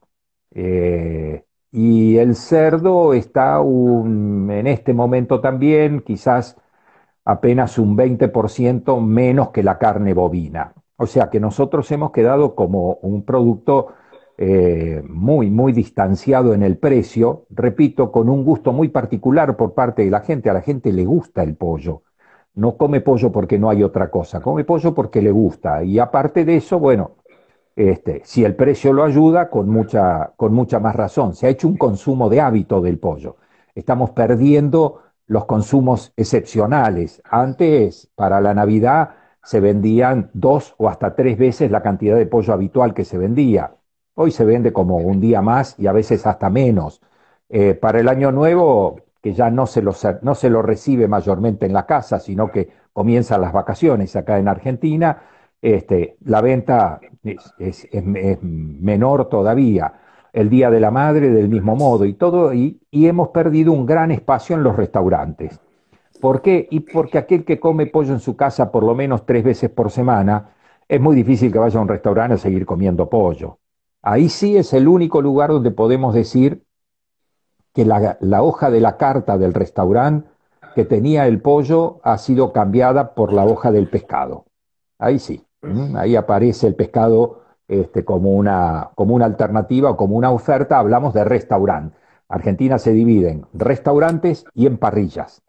Eh, 0.50 1.44
y 1.70 2.18
el 2.18 2.36
cerdo 2.36 3.14
está 3.14 3.60
en 3.60 4.66
este 4.66 4.92
momento 4.92 5.40
también 5.40 6.00
quizás 6.02 6.56
apenas 7.24 7.78
un 7.78 7.96
20% 7.96 9.00
menos 9.00 9.50
que 9.50 9.62
la 9.62 9.78
carne 9.78 10.14
bovina. 10.14 10.74
O 10.96 11.06
sea 11.06 11.30
que 11.30 11.40
nosotros 11.40 11.90
hemos 11.90 12.12
quedado 12.12 12.54
como 12.54 12.94
un 13.02 13.24
producto 13.24 13.88
eh, 14.38 15.02
muy, 15.08 15.50
muy 15.50 15.72
distanciado 15.72 16.54
en 16.54 16.62
el 16.62 16.78
precio, 16.78 17.46
repito, 17.50 18.10
con 18.10 18.28
un 18.28 18.44
gusto 18.44 18.72
muy 18.72 18.88
particular 18.88 19.56
por 19.56 19.74
parte 19.74 20.04
de 20.04 20.10
la 20.10 20.20
gente. 20.20 20.50
A 20.50 20.54
la 20.54 20.62
gente 20.62 20.92
le 20.92 21.04
gusta 21.04 21.42
el 21.42 21.56
pollo. 21.56 22.02
No 22.54 22.76
come 22.76 23.00
pollo 23.00 23.32
porque 23.32 23.58
no 23.58 23.70
hay 23.70 23.82
otra 23.82 24.10
cosa, 24.10 24.40
come 24.40 24.64
pollo 24.64 24.94
porque 24.94 25.22
le 25.22 25.30
gusta. 25.30 25.82
Y 25.84 25.98
aparte 25.98 26.44
de 26.44 26.56
eso, 26.56 26.78
bueno, 26.78 27.16
este, 27.76 28.20
si 28.24 28.44
el 28.44 28.54
precio 28.56 28.92
lo 28.92 29.04
ayuda, 29.04 29.48
con 29.48 29.68
mucha, 29.68 30.32
con 30.36 30.52
mucha 30.54 30.78
más 30.80 30.94
razón. 30.96 31.34
Se 31.34 31.46
ha 31.46 31.50
hecho 31.50 31.68
un 31.68 31.76
consumo 31.76 32.28
de 32.28 32.40
hábito 32.40 32.80
del 32.80 32.98
pollo. 32.98 33.36
Estamos 33.74 34.10
perdiendo 34.10 35.00
los 35.26 35.46
consumos 35.46 36.12
excepcionales. 36.16 37.22
Antes, 37.24 38.10
para 38.14 38.40
la 38.40 38.54
Navidad, 38.54 39.10
se 39.42 39.60
vendían 39.60 40.30
dos 40.34 40.74
o 40.78 40.88
hasta 40.88 41.14
tres 41.14 41.38
veces 41.38 41.70
la 41.70 41.82
cantidad 41.82 42.16
de 42.16 42.26
pollo 42.26 42.52
habitual 42.52 42.94
que 42.94 43.04
se 43.04 43.18
vendía. 43.18 43.74
Hoy 44.14 44.30
se 44.30 44.44
vende 44.44 44.72
como 44.72 44.96
un 44.96 45.20
día 45.20 45.40
más 45.42 45.78
y 45.78 45.86
a 45.86 45.92
veces 45.92 46.26
hasta 46.26 46.50
menos. 46.50 47.00
Eh, 47.48 47.74
para 47.74 48.00
el 48.00 48.08
año 48.08 48.32
nuevo, 48.32 49.00
que 49.22 49.32
ya 49.34 49.50
no 49.50 49.66
se, 49.66 49.82
lo, 49.82 49.92
no 50.22 50.34
se 50.34 50.50
lo 50.50 50.62
recibe 50.62 51.08
mayormente 51.08 51.66
en 51.66 51.72
la 51.72 51.86
casa, 51.86 52.18
sino 52.18 52.50
que 52.50 52.68
comienzan 52.92 53.40
las 53.40 53.52
vacaciones 53.52 54.14
acá 54.16 54.38
en 54.38 54.48
Argentina, 54.48 55.22
este, 55.62 56.16
la 56.24 56.40
venta 56.40 57.00
es, 57.58 57.88
menor 58.42 59.28
todavía. 59.28 59.94
El 60.32 60.50
Día 60.50 60.70
de 60.70 60.80
la 60.80 60.90
Madre 60.90 61.30
del 61.30 61.48
mismo 61.48 61.76
modo 61.76 62.04
y 62.04 62.14
todo, 62.14 62.52
y, 62.54 62.80
hemos 62.90 63.28
perdido 63.28 63.72
un 63.72 63.86
gran 63.86 64.10
espacio 64.10 64.56
en 64.56 64.62
los 64.62 64.76
restaurantes. 64.76 65.60
¿Por 66.20 66.42
qué? 66.42 66.68
Y 66.70 66.80
porque 66.80 67.18
aquel 67.18 67.44
que 67.44 67.60
come 67.60 67.86
pollo 67.86 68.12
en 68.12 68.20
su 68.20 68.36
casa 68.36 68.72
por 68.72 68.82
lo 68.82 68.94
menos 68.94 69.26
tres 69.26 69.44
veces 69.44 69.70
por 69.70 69.90
semana, 69.90 70.50
es 70.88 71.00
muy 71.00 71.14
difícil 71.14 71.52
que 71.52 71.58
vaya 71.58 71.78
a 71.78 71.82
un 71.82 71.88
restaurante 71.88 72.34
a 72.34 72.38
seguir 72.38 72.66
comiendo 72.66 73.08
pollo. 73.08 73.58
Ahí 74.02 74.28
sí 74.28 74.56
es 74.56 74.72
el 74.72 74.88
único 74.88 75.22
lugar 75.22 75.50
donde 75.50 75.70
podemos 75.70 76.12
decir 76.12 76.64
que 77.72 77.84
la, 77.84 78.42
hoja 78.42 78.70
de 78.70 78.80
la 78.80 78.96
carta 78.96 79.38
del 79.38 79.54
restaurante 79.54 80.28
que 80.74 80.84
tenía 80.84 81.26
el 81.26 81.40
pollo 81.40 82.00
ha 82.02 82.18
sido 82.18 82.52
cambiada 82.52 83.14
por 83.14 83.32
la 83.32 83.44
hoja 83.44 83.70
del 83.70 83.88
pescado. 83.88 84.46
Ahí 84.98 85.18
sí. 85.18 85.44
Ahí 85.94 86.16
aparece 86.16 86.66
el 86.66 86.74
pescado 86.74 87.42
este, 87.68 88.04
como, 88.04 88.32
una, 88.32 88.90
como 88.96 89.14
una 89.14 89.26
alternativa 89.26 89.90
o 89.90 89.96
como 89.96 90.16
una 90.16 90.32
oferta. 90.32 90.78
Hablamos 90.78 91.14
de 91.14 91.22
restaurante. 91.22 91.96
Argentina 92.28 92.78
se 92.78 92.92
divide 92.92 93.30
en 93.30 93.46
restaurantes 93.52 94.44
y 94.54 94.66
en 94.66 94.78
parrillas. 94.78 95.42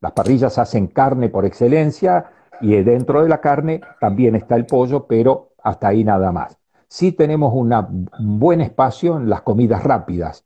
Las 0.00 0.12
parrillas 0.12 0.56
hacen 0.56 0.86
carne 0.86 1.28
por 1.28 1.44
excelencia 1.44 2.30
y 2.62 2.74
dentro 2.82 3.22
de 3.22 3.28
la 3.28 3.40
carne 3.40 3.82
también 4.00 4.34
está 4.34 4.56
el 4.56 4.64
pollo, 4.64 5.06
pero 5.06 5.50
hasta 5.62 5.88
ahí 5.88 6.04
nada 6.04 6.32
más. 6.32 6.59
Sí 6.92 7.12
tenemos 7.12 7.54
un 7.54 8.08
buen 8.38 8.60
espacio 8.60 9.16
en 9.16 9.30
las 9.30 9.42
comidas 9.42 9.84
rápidas, 9.84 10.44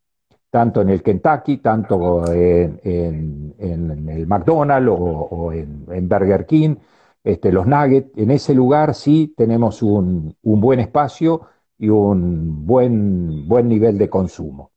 tanto 0.51 0.83
en 0.83 0.91
el 0.91 1.03
Kentucky, 1.03 1.57
tanto 1.57 2.31
en, 2.31 3.55
el 3.59 4.27
McDonald's 4.27 4.91
o, 4.91 5.51
en 5.53 6.09
Burger 6.09 6.45
King 6.45 6.77
este, 7.25 7.51
los 7.51 7.67
nuggets. 7.67 8.11
En 8.17 8.31
ese 8.31 8.55
lugar 8.55 8.95
sí 8.95 9.33
tenemos 9.35 9.83
un, 9.83 10.37
buen 10.43 10.79
espacio 10.79 11.49
y 11.79 11.89
un 11.89 12.67
buen, 12.67 13.49
buen 13.49 13.67
nivel 13.67 13.97
de 13.97 14.11
consumo. 14.11 14.71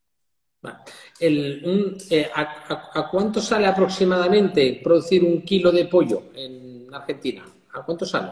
Eh, 1.20 2.30
a, 2.34 3.10
cuánto 3.12 3.42
sale 3.42 3.68
aproximadamente 3.68 4.80
producir 4.82 5.24
un 5.26 5.42
kilo 5.42 5.72
de 5.72 5.86
pollo 5.86 6.24
en 6.34 6.88
Argentina? 6.94 7.46
¿A 7.74 7.84
cuánto 7.84 8.06
sale? 8.06 8.30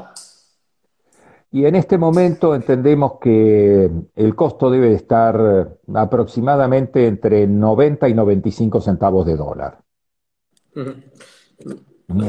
Y 1.56 1.66
en 1.66 1.76
este 1.76 1.98
momento 1.98 2.54
entendemos 2.54 3.14
que 3.14 3.90
el 4.14 4.36
costo 4.36 4.70
debe 4.70 4.92
estar 4.92 5.78
aproximadamente 5.94 7.08
entre 7.08 7.48
90 7.48 8.10
y 8.10 8.14
95 8.14 8.82
centavos 8.82 9.26
de 9.26 9.38
dólar. 9.38 9.80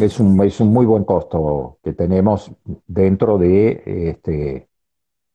Es 0.00 0.20
un, 0.20 0.40
es 0.44 0.60
un 0.60 0.72
muy 0.72 0.86
buen 0.86 1.02
costo 1.02 1.78
que 1.82 1.92
tenemos 1.92 2.52
dentro 2.86 3.36
de, 3.36 4.10
este, 4.10 4.68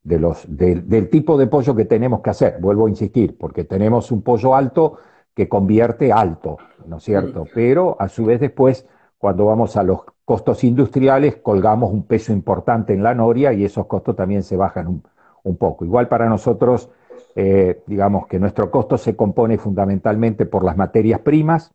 de 0.03 0.19
los, 0.19 0.45
del 0.47 1.09
tipo 1.09 1.37
de 1.37 1.47
pollo 1.47 1.75
que 1.75 1.83
tenemos 1.83 2.21
que 2.21 2.29
hacer. 2.29 2.61
Vuelvo 2.61 2.85
a 2.85 2.89
insistir, 2.89 3.37
porque 3.37 3.65
tenemos 3.65 4.09
un 4.09 4.21
pollo 4.21 4.55
alto 4.55 4.99
que 5.35 5.49
convierte 5.49 6.13
alto, 6.13 6.55
¿no 6.85 6.95
es 6.95 7.03
cierto? 7.03 7.43
Pero 7.53 7.97
a 7.99 8.07
su 8.07 8.23
vez 8.23 8.39
después, 8.39 8.87
cuando 9.21 9.45
vamos 9.45 9.77
a 9.77 9.83
los 9.83 10.01
costos 10.25 10.63
industriales, 10.63 11.37
colgamos 11.37 11.91
un 11.93 12.07
peso 12.07 12.33
importante 12.33 12.93
en 12.93 13.03
la 13.03 13.13
noria 13.13 13.53
y 13.53 13.63
esos 13.63 13.85
costos 13.85 14.15
también 14.15 14.43
se 14.43 14.57
bajan 14.57 15.01
un, 15.43 15.57
poco. 15.57 15.85
Igual 15.85 16.07
para 16.07 16.27
nosotros, 16.27 16.89
eh, 17.35 17.81
digamos 17.85 18.27
que 18.27 18.39
nuestro 18.39 18.71
costo 18.71 18.97
se 18.97 19.15
compone 19.15 19.57
fundamentalmente 19.57 20.45
por 20.45 20.63
las 20.63 20.75
materias 20.75 21.19
primas, 21.19 21.71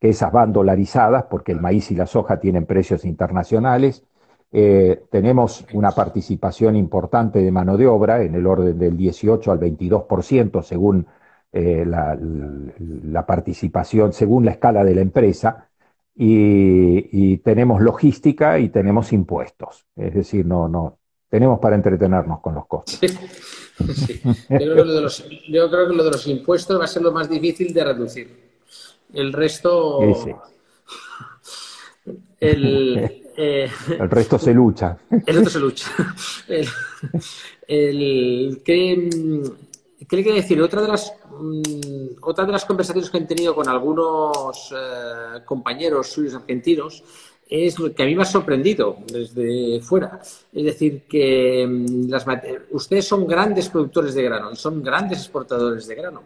esas 0.00 0.32
van 0.32 0.52
dolarizadas 0.52 1.24
porque 1.24 1.52
el 1.52 1.60
maíz 1.60 1.90
y 1.90 1.96
la 1.96 2.06
soja 2.06 2.38
tienen 2.38 2.66
precios 2.66 3.04
internacionales. 3.04 4.04
Eh, 4.52 5.02
tenemos 5.10 5.66
una 5.72 5.90
participación 5.90 6.76
importante 6.76 7.40
de 7.40 7.50
mano 7.50 7.76
de 7.76 7.86
obra 7.86 8.22
en 8.22 8.34
el 8.34 8.46
orden 8.46 8.78
del 8.78 8.96
18 8.96 9.50
al 9.50 9.58
22% 9.58 10.62
según 10.62 11.06
eh, 11.52 11.84
la, 11.86 13.26
participación, 13.26 14.12
según 14.12 14.44
la 14.44 14.50
escala 14.52 14.84
de 14.84 14.94
la 14.94 15.00
empresa. 15.00 15.68
Y, 16.16 17.38
tenemos 17.38 17.82
logística 17.82 18.58
y 18.58 18.68
tenemos 18.68 19.12
impuestos. 19.12 19.86
Es 19.96 20.14
decir, 20.14 20.46
no, 20.46 20.68
no, 20.68 20.98
tenemos 21.28 21.58
para 21.58 21.76
entretenernos 21.76 22.40
con 22.40 22.54
los 22.54 22.66
costos. 22.66 23.00
Yo, 23.00 23.08
yo 24.48 25.70
creo 25.70 25.88
que 25.88 25.94
lo 25.94 26.04
de 26.04 26.10
los 26.12 26.26
impuestos 26.28 26.78
va 26.80 26.84
a 26.84 26.88
ser 26.88 27.02
lo 27.02 27.10
más 27.10 27.28
difícil 27.28 27.74
de 27.74 27.84
reducir. 27.84 28.44
El 29.12 29.32
resto. 29.32 30.00
Eh, 33.36 33.68
el, 33.88 34.10
resto 34.10 34.38
se 34.38 34.52
lucha. 34.52 34.98
El 35.10 35.36
resto 35.36 35.50
se 35.50 35.58
lucha. 35.58 35.86
El, 37.66 38.62
¿qué, 38.62 39.10
¿Qué 40.08 40.16
le 40.16 40.22
quiero 40.22 40.36
decir? 40.36 40.60
Otra 40.60 40.82
de 40.82 40.88
las 40.88 41.12
mm, 41.38 42.16
otra 42.22 42.44
de 42.44 42.52
las 42.52 42.64
conversaciones 42.64 43.10
que 43.10 43.18
he 43.18 43.22
tenido 43.22 43.54
con 43.54 43.68
algunos 43.68 44.72
eh, 44.72 45.40
compañeros 45.44 46.10
suyos 46.10 46.34
argentinos 46.34 47.02
es 47.48 47.78
lo 47.78 47.94
que 47.94 48.02
a 48.02 48.06
mí 48.06 48.14
me 48.14 48.22
ha 48.22 48.26
sorprendido 48.26 48.96
desde 49.06 49.80
fuera. 49.80 50.20
Es 50.52 50.64
decir, 50.64 51.04
que 51.08 51.66
mm, 51.66 52.08
las, 52.08 52.26
ustedes 52.70 53.06
son 53.06 53.26
grandes 53.26 53.68
productores 53.68 54.14
de 54.14 54.22
grano 54.22 54.50
y 54.52 54.56
son 54.56 54.82
grandes 54.82 55.18
exportadores 55.18 55.86
de 55.86 55.94
grano. 55.94 56.22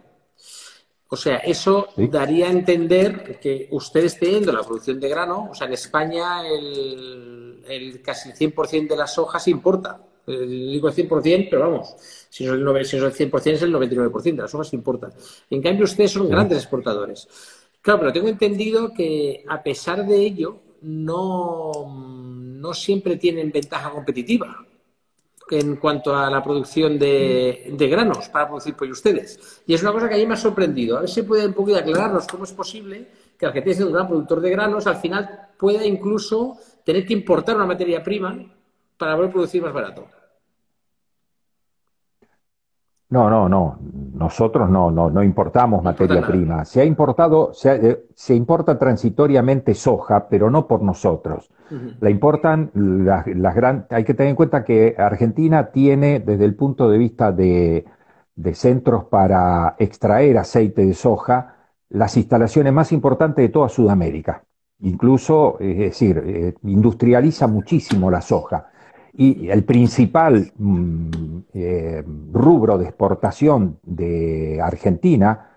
O 1.11 1.17
sea, 1.17 1.37
eso 1.37 1.87
daría 1.97 2.47
a 2.47 2.51
entender 2.51 3.39
que 3.39 3.67
ustedes 3.71 4.19
teniendo 4.19 4.51
la 4.51 4.61
producción 4.61 4.99
de 4.99 5.09
grano, 5.09 5.49
o 5.51 5.55
sea, 5.55 5.65
en 5.65 5.73
España 5.73 6.47
el, 6.47 7.99
casi 8.03 8.29
el 8.29 8.35
100% 8.35 8.89
de 8.89 8.95
las 8.95 9.17
hojas 9.17 9.47
importa. 9.47 9.99
Digo 10.29 10.89
el 10.89 10.95
100%, 10.95 11.47
pero 11.49 11.61
vamos, 11.61 11.95
si 12.29 12.45
no, 12.45 12.77
es 12.77 12.93
el 12.93 13.03
100% 13.11 13.51
es 13.51 13.61
el 13.61 13.73
99% 13.73 14.23
de 14.23 14.33
las 14.33 14.53
hojas 14.53 14.73
importan. 14.73 15.11
En 15.49 15.61
cambio, 15.61 15.85
ustedes 15.85 16.11
son 16.11 16.29
grandes 16.29 16.59
exportadores. 16.59 17.27
Claro, 17.81 17.99
pero 17.99 18.13
tengo 18.13 18.27
entendido 18.27 18.93
que 18.93 19.43
a 19.47 19.63
pesar 19.63 20.05
de 20.05 20.17
ello, 20.17 20.59
no, 20.81 21.71
no 21.87 22.73
siempre 22.73 23.17
tienen 23.17 23.51
ventaja 23.51 23.89
competitiva 23.89 24.65
en 25.51 25.77
cuanto 25.77 26.15
a 26.15 26.29
la 26.29 26.43
producción 26.43 26.99
de, 26.99 27.75
granos 27.89 28.29
para 28.29 28.47
producir 28.47 28.75
pollo 28.75 28.91
ustedes. 28.91 29.63
Y 29.65 29.73
es 29.73 29.81
una 29.81 29.91
cosa 29.91 30.07
que 30.07 30.15
a 30.15 30.17
mí 30.17 30.25
me 30.27 30.35
ha 30.35 30.37
sorprendido. 30.37 30.97
A 30.97 31.01
ver 31.01 31.09
si 31.09 31.23
puede 31.23 31.47
un 31.47 31.53
poquito 31.53 31.79
aclararnos 31.79 32.27
cómo 32.27 32.43
es 32.43 32.51
posible 32.51 33.07
que 33.37 33.45
Argentina, 33.45 33.73
siendo 33.73 33.89
un 33.89 33.95
gran 33.95 34.07
productor 34.07 34.41
de 34.41 34.49
granos, 34.51 34.85
al 34.85 34.97
final 34.97 35.49
pueda 35.57 35.85
incluso 35.85 36.57
tener 36.83 37.05
que 37.05 37.13
importar 37.13 37.55
una 37.55 37.65
materia 37.65 38.03
prima 38.03 38.37
para 38.97 39.15
poder 39.15 39.31
producir 39.31 39.61
más 39.61 39.73
barato. 39.73 40.07
No, 43.09 43.29
no, 43.29 43.49
no. 43.49 43.79
Nosotros 44.13 44.69
no, 44.69 44.91
no, 44.91 45.09
no 45.09 45.23
importamos 45.23 45.83
materia 45.83 46.21
prima. 46.25 46.63
Se 46.63 46.81
ha 46.81 46.85
importado, 46.85 47.53
se, 47.53 48.05
se, 48.13 48.35
importa 48.35 48.77
transitoriamente 48.77 49.73
soja, 49.73 50.27
pero 50.29 50.51
no 50.51 50.67
por 50.67 50.83
nosotros. 50.83 51.49
La 51.99 52.09
importan 52.09 52.69
las, 52.73 53.25
las 53.27 53.55
grandes. 53.55 53.91
Hay 53.91 54.03
que 54.03 54.13
tener 54.13 54.29
en 54.31 54.35
cuenta 54.35 54.63
que 54.63 54.95
Argentina 54.97 55.71
tiene, 55.71 56.19
desde 56.19 56.45
el 56.45 56.55
punto 56.55 56.89
de 56.89 56.97
vista 56.99 57.31
de, 57.31 57.85
de 58.35 58.53
centros 58.53 59.05
para 59.05 59.75
extraer 59.79 60.37
aceite 60.37 60.85
de 60.85 60.93
soja, 60.93 61.55
las 61.89 62.15
instalaciones 62.15 62.73
más 62.73 62.91
importantes 62.91 63.43
de 63.43 63.49
toda 63.49 63.69
Sudamérica. 63.69 64.43
Incluso, 64.81 65.57
es 65.59 65.77
decir, 65.77 66.23
eh, 66.25 66.53
industrializa 66.63 67.47
muchísimo 67.47 68.09
la 68.09 68.21
soja. 68.21 68.69
Y 69.13 69.49
el 69.49 69.63
principal 69.63 70.51
mm, 70.57 71.09
eh, 71.53 72.03
rubro 72.31 72.77
de 72.77 72.85
exportación 72.85 73.79
de 73.83 74.59
Argentina 74.61 75.49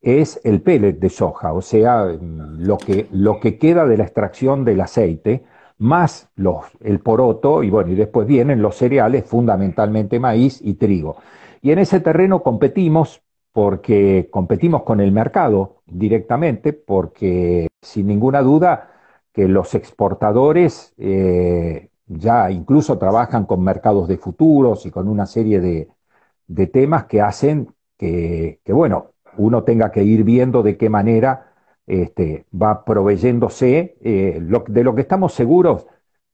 es 0.00 0.40
el 0.44 0.62
pellet 0.62 0.98
de 0.98 1.10
soja, 1.10 1.52
o 1.52 1.60
sea, 1.60 2.04
mm, 2.06 2.60
lo 2.60 2.78
que, 2.78 3.06
lo 3.12 3.40
que 3.40 3.58
queda 3.58 3.86
de 3.86 3.96
la 3.98 4.04
extracción 4.04 4.64
del 4.64 4.80
aceite, 4.80 5.44
más 5.78 6.30
los, 6.36 6.66
el 6.80 7.00
poroto, 7.00 7.62
y 7.62 7.70
bueno, 7.70 7.92
y 7.92 7.94
después 7.96 8.26
vienen 8.26 8.62
los 8.62 8.76
cereales, 8.76 9.24
fundamentalmente 9.24 10.20
maíz 10.20 10.60
y 10.62 10.74
trigo. 10.74 11.16
Y 11.62 11.72
en 11.72 11.78
ese 11.78 12.00
terreno 12.00 12.42
competimos 12.42 13.22
porque 13.52 14.28
competimos 14.30 14.82
con 14.84 15.00
el 15.00 15.12
mercado 15.12 15.82
directamente, 15.86 16.72
porque 16.72 17.68
sin 17.82 18.06
ninguna 18.06 18.42
duda 18.42 18.90
que 19.32 19.48
los 19.48 19.74
exportadores 19.74 20.94
eh, 20.98 21.89
ya 22.10 22.50
incluso 22.50 22.98
trabajan 22.98 23.46
con 23.46 23.62
mercados 23.62 24.08
de 24.08 24.18
futuros 24.18 24.84
y 24.84 24.90
con 24.90 25.08
una 25.08 25.26
serie 25.26 25.60
de, 25.60 26.66
temas 26.66 27.04
que 27.04 27.20
hacen 27.20 27.72
que, 27.96 28.60
bueno, 28.66 29.12
uno 29.36 29.62
tenga 29.62 29.92
que 29.92 30.02
ir 30.02 30.24
viendo 30.24 30.62
de 30.62 30.76
qué 30.76 30.90
manera 30.90 31.52
este, 31.86 32.46
va 32.52 32.84
proveyéndose. 32.84 33.96
Eh, 34.00 34.40
de 34.40 34.84
lo 34.84 34.94
que 34.94 35.00
estamos 35.02 35.34
seguros 35.34 35.86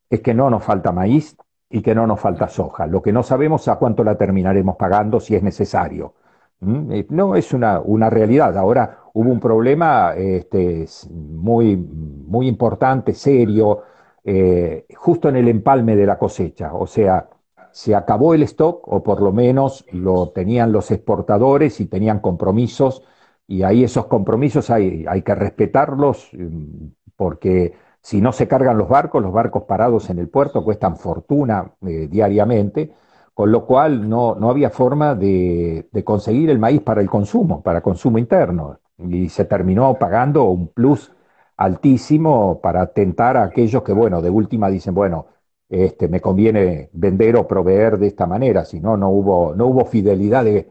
es 0.08 0.20
que 0.20 0.32
no 0.32 0.48
nos 0.48 0.64
falta 0.64 0.92
maíz 0.92 1.36
y 1.68 1.82
que 1.82 1.94
no 1.94 2.06
nos 2.06 2.20
falta 2.20 2.48
soja. 2.48 2.86
Lo 2.86 3.02
que 3.02 3.12
no 3.12 3.22
sabemos 3.22 3.68
a 3.68 3.76
cuánto 3.76 4.02
la 4.02 4.16
terminaremos 4.16 4.76
pagando 4.76 5.20
si 5.20 5.34
es 5.34 5.42
necesario. 5.42 6.14
¿Mm? 6.60 6.92
Eh, 6.92 7.06
no 7.10 7.36
es 7.36 7.52
una, 7.52 7.80
una, 7.80 8.08
realidad. 8.08 8.56
Ahora 8.56 9.00
hubo 9.12 9.30
un 9.30 9.40
problema 9.40 10.14
este, 10.16 10.86
muy, 11.10 11.76
muy 11.76 12.48
importante, 12.48 13.12
serio, 13.12 13.82
eh, 14.28 14.86
justo 14.96 15.28
en 15.28 15.36
el 15.36 15.46
empalme 15.46 15.94
de 15.94 16.04
la 16.04 16.18
cosecha. 16.18 16.74
O 16.74 16.88
sea, 16.88 17.28
se 17.70 17.94
acabó 17.94 18.34
el 18.34 18.42
stock, 18.42 18.82
o 18.88 19.00
por 19.02 19.22
lo 19.22 19.32
menos 19.32 19.86
lo 19.92 20.30
tenían 20.30 20.72
los 20.72 20.90
exportadores 20.90 21.80
y 21.80 21.86
tenían 21.86 22.18
compromisos, 22.18 23.04
y 23.46 23.62
ahí 23.62 23.84
esos 23.84 24.06
compromisos 24.06 24.68
hay, 24.70 25.06
hay 25.08 25.22
que 25.22 25.34
respetarlos, 25.34 26.30
mm, 26.32 26.86
porque 27.14 27.74
si 28.00 28.20
no 28.20 28.32
se 28.32 28.48
cargan 28.48 28.78
los 28.78 28.88
barcos, 28.88 29.22
los 29.22 29.32
barcos 29.32 29.62
parados 29.62 30.10
en 30.10 30.18
el 30.18 30.28
puerto 30.28 30.64
cuestan 30.64 30.96
fortuna 30.96 31.72
eh, 31.86 32.08
diariamente, 32.10 32.92
con 33.32 33.52
lo 33.52 33.64
cual 33.64 34.08
no, 34.08 34.34
no 34.34 34.50
había 34.50 34.70
forma 34.70 35.14
de, 35.14 35.88
de, 35.92 36.04
conseguir 36.04 36.50
el 36.50 36.58
maíz 36.58 36.80
para 36.82 37.00
el 37.00 37.08
consumo, 37.08 37.62
para 37.62 37.80
consumo 37.80 38.18
interno, 38.18 38.78
y 38.98 39.28
se 39.28 39.44
terminó 39.44 39.94
pagando 39.94 40.44
un 40.44 40.68
plus 40.68 41.12
altísimo 41.56 42.60
para 42.60 42.86
tentar 42.92 43.36
a 43.36 43.44
aquellos 43.44 43.82
que, 43.82 43.92
bueno, 43.92 44.20
de 44.22 44.30
última 44.30 44.68
dicen, 44.68 44.94
bueno, 44.94 45.26
este, 45.68 46.08
me 46.08 46.20
conviene 46.20 46.90
vender 46.92 47.36
o 47.36 47.46
proveer 47.46 47.98
de 47.98 48.06
esta 48.08 48.26
manera, 48.26 48.64
si 48.64 48.80
no, 48.80 48.96
no 48.96 49.10
hubo, 49.10 49.54
no 49.54 49.66
hubo 49.66 49.84
fidelidad 49.84 50.44
de, 50.44 50.70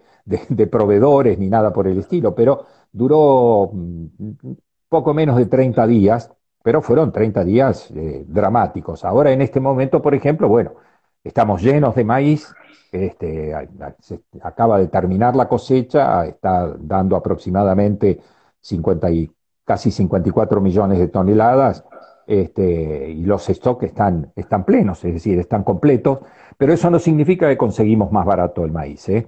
proveedores 0.67 1.38
ni 1.39 1.49
nada 1.49 1.73
por 1.73 1.88
el 1.88 1.99
estilo, 1.99 2.33
pero 2.33 2.65
duró 2.91 3.69
mm, 3.73 4.05
poco 4.89 5.13
menos 5.13 5.38
de 5.38 5.47
30 5.47 5.86
días, 5.88 6.31
pero 6.63 6.81
fueron 6.81 7.11
30 7.11 7.43
días 7.43 7.91
eh, 7.91 8.25
dramáticos. 8.27 9.05
Ahora 9.05 9.31
en 9.31 9.41
este 9.41 9.59
momento, 9.59 10.01
por 10.01 10.15
ejemplo, 10.15 10.47
bueno, 10.47 10.73
estamos 11.23 11.61
llenos 11.61 11.95
de 11.95 12.03
maíz, 12.05 12.53
este, 12.91 13.53
acaba 14.41 14.79
de 14.79 14.88
terminar 14.88 15.36
la 15.36 15.47
cosecha, 15.47 16.25
está 16.25 16.73
dando 16.79 17.15
aproximadamente 17.15 18.21
54 18.61 19.36
casi 19.66 19.91
54 19.91 20.61
millones 20.61 20.99
de 20.99 21.07
toneladas, 21.07 21.84
este, 22.28 23.09
y 23.09 23.24
los 23.24 23.45
stocks 23.45 23.84
están, 23.84 24.32
están 24.36 24.66
plenos, 24.66 25.03
es 25.05 25.13
decir, 25.13 25.38
están 25.39 25.63
completos, 25.63 26.20
pero 26.57 26.74
eso 26.74 26.89
no 26.89 26.99
significa 26.99 27.47
que 27.47 27.57
conseguimos 27.57 28.11
más 28.11 28.26
barato 28.26 28.63
el 28.63 28.72
maíz. 28.72 29.07
¿eh? 29.09 29.28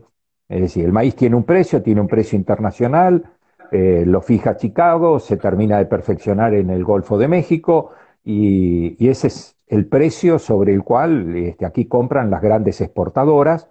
Es 0.49 0.61
decir, 0.61 0.85
el 0.85 0.93
maíz 0.93 1.15
tiene 1.15 1.35
un 1.35 1.43
precio, 1.43 1.83
tiene 1.83 2.01
un 2.01 2.07
precio 2.07 2.37
internacional, 2.37 3.23
eh, 3.71 4.03
lo 4.05 4.21
fija 4.21 4.57
Chicago, 4.57 5.19
se 5.19 5.37
termina 5.37 5.77
de 5.77 5.85
perfeccionar 5.85 6.53
en 6.53 6.69
el 6.69 6.83
Golfo 6.83 7.17
de 7.17 7.27
México, 7.27 7.91
y, 8.23 9.07
ese 9.09 9.27
es 9.27 9.55
el 9.67 9.87
precio 9.87 10.39
sobre 10.39 10.73
el 10.73 10.83
cual 10.83 11.35
este, 11.37 11.65
aquí 11.65 11.85
compran 11.87 12.29
las 12.29 12.41
grandes 12.41 12.81
exportadoras, 12.81 13.69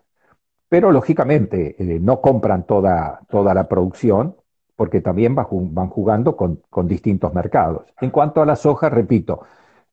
pero 0.69 0.93
lógicamente 0.93 1.77
eh, 1.79 2.01
no 2.01 2.21
compran 2.21 2.65
toda, 2.67 3.21
toda 3.29 3.55
la 3.55 3.69
producción, 3.69 4.37
porque 4.77 5.01
también 5.01 5.35
van 5.35 5.89
jugando 5.89 6.37
con, 6.37 6.61
distintos 6.87 7.33
mercados. 7.35 7.87
En 8.01 8.11
cuanto 8.11 8.43
a 8.43 8.47
la 8.47 8.57
soja, 8.57 8.91
repito, 8.91 9.41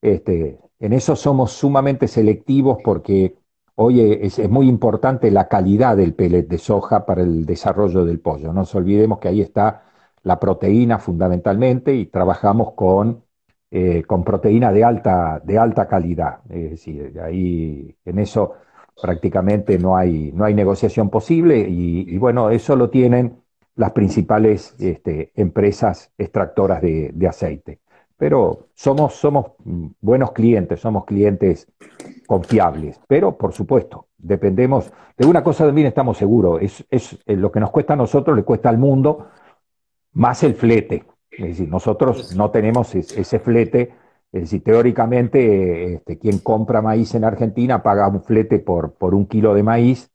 este, 0.01 0.59
en 0.79 0.93
eso 0.93 1.15
somos 1.15 1.53
sumamente 1.53 2.07
selectivos 2.07 2.77
porque 2.83 3.37
hoy 3.75 4.01
es, 4.01 4.37
muy 4.49 4.67
importante 4.67 5.31
la 5.31 5.47
calidad 5.47 5.95
del 5.97 6.13
pellet 6.13 6.47
de 6.47 6.57
soja 6.57 7.05
para 7.05 7.21
el 7.21 7.45
desarrollo 7.45 8.03
del 8.05 8.19
pollo. 8.19 8.47
No 8.47 8.61
nos 8.61 8.75
olvidemos 8.75 9.19
que 9.19 9.29
ahí 9.29 9.41
está 9.41 9.83
la 10.23 10.39
proteína 10.39 10.99
fundamentalmente 10.99 11.95
y 11.95 12.05
trabajamos 12.07 12.73
con, 12.73 13.23
eh, 13.71 14.03
con 14.03 14.23
proteína 14.23 14.73
de 14.73 14.83
alta, 14.83 15.41
de 15.43 15.57
alta 15.57 15.87
calidad. 15.87 16.41
Es 16.49 16.71
decir, 16.71 17.19
ahí 17.23 17.95
en 18.05 18.19
eso 18.19 18.53
prácticamente 19.01 19.79
no 19.79 19.95
hay, 19.95 20.31
no 20.33 20.45
hay 20.45 20.53
negociación 20.53 21.09
posible 21.09 21.59
y 21.59 22.17
bueno, 22.17 22.49
eso 22.51 22.75
lo 22.75 22.89
tienen 22.89 23.42
las 23.75 23.91
principales 23.91 24.75
este, 24.79 25.31
empresas 25.35 26.11
extractoras 26.17 26.81
de, 26.81 27.27
aceite. 27.27 27.79
Pero 28.17 28.67
somos, 28.75 29.15
somos 29.15 29.53
buenos 29.99 30.31
clientes, 30.31 30.79
somos 30.79 31.05
clientes 31.05 31.67
confiables. 32.27 32.99
Pero, 33.07 33.37
por 33.37 33.53
supuesto, 33.53 34.07
dependemos 34.17 34.91
de 35.17 35.27
una 35.27 35.43
cosa 35.43 35.65
también 35.65 35.87
estamos 35.87 36.17
seguros, 36.17 36.61
es, 36.61 36.85
es 36.89 37.17
eh, 37.25 37.35
lo 37.35 37.51
que 37.51 37.59
nos 37.59 37.71
cuesta 37.71 37.93
a 37.93 37.97
nosotros, 37.97 38.35
le 38.35 38.43
cuesta 38.43 38.69
al 38.69 38.77
mundo 38.77 39.27
más 40.13 40.43
el 40.43 40.55
flete. 40.55 41.05
Es 41.31 41.47
decir, 41.47 41.67
nosotros 41.67 42.35
no 42.35 42.51
tenemos 42.51 42.93
ese 42.95 43.39
flete. 43.39 43.93
Es 44.31 44.41
decir, 44.41 44.63
teóricamente, 44.63 45.95
este, 45.95 46.17
quien 46.17 46.39
compra 46.39 46.81
maíz 46.81 47.13
en 47.15 47.23
Argentina 47.23 47.81
paga 47.81 48.07
un 48.07 48.23
flete 48.23 48.59
por, 48.59 48.93
por 48.93 49.13
un 49.15 49.25
kilo 49.25 49.53
de 49.53 49.63
maíz. 49.63 50.11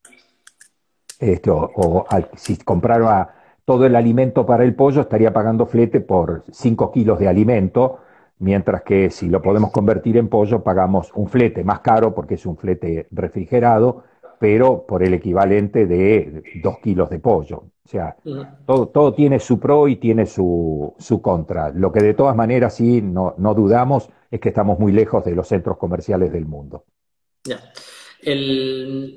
Este, 1.18 1.50
o, 1.50 2.06
si 2.36 2.56
comprara 2.58 3.37
todo 3.68 3.84
el 3.84 3.96
alimento 3.96 4.46
para 4.46 4.64
el 4.64 4.74
pollo 4.74 5.02
estaría 5.02 5.30
pagando 5.30 5.66
flete 5.66 6.00
por 6.00 6.42
5 6.50 6.90
kilos 6.90 7.18
de 7.18 7.28
alimento, 7.28 7.98
mientras 8.38 8.80
que 8.80 9.10
si 9.10 9.28
lo 9.28 9.42
podemos 9.42 9.70
convertir 9.72 10.16
en 10.16 10.28
pollo 10.28 10.62
pagamos 10.62 11.12
un 11.14 11.28
flete 11.28 11.62
más 11.64 11.80
caro 11.80 12.14
porque 12.14 12.36
es 12.36 12.46
un 12.46 12.56
flete 12.56 13.08
refrigerado, 13.10 14.04
pero 14.38 14.86
por 14.86 15.02
el 15.02 15.12
equivalente 15.12 15.84
de 15.86 16.42
2 16.62 16.78
kilos 16.78 17.10
de 17.10 17.18
pollo. 17.18 17.56
O 17.58 17.88
sea, 17.88 18.16
todo, 18.64 18.88
todo 18.88 19.12
tiene 19.12 19.38
su 19.38 19.60
pro 19.60 19.86
y 19.86 19.96
tiene 19.96 20.24
su, 20.24 20.94
su 20.98 21.20
contra. 21.20 21.68
Lo 21.68 21.92
que 21.92 22.00
de 22.00 22.14
todas 22.14 22.34
maneras 22.34 22.74
sí 22.74 23.02
no, 23.02 23.34
no 23.36 23.52
dudamos 23.52 24.08
es 24.30 24.40
que 24.40 24.48
estamos 24.48 24.78
muy 24.78 24.92
lejos 24.92 25.22
de 25.26 25.34
los 25.34 25.46
centros 25.46 25.76
comerciales 25.76 26.32
del 26.32 26.46
mundo. 26.46 26.84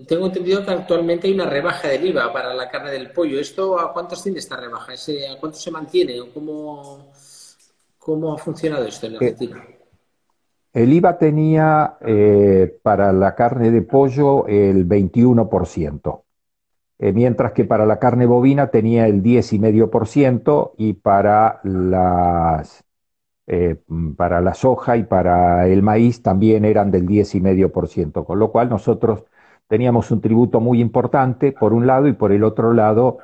Tengo 0.07 0.28
entendido 0.28 0.64
que 0.64 0.72
actualmente 0.72 1.28
hay 1.28 1.34
una 1.34 1.45
rebaja 1.45 1.89
del 1.89 2.07
IVA 2.07 2.32
para 2.32 2.53
la 2.53 2.70
carne 2.70 2.91
del 2.91 3.12
pollo. 3.12 3.39
¿Esto 3.39 3.80
a 3.80 3.91
cuánto 3.91 4.16
tiene 4.16 4.39
esta 4.39 4.55
rebaja? 4.55 4.93
¿A 4.93 5.39
cuánto 5.39 5.57
se 5.57 5.72
mantiene? 5.72 6.20
¿Cómo, 6.34 7.12
cómo 7.97 8.34
ha 8.34 8.38
funcionado 8.38 8.86
esto 8.86 9.07
en 9.07 9.14
eh, 9.14 9.18
Argentina? 9.18 9.64
El 10.74 10.93
IVA 10.93 11.18
tenía 11.18 11.97
eh, 11.99 12.80
para 12.82 13.12
la 13.12 13.36
carne 13.36 13.72
de 13.72 13.82
pollo 13.82 14.47
el 14.47 14.88
21%, 14.88 16.24
eh, 16.99 17.12
mientras 17.12 17.51
que 17.51 17.66
para 17.66 17.86
la 17.86 17.99
carne 17.99 18.26
bovina 18.26 18.68
tenía 18.68 19.07
el 19.07 19.22
10,5% 19.22 20.72
y 20.78 20.93
para 20.93 21.59
las 21.64 22.86
eh, 23.48 23.76
para 24.18 24.42
la 24.42 24.54
soja 24.54 24.98
y 24.98 25.04
para 25.04 25.68
el 25.68 25.82
maíz 25.82 26.22
también 26.22 26.66
eran 26.66 26.92
del 26.92 27.08
10,5%, 27.08 28.26
con 28.26 28.39
lo 28.39 28.52
cual 28.52 28.70
nosotros 28.70 29.26
teníamos 29.68 30.12
un 30.12 30.22
tributo 30.22 30.60
muy 30.60 30.82
importante 30.82 31.52
por 31.52 31.74
un 31.74 31.88
lado 31.88 32.08
y 32.08 32.14
por 32.14 32.32
el 32.32 32.44
otro 32.44 32.74
lado 32.74 33.20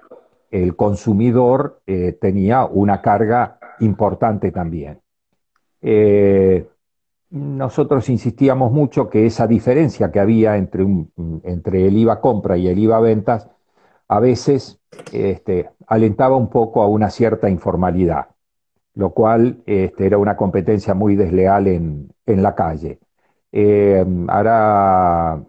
el 0.49 0.75
consumidor 0.75 1.81
eh, 1.85 2.17
tenía 2.19 2.65
una 2.65 3.01
carga 3.01 3.59
importante 3.79 4.51
también. 4.51 4.99
Eh, 5.81 6.67
nosotros 7.29 8.09
insistíamos 8.09 8.71
mucho 8.71 9.09
que 9.09 9.25
esa 9.25 9.47
diferencia 9.47 10.11
que 10.11 10.19
había 10.19 10.57
entre, 10.57 10.85
entre 11.43 11.87
el 11.87 11.97
IVA 11.97 12.21
compra 12.21 12.57
y 12.57 12.67
el 12.67 12.79
IVA 12.79 12.99
ventas 13.01 13.49
a 14.07 14.19
veces 14.19 14.79
este, 15.11 15.69
alentaba 15.87 16.37
un 16.37 16.49
poco 16.49 16.81
a 16.81 16.87
una 16.87 17.09
cierta 17.09 17.49
informalidad, 17.49 18.27
lo 18.97 19.11
cual 19.11 19.61
este, 19.65 20.07
era 20.07 20.17
una 20.17 20.35
competencia 20.35 20.93
muy 20.95 21.15
desleal 21.15 21.67
en, 21.67 22.09
la 22.25 22.55
calle. 22.55 22.99
Eh, 23.51 24.05
hará 24.27 25.41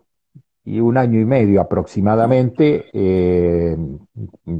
y 0.64 0.80
un 0.80 0.98
año 0.98 1.18
y 1.18 1.24
medio 1.24 1.62
aproximadamente 1.62 2.90
eh, 2.92 3.76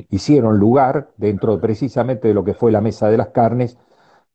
hicieron 0.09 0.59
lugar 0.59 1.11
dentro 1.19 1.61
precisamente 1.61 2.29
de 2.29 2.35
lo 2.35 2.45
que 2.45 2.55
fue 2.55 2.73
la 2.73 2.81
mesa 2.81 3.11
de 3.11 3.19
las 3.19 3.29
carnes, 3.29 3.77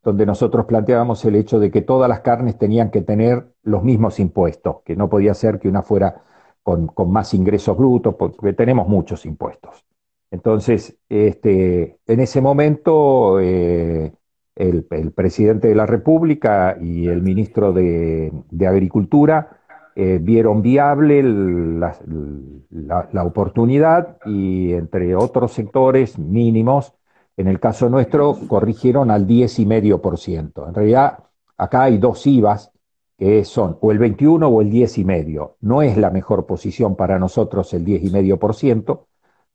donde 0.04 0.26
nosotros 0.28 0.68
planteábamos 0.68 1.26
el 1.26 1.36
hecho 1.36 1.60
de 1.60 1.72
que 1.72 1.82
todas 1.82 2.08
las 2.08 2.20
carnes 2.20 2.60
tenían 2.60 2.91
que 2.91 3.01
tener 3.01 3.47
los 3.64 3.84
mismos 3.84 4.20
impuestos, 4.20 4.84
que 4.86 4.95
no 4.95 5.10
podía 5.10 5.34
ser 5.34 5.60
que 5.60 5.68
una 5.68 5.82
fuera 5.82 6.22
con, 6.62 6.91
más 7.08 7.34
ingresos 7.34 7.76
brutos, 7.76 8.14
porque 8.16 8.54
tenemos 8.54 8.88
muchos 8.88 9.26
impuestos. 9.26 9.84
Entonces, 10.30 10.95
este, 11.10 11.97
en 12.06 12.20
ese 12.20 12.39
momento, 12.39 13.39
eh, 13.39 14.14
el, 14.56 14.84
presidente 15.16 15.68
de 15.68 15.76
la 15.76 15.86
República 15.86 16.78
y 16.80 17.08
el 17.08 17.22
ministro 17.22 17.74
de 17.74 18.68
Agricultura 18.68 19.60
eh, 19.95 20.18
vieron 20.20 20.64
viable 20.64 21.22
la, 21.22 23.24
oportunidad 23.24 24.18
y 24.26 24.74
entre 24.74 25.16
otros 25.16 25.54
sectores 25.54 26.18
mínimos, 26.18 26.95
en 27.38 27.47
el 27.47 27.60
caso 27.60 27.89
nuestro, 27.89 28.36
corrigieron 28.47 29.12
al 29.12 29.28
10,5%. 29.28 30.68
En 30.68 30.74
realidad, 30.74 31.20
acá 31.58 31.84
hay 31.84 31.99
dos 31.99 32.26
IVAs 32.26 32.72
que 33.20 33.45
son 33.45 33.78
o 33.82 33.91
el 33.91 33.99
21 33.99 34.47
o 34.47 34.62
el 34.62 34.72
10,5. 34.72 35.58
No 35.62 35.84
es 35.84 35.95
la 35.95 36.10
mejor 36.10 36.47
posición 36.47 36.95
para 36.95 37.20
nosotros 37.20 37.72
el 37.76 37.86
10,5%, 37.86 39.06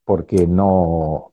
porque 0.09 0.47
no, 0.47 1.31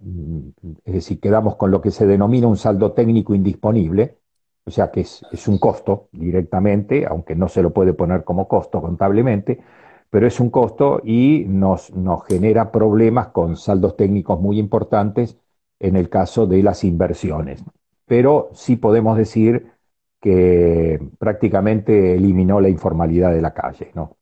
es 0.84 0.94
decir, 0.96 1.22
quedamos 1.22 1.56
con 1.56 1.72
lo 1.72 1.80
que 1.80 1.92
se 1.92 2.06
denomina 2.06 2.46
un 2.48 2.58
saldo 2.58 2.92
técnico 2.92 3.34
indisponible, 3.34 4.18
o 4.66 4.70
sea 4.70 4.92
que 4.92 5.00
es, 5.00 5.48
un 5.48 5.60
costo 5.60 6.10
directamente, 6.12 7.06
aunque 7.06 7.36
no 7.36 7.48
se 7.48 7.62
lo 7.62 7.72
puede 7.72 7.94
poner 7.94 8.26
como 8.26 8.50
costo 8.50 8.82
contablemente, 8.82 9.62
pero 10.10 10.28
es 10.28 10.42
un 10.42 10.50
costo 10.50 11.00
y 11.06 11.46
nos, 11.48 11.96
nos 11.96 12.26
genera 12.26 12.70
problemas 12.70 13.28
con 13.30 13.56
saldos 13.56 13.96
técnicos 13.96 14.42
muy 14.42 14.60
importantes 14.60 15.38
en 15.80 15.96
el 15.96 16.10
caso 16.10 16.46
de 16.46 16.62
las 16.62 16.84
inversiones. 16.84 17.64
Pero 18.06 18.50
sí 18.52 18.76
podemos 18.76 19.18
decir 19.18 19.72
que 20.20 21.00
prácticamente 21.18 22.16
eliminó 22.16 22.60
la 22.60 22.68
informalidad 22.68 23.32
de 23.32 23.42
la 23.42 23.54
calle, 23.54 23.92
¿no? 23.94 24.18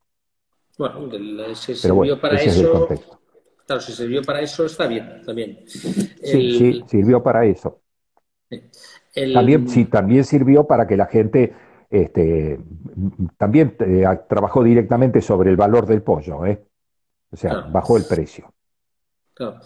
Bueno, 0.78 1.10
se 1.56 1.74
sirvió 1.74 2.22
para 2.22 2.36
eso. 2.36 2.88
Claro, 3.66 3.82
si 3.82 3.94
sirvió 3.94 4.22
para 4.22 4.42
eso 4.42 4.66
está 4.66 4.88
bien, 4.88 5.18
está 5.20 5.34
bien. 5.34 5.64
Sí, 5.68 6.58
sí, 6.58 6.84
sirvió 6.88 7.24
para 7.24 7.46
eso. 7.46 7.82
También, 9.34 9.70
sí, 9.70 9.86
también 9.86 10.24
sirvió 10.24 10.66
para 10.66 10.88
que 10.88 10.98
la 10.98 11.06
gente 11.06 11.54
este, 11.94 12.60
también 13.38 13.76
eh, 13.80 14.04
trabajó 14.28 14.64
directamente 14.64 15.22
sobre 15.22 15.52
el 15.52 15.56
valor 15.56 15.86
del 15.86 16.02
pollo, 16.02 16.44
¿eh? 16.44 16.60
o 17.32 17.38
sea, 17.38 17.68
bajó 17.72 17.98
el 17.98 18.06
precio. 18.06 18.52
Claro. 19.32 19.60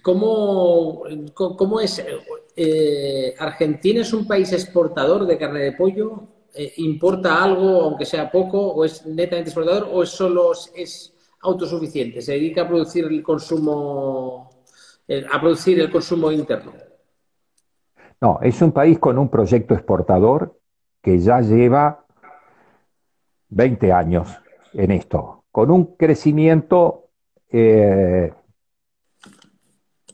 ¿cómo, 0.00 1.02
¿cómo, 1.34 1.80
es? 1.80 2.04
Eh, 2.54 3.34
¿Argentina 3.36 4.02
es 4.02 4.12
un 4.12 4.28
país 4.28 4.52
exportador 4.52 5.26
de 5.26 5.38
carne 5.38 5.60
de 5.60 5.72
pollo? 5.72 6.22
¿Importa 6.76 7.42
algo, 7.42 7.80
aunque 7.80 8.04
sea 8.04 8.30
poco, 8.30 8.74
o 8.74 8.84
es 8.84 9.04
netamente 9.06 9.50
exportador, 9.50 9.88
o 9.90 10.04
es 10.04 10.10
solo 10.10 10.52
es 10.52 11.13
autosuficiente? 11.44 12.20
¿Se 12.20 12.32
dedica 12.32 12.62
a 12.62 12.68
producir 12.68 13.04
el 13.04 13.22
consumo, 13.22 14.50
a 15.32 15.40
producir 15.40 15.80
el 15.80 15.90
consumo 15.90 16.32
interno? 16.32 16.72
No, 18.20 18.38
es 18.42 18.60
un 18.62 18.72
país 18.72 18.98
con 18.98 19.18
un 19.18 19.28
proyecto 19.28 19.74
exportador 19.74 20.58
que 21.02 21.18
ya 21.18 21.40
lleva 21.40 22.04
20 23.50 23.92
años 23.92 24.28
en 24.72 24.90
esto, 24.90 25.44
con 25.52 25.70
un 25.70 25.94
crecimiento 25.96 27.10
eh, 27.50 28.32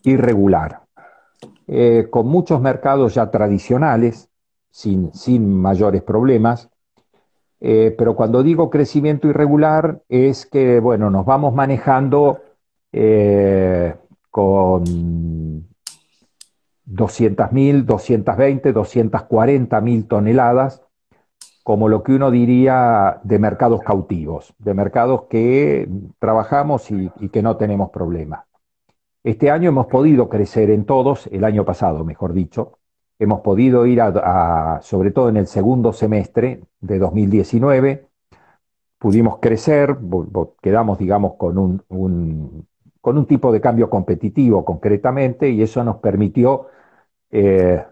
irregular, 0.03 0.83
eh, 1.67 2.09
con 2.11 2.27
muchos 2.27 2.61
mercados 2.61 3.15
ya 3.15 3.31
tradicionales, 3.31 4.29
sin, 4.71 5.11
mayores 5.55 6.03
problemas, 6.03 6.69
eh, 7.61 7.95
pero 7.97 8.17
cuando 8.17 8.43
digo 8.43 8.71
crecimiento 8.71 9.29
irregular 9.29 10.03
es 10.09 10.47
que, 10.47 10.81
bueno, 10.81 11.11
nos 11.11 11.27
vamos 11.27 11.55
manejando 11.55 12.41
con 14.31 14.85
200.000, 16.91 17.85
220, 17.85 18.75
240.000 18.75 20.09
toneladas, 20.09 20.83
como 21.63 21.89
lo 21.89 22.03
que 22.03 22.13
uno 22.13 22.31
diría 22.31 23.21
de 23.23 23.39
mercados 23.39 23.81
cautivos, 23.83 24.55
de 24.59 24.75
mercados 24.75 25.25
que 25.29 25.89
trabajamos 26.19 26.91
y, 26.91 27.11
que 27.29 27.43
no 27.43 27.57
tenemos 27.57 27.91
problemas. 27.91 28.45
Este 29.23 29.51
año 29.51 29.69
hemos 29.69 29.87
podido 29.87 30.29
crecer 30.29 30.71
en 30.71 30.85
todos, 30.85 31.29
el 31.29 31.45
año 31.45 31.65
pasado, 31.65 32.05
mejor 32.05 32.33
dicho, 32.33 32.79
hemos 33.21 33.41
podido 33.43 33.87
ir 33.87 34.01
a, 34.01 34.81
sobre 34.83 35.13
todo 35.13 35.29
en 35.29 35.37
el 35.37 35.47
segundo 35.47 35.93
semestre 35.93 36.63
de 36.81 36.99
2019, 36.99 38.09
pudimos 38.99 39.39
crecer, 39.41 39.97
quedamos, 40.63 40.99
digamos, 40.99 41.35
con 41.35 41.59
un, 41.59 42.67
con 43.01 43.19
un 43.19 43.27
tipo 43.27 43.53
de 43.53 43.61
cambio 43.61 43.91
competitivo 43.91 44.65
concretamente 44.65 45.51
y 45.51 45.63
eso 45.63 45.85
nos 45.85 45.99
permitió 45.99 46.69
eh, 47.31 47.85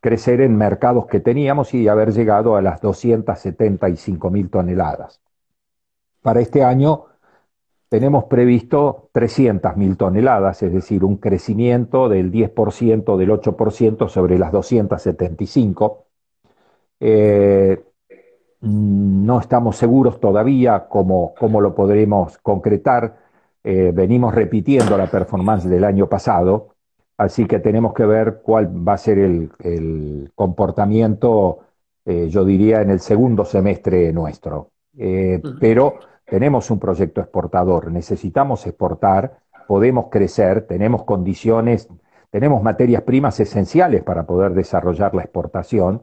crecer 0.00 0.40
en 0.40 0.56
mercados 0.56 1.06
que 1.06 1.20
teníamos 1.20 1.74
y 1.74 1.86
haber 1.86 2.12
llegado 2.12 2.56
a 2.56 2.62
las 2.62 2.80
275 2.80 4.30
mil 4.30 4.48
toneladas. 4.48 5.20
Para 6.22 6.40
este 6.40 6.64
año 6.64 7.04
tenemos 7.90 8.24
previsto 8.26 9.10
300 9.12 9.76
mil 9.76 9.96
toneladas, 9.96 10.62
es 10.62 10.72
decir, 10.72 11.04
un 11.04 11.16
crecimiento 11.16 12.08
del 12.08 12.30
10%, 12.30 13.16
del 13.16 13.30
8% 13.30 14.08
sobre 14.08 14.38
las 14.38 14.52
275. 14.52 16.06
Eh, 17.00 17.82
no 18.60 19.40
estamos 19.40 19.76
seguros 19.76 20.20
todavía 20.20 20.86
cómo, 20.88 21.34
cómo 21.36 21.60
lo 21.60 21.74
podremos 21.74 22.38
concretar. 22.38 23.18
Eh, 23.64 23.90
venimos 23.92 24.36
repitiendo 24.36 24.96
la 24.96 25.08
performance 25.10 25.68
del 25.68 25.84
año 25.84 26.08
pasado, 26.08 26.76
Así 27.18 27.44
que 27.44 27.58
tenemos 27.58 27.92
que 27.92 28.06
ver 28.06 28.40
cuál 28.42 28.88
va 28.88 28.94
a 28.94 28.96
ser 28.96 29.18
el, 29.18 30.32
comportamiento, 30.34 31.58
eh, 32.06 32.28
yo 32.30 32.46
diría, 32.46 32.80
en 32.80 32.88
el 32.88 33.00
segundo 33.00 33.44
semestre 33.44 34.10
nuestro. 34.10 34.70
Pero 35.60 35.98
tenemos 36.30 36.70
un 36.70 36.78
proyecto 36.78 37.20
exportador, 37.20 37.90
necesitamos 37.90 38.66
exportar, 38.66 39.40
podemos 39.66 40.06
crecer, 40.10 40.66
tenemos 40.66 41.02
condiciones, 41.04 41.88
tenemos 42.30 42.62
materias 42.62 43.02
primas 43.02 43.40
esenciales 43.40 44.04
para 44.04 44.24
poder 44.26 44.54
desarrollar 44.54 45.14
la 45.14 45.22
exportación. 45.22 46.02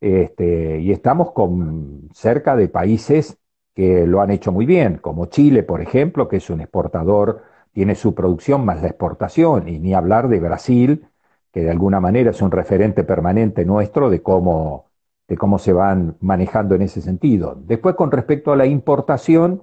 Este, 0.00 0.80
y 0.80 0.90
estamos 0.90 1.32
con 1.32 2.08
cerca 2.14 2.56
de 2.56 2.68
países 2.68 3.36
que 3.74 4.06
lo 4.06 4.22
han 4.22 4.30
hecho 4.30 4.52
muy 4.52 4.64
bien, 4.64 4.98
como 4.98 5.26
Chile, 5.26 5.62
por 5.62 5.82
ejemplo, 5.82 6.28
que 6.28 6.38
es 6.38 6.48
un 6.50 6.62
exportador 6.62 7.42
tiene 7.72 7.94
su 7.94 8.14
producción 8.14 8.64
más 8.64 8.82
la 8.82 8.88
exportación, 8.88 9.68
y 9.68 9.78
ni 9.78 9.94
hablar 9.94 10.28
de 10.28 10.40
Brasil, 10.40 11.06
que 11.52 11.62
de 11.62 11.70
alguna 11.70 12.00
manera 12.00 12.30
es 12.30 12.42
un 12.42 12.50
referente 12.50 13.04
permanente 13.04 13.64
nuestro 13.64 14.10
de 14.10 14.22
cómo, 14.22 14.87
de 15.28 15.36
cómo 15.36 15.58
se 15.58 15.72
van 15.72 16.16
manejando 16.20 16.74
en 16.74 16.82
ese 16.82 17.02
sentido. 17.02 17.54
Después, 17.66 17.94
con 17.94 18.10
respecto 18.10 18.50
a 18.50 18.56
la 18.56 18.66
importación, 18.66 19.62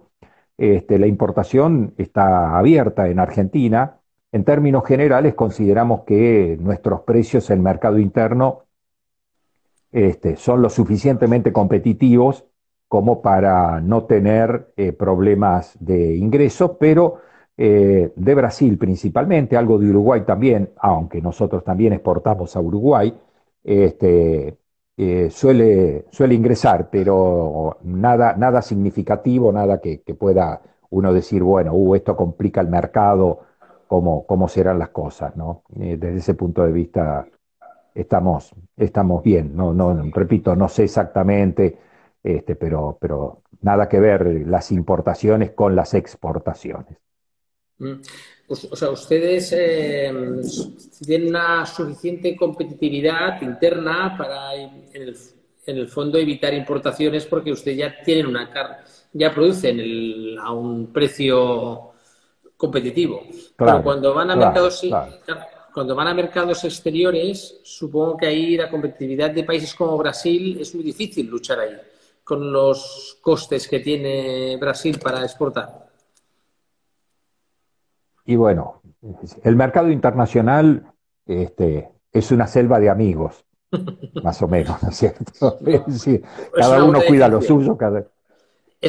este, 0.57 0.99
la 0.99 1.07
importación 1.07 1.93
está 1.97 2.57
abierta 2.57 3.09
en 3.09 3.19
Argentina. 3.19 3.99
En 4.31 4.43
términos 4.43 4.85
generales, 4.85 5.33
consideramos 5.33 6.03
que 6.03 6.57
nuestros 6.61 7.01
precios 7.01 7.49
en 7.49 7.57
el 7.57 7.63
mercado 7.63 7.97
interno 7.97 8.63
este, 9.91 10.35
son 10.35 10.61
lo 10.61 10.69
suficientemente 10.69 11.51
competitivos 11.51 12.45
como 12.87 13.21
para 13.21 13.81
no 13.81 14.03
tener 14.03 14.71
eh, 14.77 14.91
problemas 14.91 15.75
de 15.79 16.15
ingreso, 16.15 16.77
pero 16.77 17.17
eh, 17.57 18.11
de 18.15 18.35
Brasil 18.35 18.77
principalmente, 18.77 19.57
algo 19.57 19.79
de 19.79 19.89
Uruguay 19.89 20.21
también, 20.25 20.71
aunque 20.77 21.21
nosotros 21.21 21.63
también 21.63 21.93
exportamos 21.93 22.55
a 22.55 22.61
Uruguay, 22.61 23.17
este, 23.63 24.57
eh, 24.97 25.29
suele, 25.29 26.05
suele 26.09 26.35
ingresar, 26.35 26.89
pero 26.89 27.77
nada, 27.83 28.35
nada 28.37 28.61
significativo, 28.61 29.51
nada 29.51 29.79
que, 29.79 29.99
pueda 30.17 30.61
uno 30.89 31.13
decir, 31.13 31.43
bueno, 31.43 31.73
uh, 31.73 31.95
esto 31.95 32.15
complica 32.15 32.61
el 32.61 32.69
mercado, 32.69 33.41
cómo, 33.87 34.25
cómo 34.25 34.47
serán 34.47 34.79
las 34.79 34.89
cosas, 34.89 35.35
¿no? 35.35 35.63
Eh, 35.79 35.97
desde 35.97 36.17
ese 36.17 36.33
punto 36.35 36.63
de 36.63 36.71
vista 36.71 37.27
estamos, 37.93 38.53
estamos 38.77 39.23
bien, 39.23 39.55
no, 39.55 39.73
no, 39.73 39.93
repito, 40.13 40.55
no 40.55 40.69
sé 40.69 40.85
exactamente, 40.85 41.77
este, 42.23 42.55
pero, 42.55 42.97
pero 42.99 43.41
nada 43.61 43.89
que 43.89 43.99
ver 43.99 44.47
las 44.47 44.71
importaciones 44.71 45.51
con 45.51 45.75
las 45.75 45.93
exportaciones. 45.93 46.97
Mm. 47.79 47.93
O 48.47 48.75
sea, 48.75 48.91
ustedes 48.91 49.53
eh, 49.57 50.13
tienen 51.03 51.29
una 51.29 51.65
suficiente 51.65 52.35
competitividad 52.35 53.41
interna 53.41 54.15
para, 54.15 54.53
en 54.53 55.15
el, 55.65 55.87
fondo, 55.87 56.19
evitar 56.19 56.53
importaciones 56.53 57.25
porque 57.25 57.51
ustedes 57.51 57.77
ya 57.77 57.95
tienen 58.03 58.27
una 58.27 58.51
ya 59.13 59.33
producen 59.33 60.37
a 60.39 60.51
un 60.51 60.93
precio 60.93 61.93
competitivo. 62.55 63.23
Pero 63.55 63.81
cuando 63.81 64.13
van 64.13 64.29
a 64.29 64.35
mercados 64.35 64.83
cuando 65.73 65.93
van 65.93 66.07
a 66.07 66.13
mercados 66.13 66.63
exteriores, 66.63 67.59
supongo 67.63 68.15
que 68.15 68.27
ahí 68.27 68.55
la 68.55 68.69
competitividad 68.69 69.31
de 69.31 69.43
países 69.43 69.75
como 69.75 69.97
Brasil 69.97 70.57
es 70.61 70.73
muy 70.73 70.85
difícil 70.85 71.27
luchar 71.27 71.59
ahí 71.59 71.75
con 72.23 72.49
los 72.49 73.17
costes 73.19 73.67
que 73.67 73.81
tiene 73.81 74.55
Brasil 74.55 74.97
para 75.03 75.23
exportar. 75.23 75.84
Y 78.25 78.35
bueno, 78.35 78.81
el 79.43 79.55
mercado 79.55 79.91
internacional 79.91 80.91
este, 81.25 81.89
es 82.11 82.31
una 82.31 82.47
selva 82.47 82.79
de 82.79 82.89
amigos, 82.89 83.45
más 84.23 84.41
o 84.41 84.47
menos, 84.47 84.81
¿no 84.81 84.89
es 84.89 84.95
cierto? 84.95 85.59
cada 86.55 86.83
uno 86.83 86.99
cuida 87.07 87.27
lo 87.27 87.41
suyo, 87.41 87.77
cada, 87.77 88.05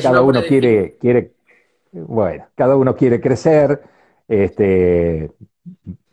cada 0.02 0.22
uno 0.22 0.42
quiere, 0.42 0.96
quiere, 0.98 1.34
bueno, 1.92 2.46
cada 2.54 2.76
uno 2.76 2.96
quiere 2.96 3.20
crecer, 3.20 3.82
este, 4.26 5.32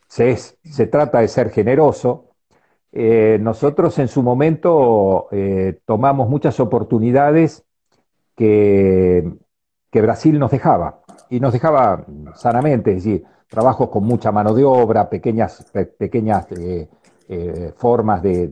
se, 0.08 0.36
se 0.36 0.88
trata 0.88 1.20
de 1.20 1.28
ser 1.28 1.50
generoso. 1.50 2.30
Eh, 2.92 3.40
nosotros 3.42 3.98
en 4.00 4.08
su 4.08 4.22
momento 4.22 5.28
eh, 5.32 5.80
tomamos 5.86 6.30
muchas 6.30 6.60
oportunidades 6.60 7.64
que, 8.36 9.34
que 9.90 10.02
Brasil 10.02 10.38
nos 10.38 10.52
dejaba 10.52 11.03
y 11.34 11.40
nos 11.40 11.52
dejaba 11.52 12.06
sanamente, 12.36 12.92
es 12.92 13.04
decir, 13.04 13.24
trabajos 13.48 13.90
con 13.90 14.04
mucha 14.04 14.32
mano 14.32 14.54
de 14.54 14.64
obra, 14.64 15.10
pequeñas, 15.10 15.66
pequeñas 15.98 16.46
eh, 16.52 16.88
eh, 17.28 17.74
formas 17.76 18.22
de, 18.22 18.48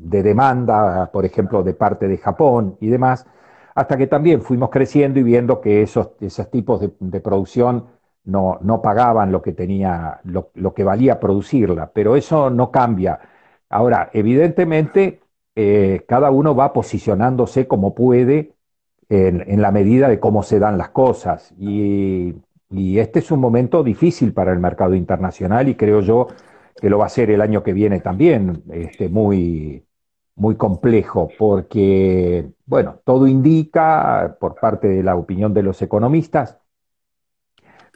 demanda, 0.00 1.10
por 1.12 1.26
ejemplo, 1.26 1.62
de 1.62 1.74
parte 1.74 2.08
de 2.08 2.16
Japón 2.16 2.78
y 2.80 2.88
demás, 2.88 3.26
hasta 3.74 3.98
que 3.98 4.06
también 4.06 4.40
fuimos 4.40 4.70
creciendo 4.70 5.20
y 5.20 5.24
viendo 5.24 5.60
que 5.60 5.82
esos, 5.82 6.12
esos 6.20 6.50
tipos 6.50 6.80
de, 6.80 7.20
producción 7.20 7.84
no, 8.24 8.58
no, 8.62 8.80
pagaban 8.80 9.30
lo 9.30 9.42
que 9.42 9.52
tenía, 9.52 10.20
lo, 10.24 10.72
que 10.72 10.84
valía 10.84 11.20
producirla, 11.20 11.90
pero 11.92 12.16
eso 12.16 12.48
no 12.48 12.70
cambia. 12.70 13.20
Ahora, 13.68 14.08
evidentemente, 14.14 15.20
eh, 15.54 16.02
cada 16.08 16.30
uno 16.30 16.54
va 16.56 16.72
posicionándose 16.72 17.68
como 17.68 17.94
puede 17.94 18.54
en, 19.08 19.62
la 19.62 19.70
medida 19.70 20.08
de 20.08 20.20
cómo 20.20 20.42
se 20.42 20.58
dan 20.58 20.78
las 20.78 20.90
cosas. 20.90 21.52
Y, 21.58 22.34
este 22.70 23.20
es 23.20 23.30
un 23.30 23.38
momento 23.38 23.84
difícil 23.84 24.32
para 24.32 24.52
el 24.52 24.58
mercado 24.58 24.94
internacional 24.94 25.68
y 25.68 25.76
creo 25.76 26.00
yo 26.00 26.26
que 26.80 26.90
lo 26.90 26.98
va 26.98 27.06
a 27.06 27.08
ser 27.08 27.30
el 27.30 27.40
año 27.40 27.62
que 27.62 27.72
viene 27.72 28.00
también, 28.00 28.64
este, 28.72 29.08
muy, 29.08 29.84
muy 30.34 30.56
complejo, 30.56 31.28
porque, 31.38 32.50
bueno, 32.66 33.00
todo 33.04 33.28
indica, 33.28 34.36
por 34.40 34.56
parte 34.56 34.88
de 34.88 35.04
la 35.04 35.14
opinión 35.14 35.54
de 35.54 35.62
los 35.62 35.80
economistas, 35.82 36.58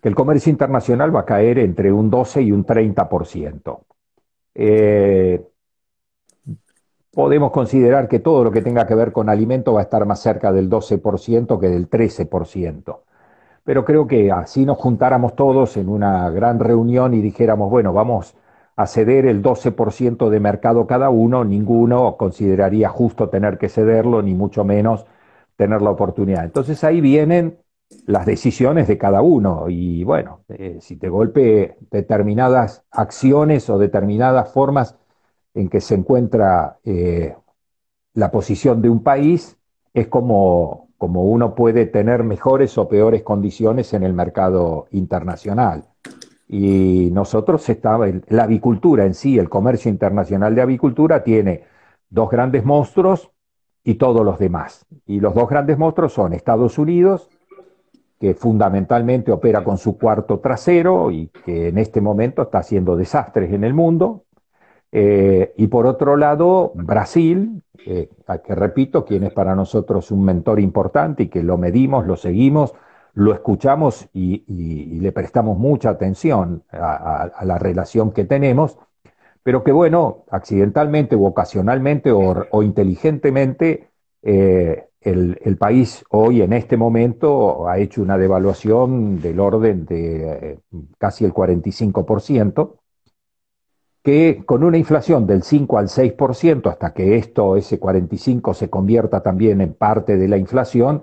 que 0.01 0.09
el 0.09 0.15
comercio 0.15 0.51
internacional 0.51 1.15
va 1.15 1.21
a 1.21 1.25
caer 1.25 1.59
entre 1.59 1.93
un 1.93 2.09
12 2.09 2.43
y 2.43 2.53
un 2.53 2.65
30%. 2.65 3.85
Eh, 4.55 5.45
podemos 7.19 7.51
considerar 7.51 8.07
que 8.07 8.21
todo 8.21 8.45
lo 8.45 8.53
que 8.53 8.63
tenga 8.63 8.87
que 8.87 8.95
ver 8.95 9.11
con 9.11 9.29
alimento 9.29 9.73
va 9.73 9.81
a 9.81 9.83
estar 9.83 10.07
más 10.07 10.21
cerca 10.21 10.53
del 10.53 10.71
12% 10.71 11.59
que 11.59 11.69
del 11.69 11.91
13%. 11.91 13.01
Pero 13.65 13.85
creo 13.85 14.07
que 14.07 14.31
así 14.31 14.65
nos 14.65 14.79
juntáramos 14.79 15.35
todos 15.35 15.77
en 15.79 15.89
una 15.89 16.31
gran 16.31 16.61
reunión 16.61 17.15
y 17.15 17.21
dijéramos, 17.21 17.71
bueno, 17.71 17.93
vamos 17.93 18.37
a 18.77 18.87
ceder 18.87 19.27
el 19.27 19.43
12% 19.43 20.29
de 20.29 20.39
mercado 20.39 20.87
cada 20.87 21.11
uno, 21.11 21.43
ninguno 21.43 22.17
consideraría 22.17 22.89
justo 22.89 23.29
tener 23.29 23.59
que 23.59 23.69
cederlo, 23.69 24.23
ni 24.23 24.35
mucho 24.35 24.63
menos 24.63 25.05
tener 25.57 25.83
la 25.83 25.91
oportunidad. 25.91 26.45
Entonces 26.45 26.85
ahí 26.85 27.01
vienen 27.01 27.59
las 28.07 28.27
decisiones 28.27 28.87
de 28.87 28.97
cada 28.97 29.23
uno 29.23 29.65
y 29.69 30.05
bueno, 30.05 30.43
eh, 30.51 30.79
si 30.81 30.95
te 30.95 31.09
golpe 31.09 31.79
determinadas 31.91 32.85
acciones 32.93 33.69
o 33.71 33.77
determinadas 33.77 34.53
formas 34.53 34.97
en 35.59 35.69
que 35.69 35.81
se 35.81 35.97
encuentra 35.97 36.79
eh, 36.85 37.35
la 38.15 38.31
posición 38.31 38.81
de 38.81 38.89
un 38.89 39.03
país, 39.03 39.57
es 39.93 40.07
como, 40.07 40.91
como 40.97 41.25
uno 41.25 41.57
puede 41.57 41.87
tener 41.87 42.23
mejores 42.23 42.79
o 42.79 42.89
peores 42.89 43.23
condiciones 43.25 43.93
en 43.93 44.05
el 44.05 44.13
mercado 44.13 44.87
internacional. 44.93 45.85
Y 46.47 47.11
nosotros 47.13 47.69
estaba, 47.69 48.07
la 48.29 48.45
avicultura 48.45 49.05
en 49.05 49.15
sí, 49.15 49.37
el 49.37 49.49
comercio 49.49 49.91
internacional 49.91 50.55
de 50.55 50.63
avicultura 50.63 51.25
tiene 51.25 51.65
dos 52.09 52.31
grandes 52.31 52.65
monstruos 52.65 53.31
y 53.83 53.95
todos 53.95 54.25
los 54.25 54.39
demás. 54.39 54.87
Y 55.07 55.19
los 55.19 55.35
dos 55.35 55.49
grandes 55.49 55.77
monstruos 55.77 56.13
son 56.13 56.35
Estados 56.35 56.79
Unidos, 56.79 57.29
que 58.21 58.35
fundamentalmente 58.35 59.33
opera 59.33 59.65
con 59.65 59.77
su 59.77 59.99
cuarto 59.99 60.39
trasero 60.39 61.11
y 61.11 61.29
que 61.29 61.69
en 61.69 61.79
este 61.79 62.01
momento 62.01 62.43
está 62.43 62.59
haciendo 62.59 62.97
desastres 62.97 63.53
en 63.53 63.65
el 63.65 63.75
mundo, 63.75 64.25
eh, 64.91 65.53
y 65.57 65.67
por 65.67 65.87
otro 65.87 66.17
lado, 66.17 66.73
Brasil, 66.75 67.63
eh, 67.85 68.09
que 68.45 68.55
repito, 68.55 69.05
quien 69.05 69.25
es 69.25 69.33
para 69.33 69.55
nosotros 69.55 70.11
un 70.11 70.25
mentor 70.25 70.61
importante 70.61 71.25
y 71.25 71.29
que 71.29 71.43
lo 71.43 71.59
medimos, 71.59 72.07
lo 72.07 72.17
seguimos, 72.17 72.75
lo 73.15 73.35
escuchamos 73.35 74.09
y, 74.13 74.45
le 75.01 75.13
prestamos 75.13 75.59
mucha 75.59 75.91
atención 75.91 76.63
a, 76.71 77.31
la 77.45 77.59
relación 77.59 78.13
que 78.13 78.25
tenemos, 78.25 78.79
pero 79.43 79.65
que 79.65 79.73
bueno, 79.73 80.25
accidentalmente 80.31 81.17
o 81.17 81.25
ocasionalmente 81.25 82.11
o, 82.13 82.63
inteligentemente, 82.63 83.89
eh, 84.23 84.85
el, 85.01 85.57
país 85.59 86.05
hoy 86.11 86.43
en 86.43 86.53
este 86.53 86.77
momento 86.77 87.69
ha 87.69 87.79
hecho 87.79 88.03
una 88.03 88.19
devaluación 88.19 89.21
del 89.21 89.41
orden 89.41 89.87
de 89.87 90.59
casi 90.99 91.25
el 91.25 91.33
45%, 91.33 92.78
que 94.09 94.43
con 94.47 94.65
una 94.65 94.79
inflación 94.79 95.27
del 95.27 95.43
5 95.43 95.77
al 95.77 95.89
6%, 95.89 96.71
hasta 96.71 96.95
que 96.95 97.17
esto, 97.17 97.57
ese 97.57 97.79
45, 97.79 98.55
se 98.55 98.71
convierta 98.71 99.23
también 99.23 99.61
en 99.61 99.75
parte 99.75 100.17
de 100.17 100.29
la 100.29 100.39
inflación, 100.39 101.03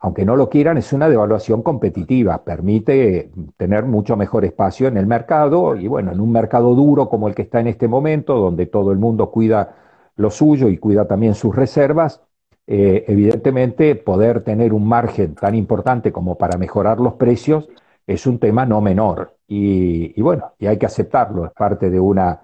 aunque 0.00 0.24
no 0.24 0.34
lo 0.34 0.50
quieran, 0.50 0.76
es 0.76 0.92
una 0.92 1.08
devaluación 1.08 1.62
competitiva, 1.62 2.42
permite 2.42 3.30
tener 3.56 3.84
mucho 3.84 4.16
mejor 4.16 4.44
espacio 4.44 4.88
en 4.88 4.96
el 4.96 5.06
mercado 5.06 5.76
y 5.76 5.86
bueno, 5.86 6.10
en 6.10 6.20
un 6.20 6.32
mercado 6.32 6.74
duro 6.74 7.08
como 7.08 7.28
el 7.28 7.34
que 7.36 7.42
está 7.42 7.60
en 7.60 7.68
este 7.68 7.86
momento, 7.86 8.34
donde 8.34 8.66
todo 8.66 8.90
el 8.90 8.98
mundo 8.98 9.30
cuida 9.30 9.76
lo 10.16 10.30
suyo 10.30 10.68
y 10.68 10.78
cuida 10.78 11.06
también 11.06 11.36
sus 11.36 11.54
reservas, 11.54 12.22
eh, 12.66 13.04
evidentemente 13.06 13.94
poder 13.94 14.42
tener 14.42 14.72
un 14.72 14.88
margen 14.88 15.36
tan 15.36 15.54
importante 15.54 16.10
como 16.10 16.36
para 16.36 16.58
mejorar 16.58 16.98
los 16.98 17.14
precios 17.14 17.68
es 18.04 18.26
un 18.26 18.40
tema 18.40 18.66
no 18.66 18.80
menor. 18.80 19.35
Y, 19.48 20.20
bueno, 20.20 20.52
y 20.58 20.66
hay 20.66 20.76
que 20.78 20.86
aceptarlo, 20.86 21.46
es 21.46 21.52
parte 21.52 21.88
de 21.90 22.00
una, 22.00 22.42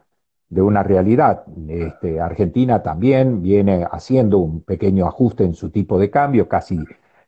de 0.48 0.62
una 0.62 0.82
realidad. 0.82 1.44
Este, 1.68 2.20
Argentina 2.20 2.82
también 2.82 3.42
viene 3.42 3.86
haciendo 3.90 4.38
un 4.38 4.62
pequeño 4.62 5.06
ajuste 5.06 5.44
en 5.44 5.54
su 5.54 5.70
tipo 5.70 5.98
de 5.98 6.10
cambio, 6.10 6.48
casi, 6.48 6.78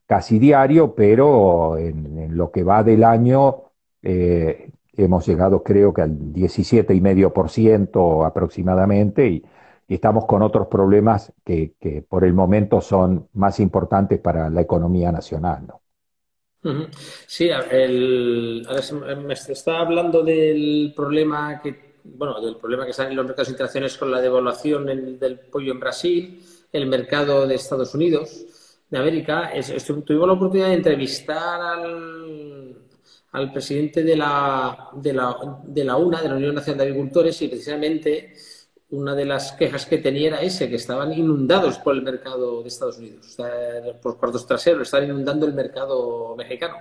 casi 0.06 0.38
diario, 0.38 0.94
pero 0.94 1.76
en, 1.78 2.36
lo 2.36 2.50
que 2.50 2.62
va 2.62 2.82
del 2.84 3.04
año 3.04 3.62
eh, 4.02 4.70
hemos 4.96 5.26
llegado 5.26 5.62
creo 5.62 5.92
que 5.92 6.02
al 6.02 6.18
17,5% 6.32 8.26
aproximadamente 8.26 9.28
y, 9.28 9.44
estamos 9.86 10.24
con 10.24 10.42
otros 10.42 10.66
problemas 10.68 11.32
que, 11.44 11.74
por 12.08 12.24
el 12.24 12.32
momento 12.32 12.80
son 12.80 13.28
más 13.34 13.60
importantes 13.60 14.18
para 14.18 14.48
la 14.48 14.62
economía 14.62 15.12
nacional. 15.12 15.66
Sí, 17.26 17.48
el, 17.70 18.66
me 19.26 19.34
está 19.34 19.80
hablando 19.80 20.22
del 20.22 20.92
problema 20.96 21.60
que, 21.62 21.96
bueno, 22.04 22.40
del 22.40 22.56
problema 22.56 22.84
que 22.84 22.92
están 22.92 23.10
en 23.10 23.16
los 23.16 23.26
mercados 23.26 23.50
internacionales 23.50 23.98
con 23.98 24.10
la 24.10 24.20
devaluación 24.20 24.86
del 24.86 25.40
pollo 25.50 25.72
en 25.72 25.80
Brasil, 25.80 26.42
el 26.72 26.86
mercado 26.86 27.46
de 27.46 27.54
Estados 27.56 27.94
Unidos, 27.94 28.46
de 28.88 28.98
América. 28.98 29.52
tuvimos 30.06 30.26
la 30.26 30.34
oportunidad 30.34 30.68
de 30.68 30.74
entrevistar 30.74 31.60
al, 31.60 32.76
al 33.32 33.52
presidente 33.52 34.02
de 34.02 34.16
la, 34.16 34.88
de, 34.94 35.12
la, 35.12 35.36
de 35.64 35.84
la 35.84 35.96
UNA, 35.96 36.22
de 36.22 36.28
la 36.28 36.36
Unión 36.36 36.54
Nacional 36.54 36.78
de 36.78 36.84
Agricultores, 36.84 37.42
y 37.42 37.48
precisamente 37.48 38.34
una 38.90 39.14
de 39.14 39.24
las 39.24 39.52
quejas 39.52 39.86
que 39.86 39.98
tenía 39.98 40.28
era 40.28 40.42
ese, 40.42 40.68
que 40.68 40.76
estaban 40.76 41.12
inundados 41.12 41.78
por 41.78 41.94
el 41.94 42.02
mercado 42.02 42.62
de 42.62 42.68
Estados 42.68 42.98
Unidos, 42.98 43.36
por 44.02 44.18
cuartos 44.18 44.46
traseros, 44.46 44.82
estaban 44.82 45.06
inundando 45.06 45.46
el 45.46 45.54
mercado 45.54 46.34
mexicano. 46.36 46.76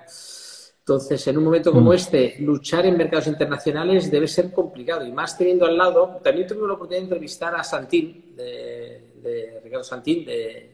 Entonces, 0.80 1.26
en 1.28 1.38
un 1.38 1.46
momento 1.46 1.72
como 1.72 1.92
mm. 1.92 1.94
este, 1.94 2.36
luchar 2.40 2.86
en 2.86 2.98
mercados 2.98 3.28
internacionales 3.28 4.12
debe 4.12 4.28
ser 4.28 4.52
complicado 4.52 5.06
y 5.06 5.14
más 5.14 5.38
teniendo 5.38 5.66
al 5.66 5.78
lado, 5.78 6.20
también 6.22 6.46
tuve 6.46 6.68
la 6.68 6.74
oportunidad 6.74 7.00
de 7.00 7.04
entrevistar 7.06 7.56
a 7.56 7.64
Santín, 7.64 8.36
de, 8.36 9.62
Ricardo 9.64 9.86
Santín, 9.86 10.26
de, 10.26 10.72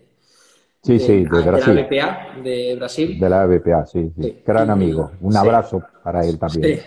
sí, 0.82 0.98
sí, 0.98 1.26
de, 1.26 1.42
Brasil. 1.42 1.76
la 1.76 1.84
BPA 1.84 2.42
de 2.44 2.76
Brasil. 2.76 3.20
De 3.20 3.30
la 3.30 3.46
BPA, 3.46 3.86
sí, 3.86 4.12
sí. 4.20 4.42
gran 4.44 4.72
amigo. 4.72 5.12
Un 5.22 5.38
abrazo 5.38 5.84
para 6.04 6.26
él 6.26 6.40
también. 6.40 6.82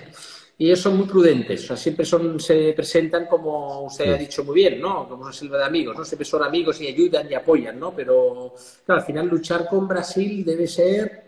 Y 0.62 0.66
ellos 0.66 0.78
son 0.78 0.96
muy 0.96 1.08
prudentes, 1.08 1.64
o 1.64 1.66
sea, 1.66 1.76
siempre 1.76 2.04
son, 2.04 2.38
se 2.38 2.72
presentan 2.72 3.26
como 3.26 3.80
usted 3.80 4.14
ha 4.14 4.16
dicho 4.16 4.44
muy 4.44 4.54
bien, 4.54 4.80
¿no? 4.80 5.08
Como 5.08 5.24
una 5.24 5.32
selva 5.32 5.58
de 5.58 5.64
amigos, 5.64 5.98
¿no? 5.98 6.04
Siempre 6.04 6.24
son 6.24 6.44
amigos 6.44 6.80
y 6.80 6.86
ayudan 6.86 7.26
y 7.28 7.34
apoyan, 7.34 7.80
¿no? 7.80 7.90
Pero, 7.90 8.54
claro, 8.86 9.00
al 9.00 9.04
final 9.04 9.26
luchar 9.26 9.66
con 9.68 9.88
Brasil 9.88 10.44
debe 10.44 10.68
ser 10.68 11.24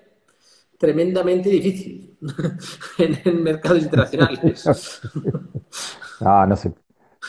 tremendamente 0.78 1.48
difícil 1.48 2.16
en, 3.24 3.42
mercados 3.42 3.82
internacionales. 3.82 5.00
no, 6.20 6.46
no 6.46 6.54
se, 6.54 6.72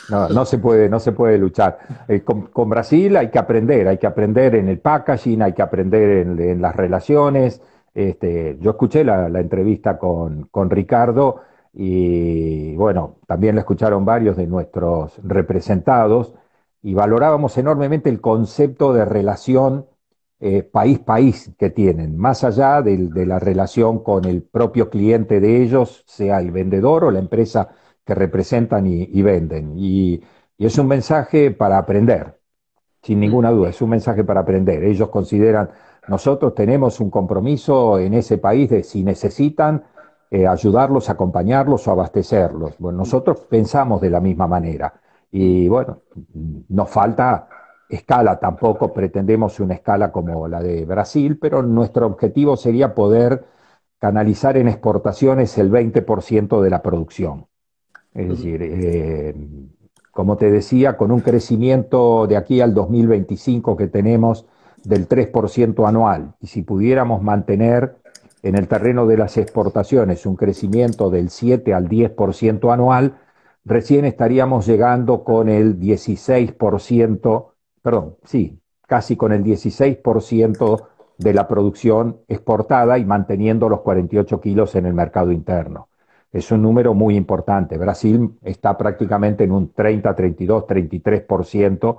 no, 0.08 0.44
se 0.44 0.58
puede, 0.58 0.88
no 0.88 1.00
se 1.00 1.10
puede 1.10 1.38
luchar. 1.38 2.04
Eh, 2.06 2.22
con, 2.22 2.68
Brasil 2.68 3.16
hay 3.16 3.30
que 3.30 3.38
aprender, 3.40 3.88
hay 3.88 3.98
que 3.98 4.06
aprender 4.06 4.54
en 4.54 4.68
el 4.68 4.78
packaging, 4.78 5.42
hay 5.42 5.54
que 5.54 5.62
aprender 5.62 6.18
en, 6.18 6.62
las 6.62 6.76
relaciones. 6.76 7.60
Este, 7.92 8.58
yo 8.60 8.70
escuché 8.70 9.02
la, 9.02 9.26
entrevista 9.40 9.98
con, 9.98 10.44
con, 10.52 10.70
Ricardo 10.70 11.42
y 11.78 12.74
bueno, 12.76 13.16
también 13.26 13.54
la 13.54 13.60
escucharon 13.60 14.04
varios 14.04 14.36
de 14.36 14.46
nuestros 14.46 15.20
representados 15.22 16.34
y 16.82 16.94
valorábamos 16.94 17.58
enormemente 17.58 18.08
el 18.08 18.20
concepto 18.22 18.94
de 18.94 19.04
relación 19.04 19.86
país-país 20.70 21.48
eh, 21.48 21.54
que 21.58 21.70
tienen, 21.70 22.16
más 22.18 22.44
allá 22.44 22.82
de, 22.82 23.26
la 23.26 23.38
relación 23.38 24.02
con 24.02 24.24
el 24.24 24.42
propio 24.42 24.90
cliente 24.90 25.40
de 25.40 25.62
ellos, 25.62 26.04
sea 26.06 26.40
el 26.40 26.50
vendedor 26.50 27.04
o 27.04 27.10
la 27.10 27.18
empresa 27.18 27.70
que 28.04 28.14
representan 28.14 28.86
y, 28.86 29.22
venden. 29.22 29.74
Y, 29.76 30.22
es 30.58 30.78
un 30.78 30.88
mensaje 30.88 31.50
para 31.50 31.78
aprender, 31.78 32.38
sin 33.02 33.20
ninguna 33.20 33.50
duda, 33.50 33.70
es 33.70 33.82
un 33.82 33.90
mensaje 33.90 34.24
para 34.24 34.40
aprender. 34.40 34.84
Ellos 34.84 35.08
consideran, 35.10 35.70
nosotros 36.08 36.54
tenemos 36.54 37.00
un 37.00 37.10
compromiso 37.10 37.98
en 37.98 38.14
ese 38.14 38.38
país 38.38 38.70
de 38.70 38.82
si 38.82 39.04
necesitan 39.04 39.84
eh, 40.30 40.46
ayudarlos, 40.46 41.08
acompañarlos 41.08 41.86
o 41.86 41.92
abastecerlos. 41.92 42.74
Bueno, 42.78 42.98
nosotros 42.98 43.40
pensamos 43.48 44.00
de 44.00 44.10
la 44.10 44.20
misma 44.20 44.46
manera. 44.46 44.92
Y 45.30 45.68
bueno, 45.68 46.02
nos 46.68 46.90
falta 46.90 47.48
escala, 47.88 48.38
tampoco 48.38 48.92
pretendemos 48.92 49.60
una 49.60 49.74
escala 49.74 50.10
como 50.10 50.48
la 50.48 50.62
de 50.62 50.84
Brasil, 50.84 51.38
pero 51.38 51.62
nuestro 51.62 52.06
objetivo 52.06 52.56
sería 52.56 52.94
poder 52.94 53.44
canalizar 53.98 54.56
en 54.56 54.68
exportaciones 54.68 55.56
el 55.58 55.70
20% 55.70 56.60
de 56.60 56.70
la 56.70 56.82
producción. 56.82 57.46
Es 58.14 58.28
decir, 58.28 58.60
eh, 58.62 59.34
como 60.10 60.36
te 60.36 60.50
decía, 60.50 60.96
con 60.96 61.10
un 61.12 61.20
crecimiento 61.20 62.26
de 62.26 62.36
aquí 62.36 62.60
al 62.60 62.72
2025 62.72 63.76
que 63.76 63.88
tenemos 63.88 64.46
del 64.82 65.08
3% 65.08 65.86
anual, 65.86 66.34
y 66.40 66.46
si 66.46 66.62
pudiéramos 66.62 67.22
mantener 67.22 67.96
en 68.48 68.56
el 68.56 68.68
terreno 68.68 69.06
de 69.06 69.16
las 69.18 69.36
exportaciones 69.36 70.26
un 70.26 70.36
crecimiento 70.36 71.10
del 71.10 71.30
7 71.30 71.74
al 71.74 71.88
10% 71.88 72.72
anual, 72.72 73.18
recién 73.64 74.04
estaríamos 74.04 74.66
llegando 74.66 75.24
con 75.24 75.48
el 75.48 75.78
16% 75.78 77.56
perdón, 77.86 78.16
sí, 78.24 78.60
casi 78.88 79.16
con 79.16 79.32
el 79.32 79.44
16% 79.44 80.88
de 81.18 81.32
la 81.32 81.46
producción 81.46 82.20
exportada 82.26 82.98
y 82.98 83.04
manteniendo 83.04 83.68
los 83.68 83.82
48 83.82 84.40
kilos 84.40 84.74
en 84.74 84.86
el 84.86 84.92
mercado 84.92 85.30
interno. 85.30 85.88
Es 86.32 86.50
un 86.50 86.62
número 86.62 86.94
muy 86.94 87.14
importante. 87.16 87.78
Brasil 87.78 88.38
está 88.42 88.76
prácticamente 88.76 89.44
en 89.44 89.52
un 89.52 89.72
30, 89.72 90.16
32, 90.16 90.64
33%, 90.66 91.98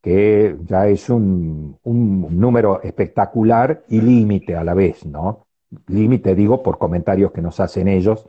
que 0.00 0.56
ya 0.64 0.86
es 0.86 1.10
un, 1.10 1.76
número 1.84 2.80
espectacular 2.82 3.82
y 3.88 4.00
límite 4.00 4.54
a 4.54 4.62
la 4.62 4.74
vez, 4.74 5.04
¿no? 5.06 5.45
Límite, 5.88 6.34
digo, 6.34 6.62
por 6.62 6.78
comentarios 6.78 7.32
que 7.32 7.42
nos 7.42 7.58
hacen 7.60 7.88
ellos 7.88 8.26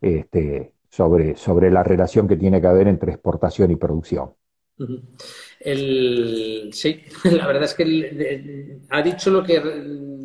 este, 0.00 0.72
sobre, 0.88 1.36
sobre 1.36 1.70
la 1.70 1.82
relación 1.82 2.28
que 2.28 2.36
tiene 2.36 2.60
que 2.60 2.66
haber 2.66 2.88
entre 2.88 3.12
exportación 3.12 3.70
y 3.70 3.76
producción. 3.76 4.34
Sí, 6.72 7.02
la 7.24 7.46
verdad 7.46 7.64
es 7.64 7.74
que 7.74 8.80
ha 8.90 9.02
dicho 9.02 9.30
lo 9.30 9.42
que, 9.42 9.60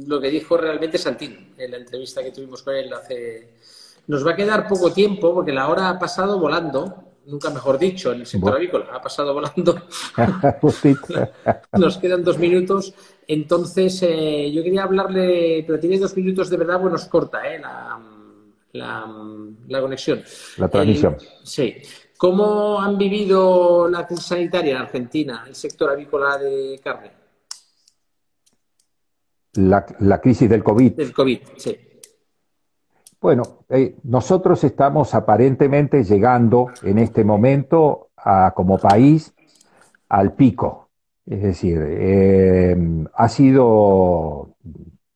lo 0.05 0.19
que 0.19 0.29
dijo 0.29 0.57
realmente 0.57 0.97
Santín 0.97 1.53
en 1.57 1.71
la 1.71 1.77
entrevista 1.77 2.23
que 2.23 2.31
tuvimos 2.31 2.61
con 2.63 2.75
él 2.75 2.91
hace... 2.93 3.53
Nos 4.07 4.25
va 4.25 4.31
a 4.31 4.35
quedar 4.35 4.67
poco 4.67 4.91
tiempo 4.91 5.33
porque 5.33 5.53
la 5.53 5.69
hora 5.69 5.89
ha 5.89 5.99
pasado 5.99 6.39
volando, 6.39 7.10
nunca 7.31 7.49
mejor 7.49 7.79
dicho, 7.79 8.11
en 8.11 8.19
el 8.19 8.25
sector 8.27 8.55
avícola, 8.55 8.89
ha 8.93 9.01
pasado 9.01 9.33
volando. 9.33 9.81
Nos 11.79 11.97
quedan 11.97 12.23
dos 12.23 12.37
minutos. 12.37 12.93
Entonces, 13.25 14.03
eh, 14.03 14.51
yo 14.51 14.61
quería 14.61 14.83
hablarle, 14.83 15.63
pero 15.65 15.79
tiene 15.79 15.97
dos 15.97 16.15
minutos 16.15 16.49
de 16.49 16.57
verdad, 16.57 16.79
bueno, 16.79 16.97
es 16.97 17.05
corta 17.05 17.41
eh, 17.47 17.59
la, 17.59 17.99
la, 18.73 19.81
conexión. 19.81 20.21
La 20.57 20.67
transmisión. 20.67 21.17
sí. 21.43 21.75
¿Cómo 22.17 22.79
han 22.79 22.99
vivido 22.99 23.87
la 23.89 24.05
crisis 24.05 24.25
sanitaria 24.27 24.75
en 24.75 24.81
Argentina, 24.83 25.43
el 25.47 25.55
sector 25.55 25.89
avícola 25.89 26.37
de 26.37 26.79
carne? 26.83 27.11
La, 29.53 30.21
crisis 30.21 30.47
del 30.47 30.63
COVID. 30.63 30.91
Del 30.91 31.13
COVID, 31.13 31.39
sí. 31.57 31.75
Bueno, 33.21 33.43
eh, 33.69 33.95
nosotros 34.03 34.63
estamos 34.63 35.13
aparentemente 35.13 36.03
llegando 36.03 36.69
en 36.81 36.97
este 36.97 37.23
momento 37.23 38.09
a, 38.17 38.51
como 38.55 38.79
país 38.79 39.35
al 40.09 40.33
pico. 40.33 40.89
Es 41.27 41.43
decir, 41.43 41.79
eh, 41.87 43.05
ha, 43.13 43.29
sido, 43.29 44.55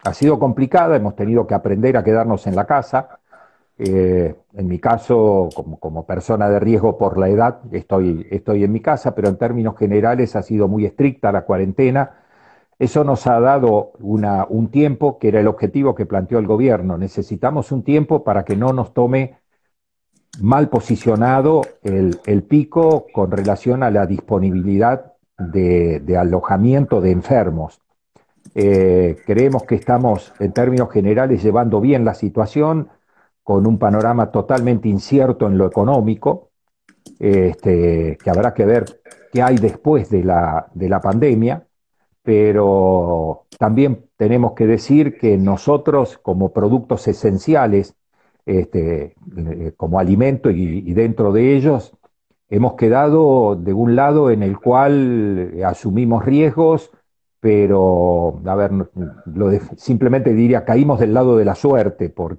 ha 0.03 0.14
sido 0.14 0.38
complicada, 0.38 0.95
hemos 0.95 1.16
tenido 1.16 1.47
que 1.47 1.56
aprender 1.56 1.97
a 1.97 2.03
quedarnos 2.03 2.45
en 2.45 2.56
la 2.56 2.66
casa, 2.66 3.22
eh, 3.80 4.36
en 4.53 4.68
mi 4.68 4.78
caso, 4.78 5.49
como, 5.56 6.06
persona 6.06 6.47
de 6.47 6.60
riesgo 6.60 6.99
por 6.99 7.18
la 7.18 7.28
edad, 7.28 7.62
estoy, 7.72 8.28
estoy 8.30 8.64
en 8.64 8.72
mi 8.72 8.82
casa, 8.82 9.16
pero 9.16 9.30
en 9.30 9.38
términos 9.38 9.76
generales 9.78 10.36
ha 10.36 10.43
sido 10.43 10.68
muy 10.68 10.86
estricta 10.86 11.32
la 11.32 11.43
cuarentena. 11.43 12.24
Eso 12.78 13.05
nos 13.05 13.26
ha 13.28 13.39
dado 13.39 13.93
un 13.99 14.69
tiempo 14.69 15.17
que 15.17 15.30
era 15.30 15.39
el 15.39 15.47
objetivo 15.47 15.95
que 15.95 16.05
planteó 16.05 16.39
el 16.39 16.47
gobierno. 16.47 16.97
Necesitamos 16.97 17.71
un 17.71 17.84
tiempo 17.84 18.23
para 18.23 18.43
que 18.43 18.57
no 18.57 18.73
nos 18.73 18.93
tome 18.93 19.39
mal 20.41 20.67
posicionado 20.67 21.61
el, 21.84 22.43
pico 22.43 23.07
con 23.13 23.32
relación 23.32 23.82
a 23.84 23.91
la 23.91 24.05
disponibilidad 24.05 25.13
de, 25.38 26.17
alojamiento 26.17 26.99
de 26.99 27.11
enfermos. 27.11 27.80
Eh, 28.53 29.17
creemos 29.26 29.63
que 29.63 29.76
estamos, 29.76 30.34
en 30.39 30.51
términos 30.51 30.91
generales, 30.91 31.41
llevando 31.41 31.80
bien 31.80 32.03
la 32.03 32.13
situación 32.13 32.89
con 33.41 33.65
un 33.67 33.80
panorama 33.80 34.32
totalmente 34.32 34.89
incierto 34.89 35.47
en 35.47 35.57
lo 35.57 35.65
económico, 35.65 36.51
este, 37.19 38.17
que 38.21 38.30
habrá 38.30 38.53
que 38.53 38.65
ver 38.65 39.01
qué 39.32 39.41
hay 39.41 39.55
después 39.57 40.09
de 40.09 40.23
la 40.23 40.99
pandemia, 41.01 41.65
pero 42.26 43.45
también 43.59 44.05
tenemos 44.17 44.53
que 44.53 44.65
decir 44.65 45.17
que 45.19 45.38
nosotros 45.38 46.17
como 46.17 46.51
productos 46.51 47.07
esenciales, 47.07 47.95
este, 48.47 49.15
eh, 49.38 49.73
como 49.78 49.99
alimento 49.99 50.49
y, 50.49 50.91
dentro 50.93 51.32
de 51.32 51.55
ellos, 51.55 51.93
hemos 52.49 52.73
quedado 52.73 53.55
de 53.55 53.73
un 53.73 53.95
lado 53.95 54.32
en 54.32 54.41
el 54.41 54.59
cual 54.59 55.53
asumimos 55.63 56.26
riesgos, 56.26 56.89
pero, 57.39 58.41
a 58.43 58.55
ver, 58.55 58.71
lo 59.26 59.51
simplemente 59.78 60.34
diría, 60.34 60.65
caímos 60.65 60.99
del 60.99 61.13
lado 61.13 61.38
de 61.38 61.45
la 61.45 61.53
suerte, 61.53 62.09
porque 62.09 62.34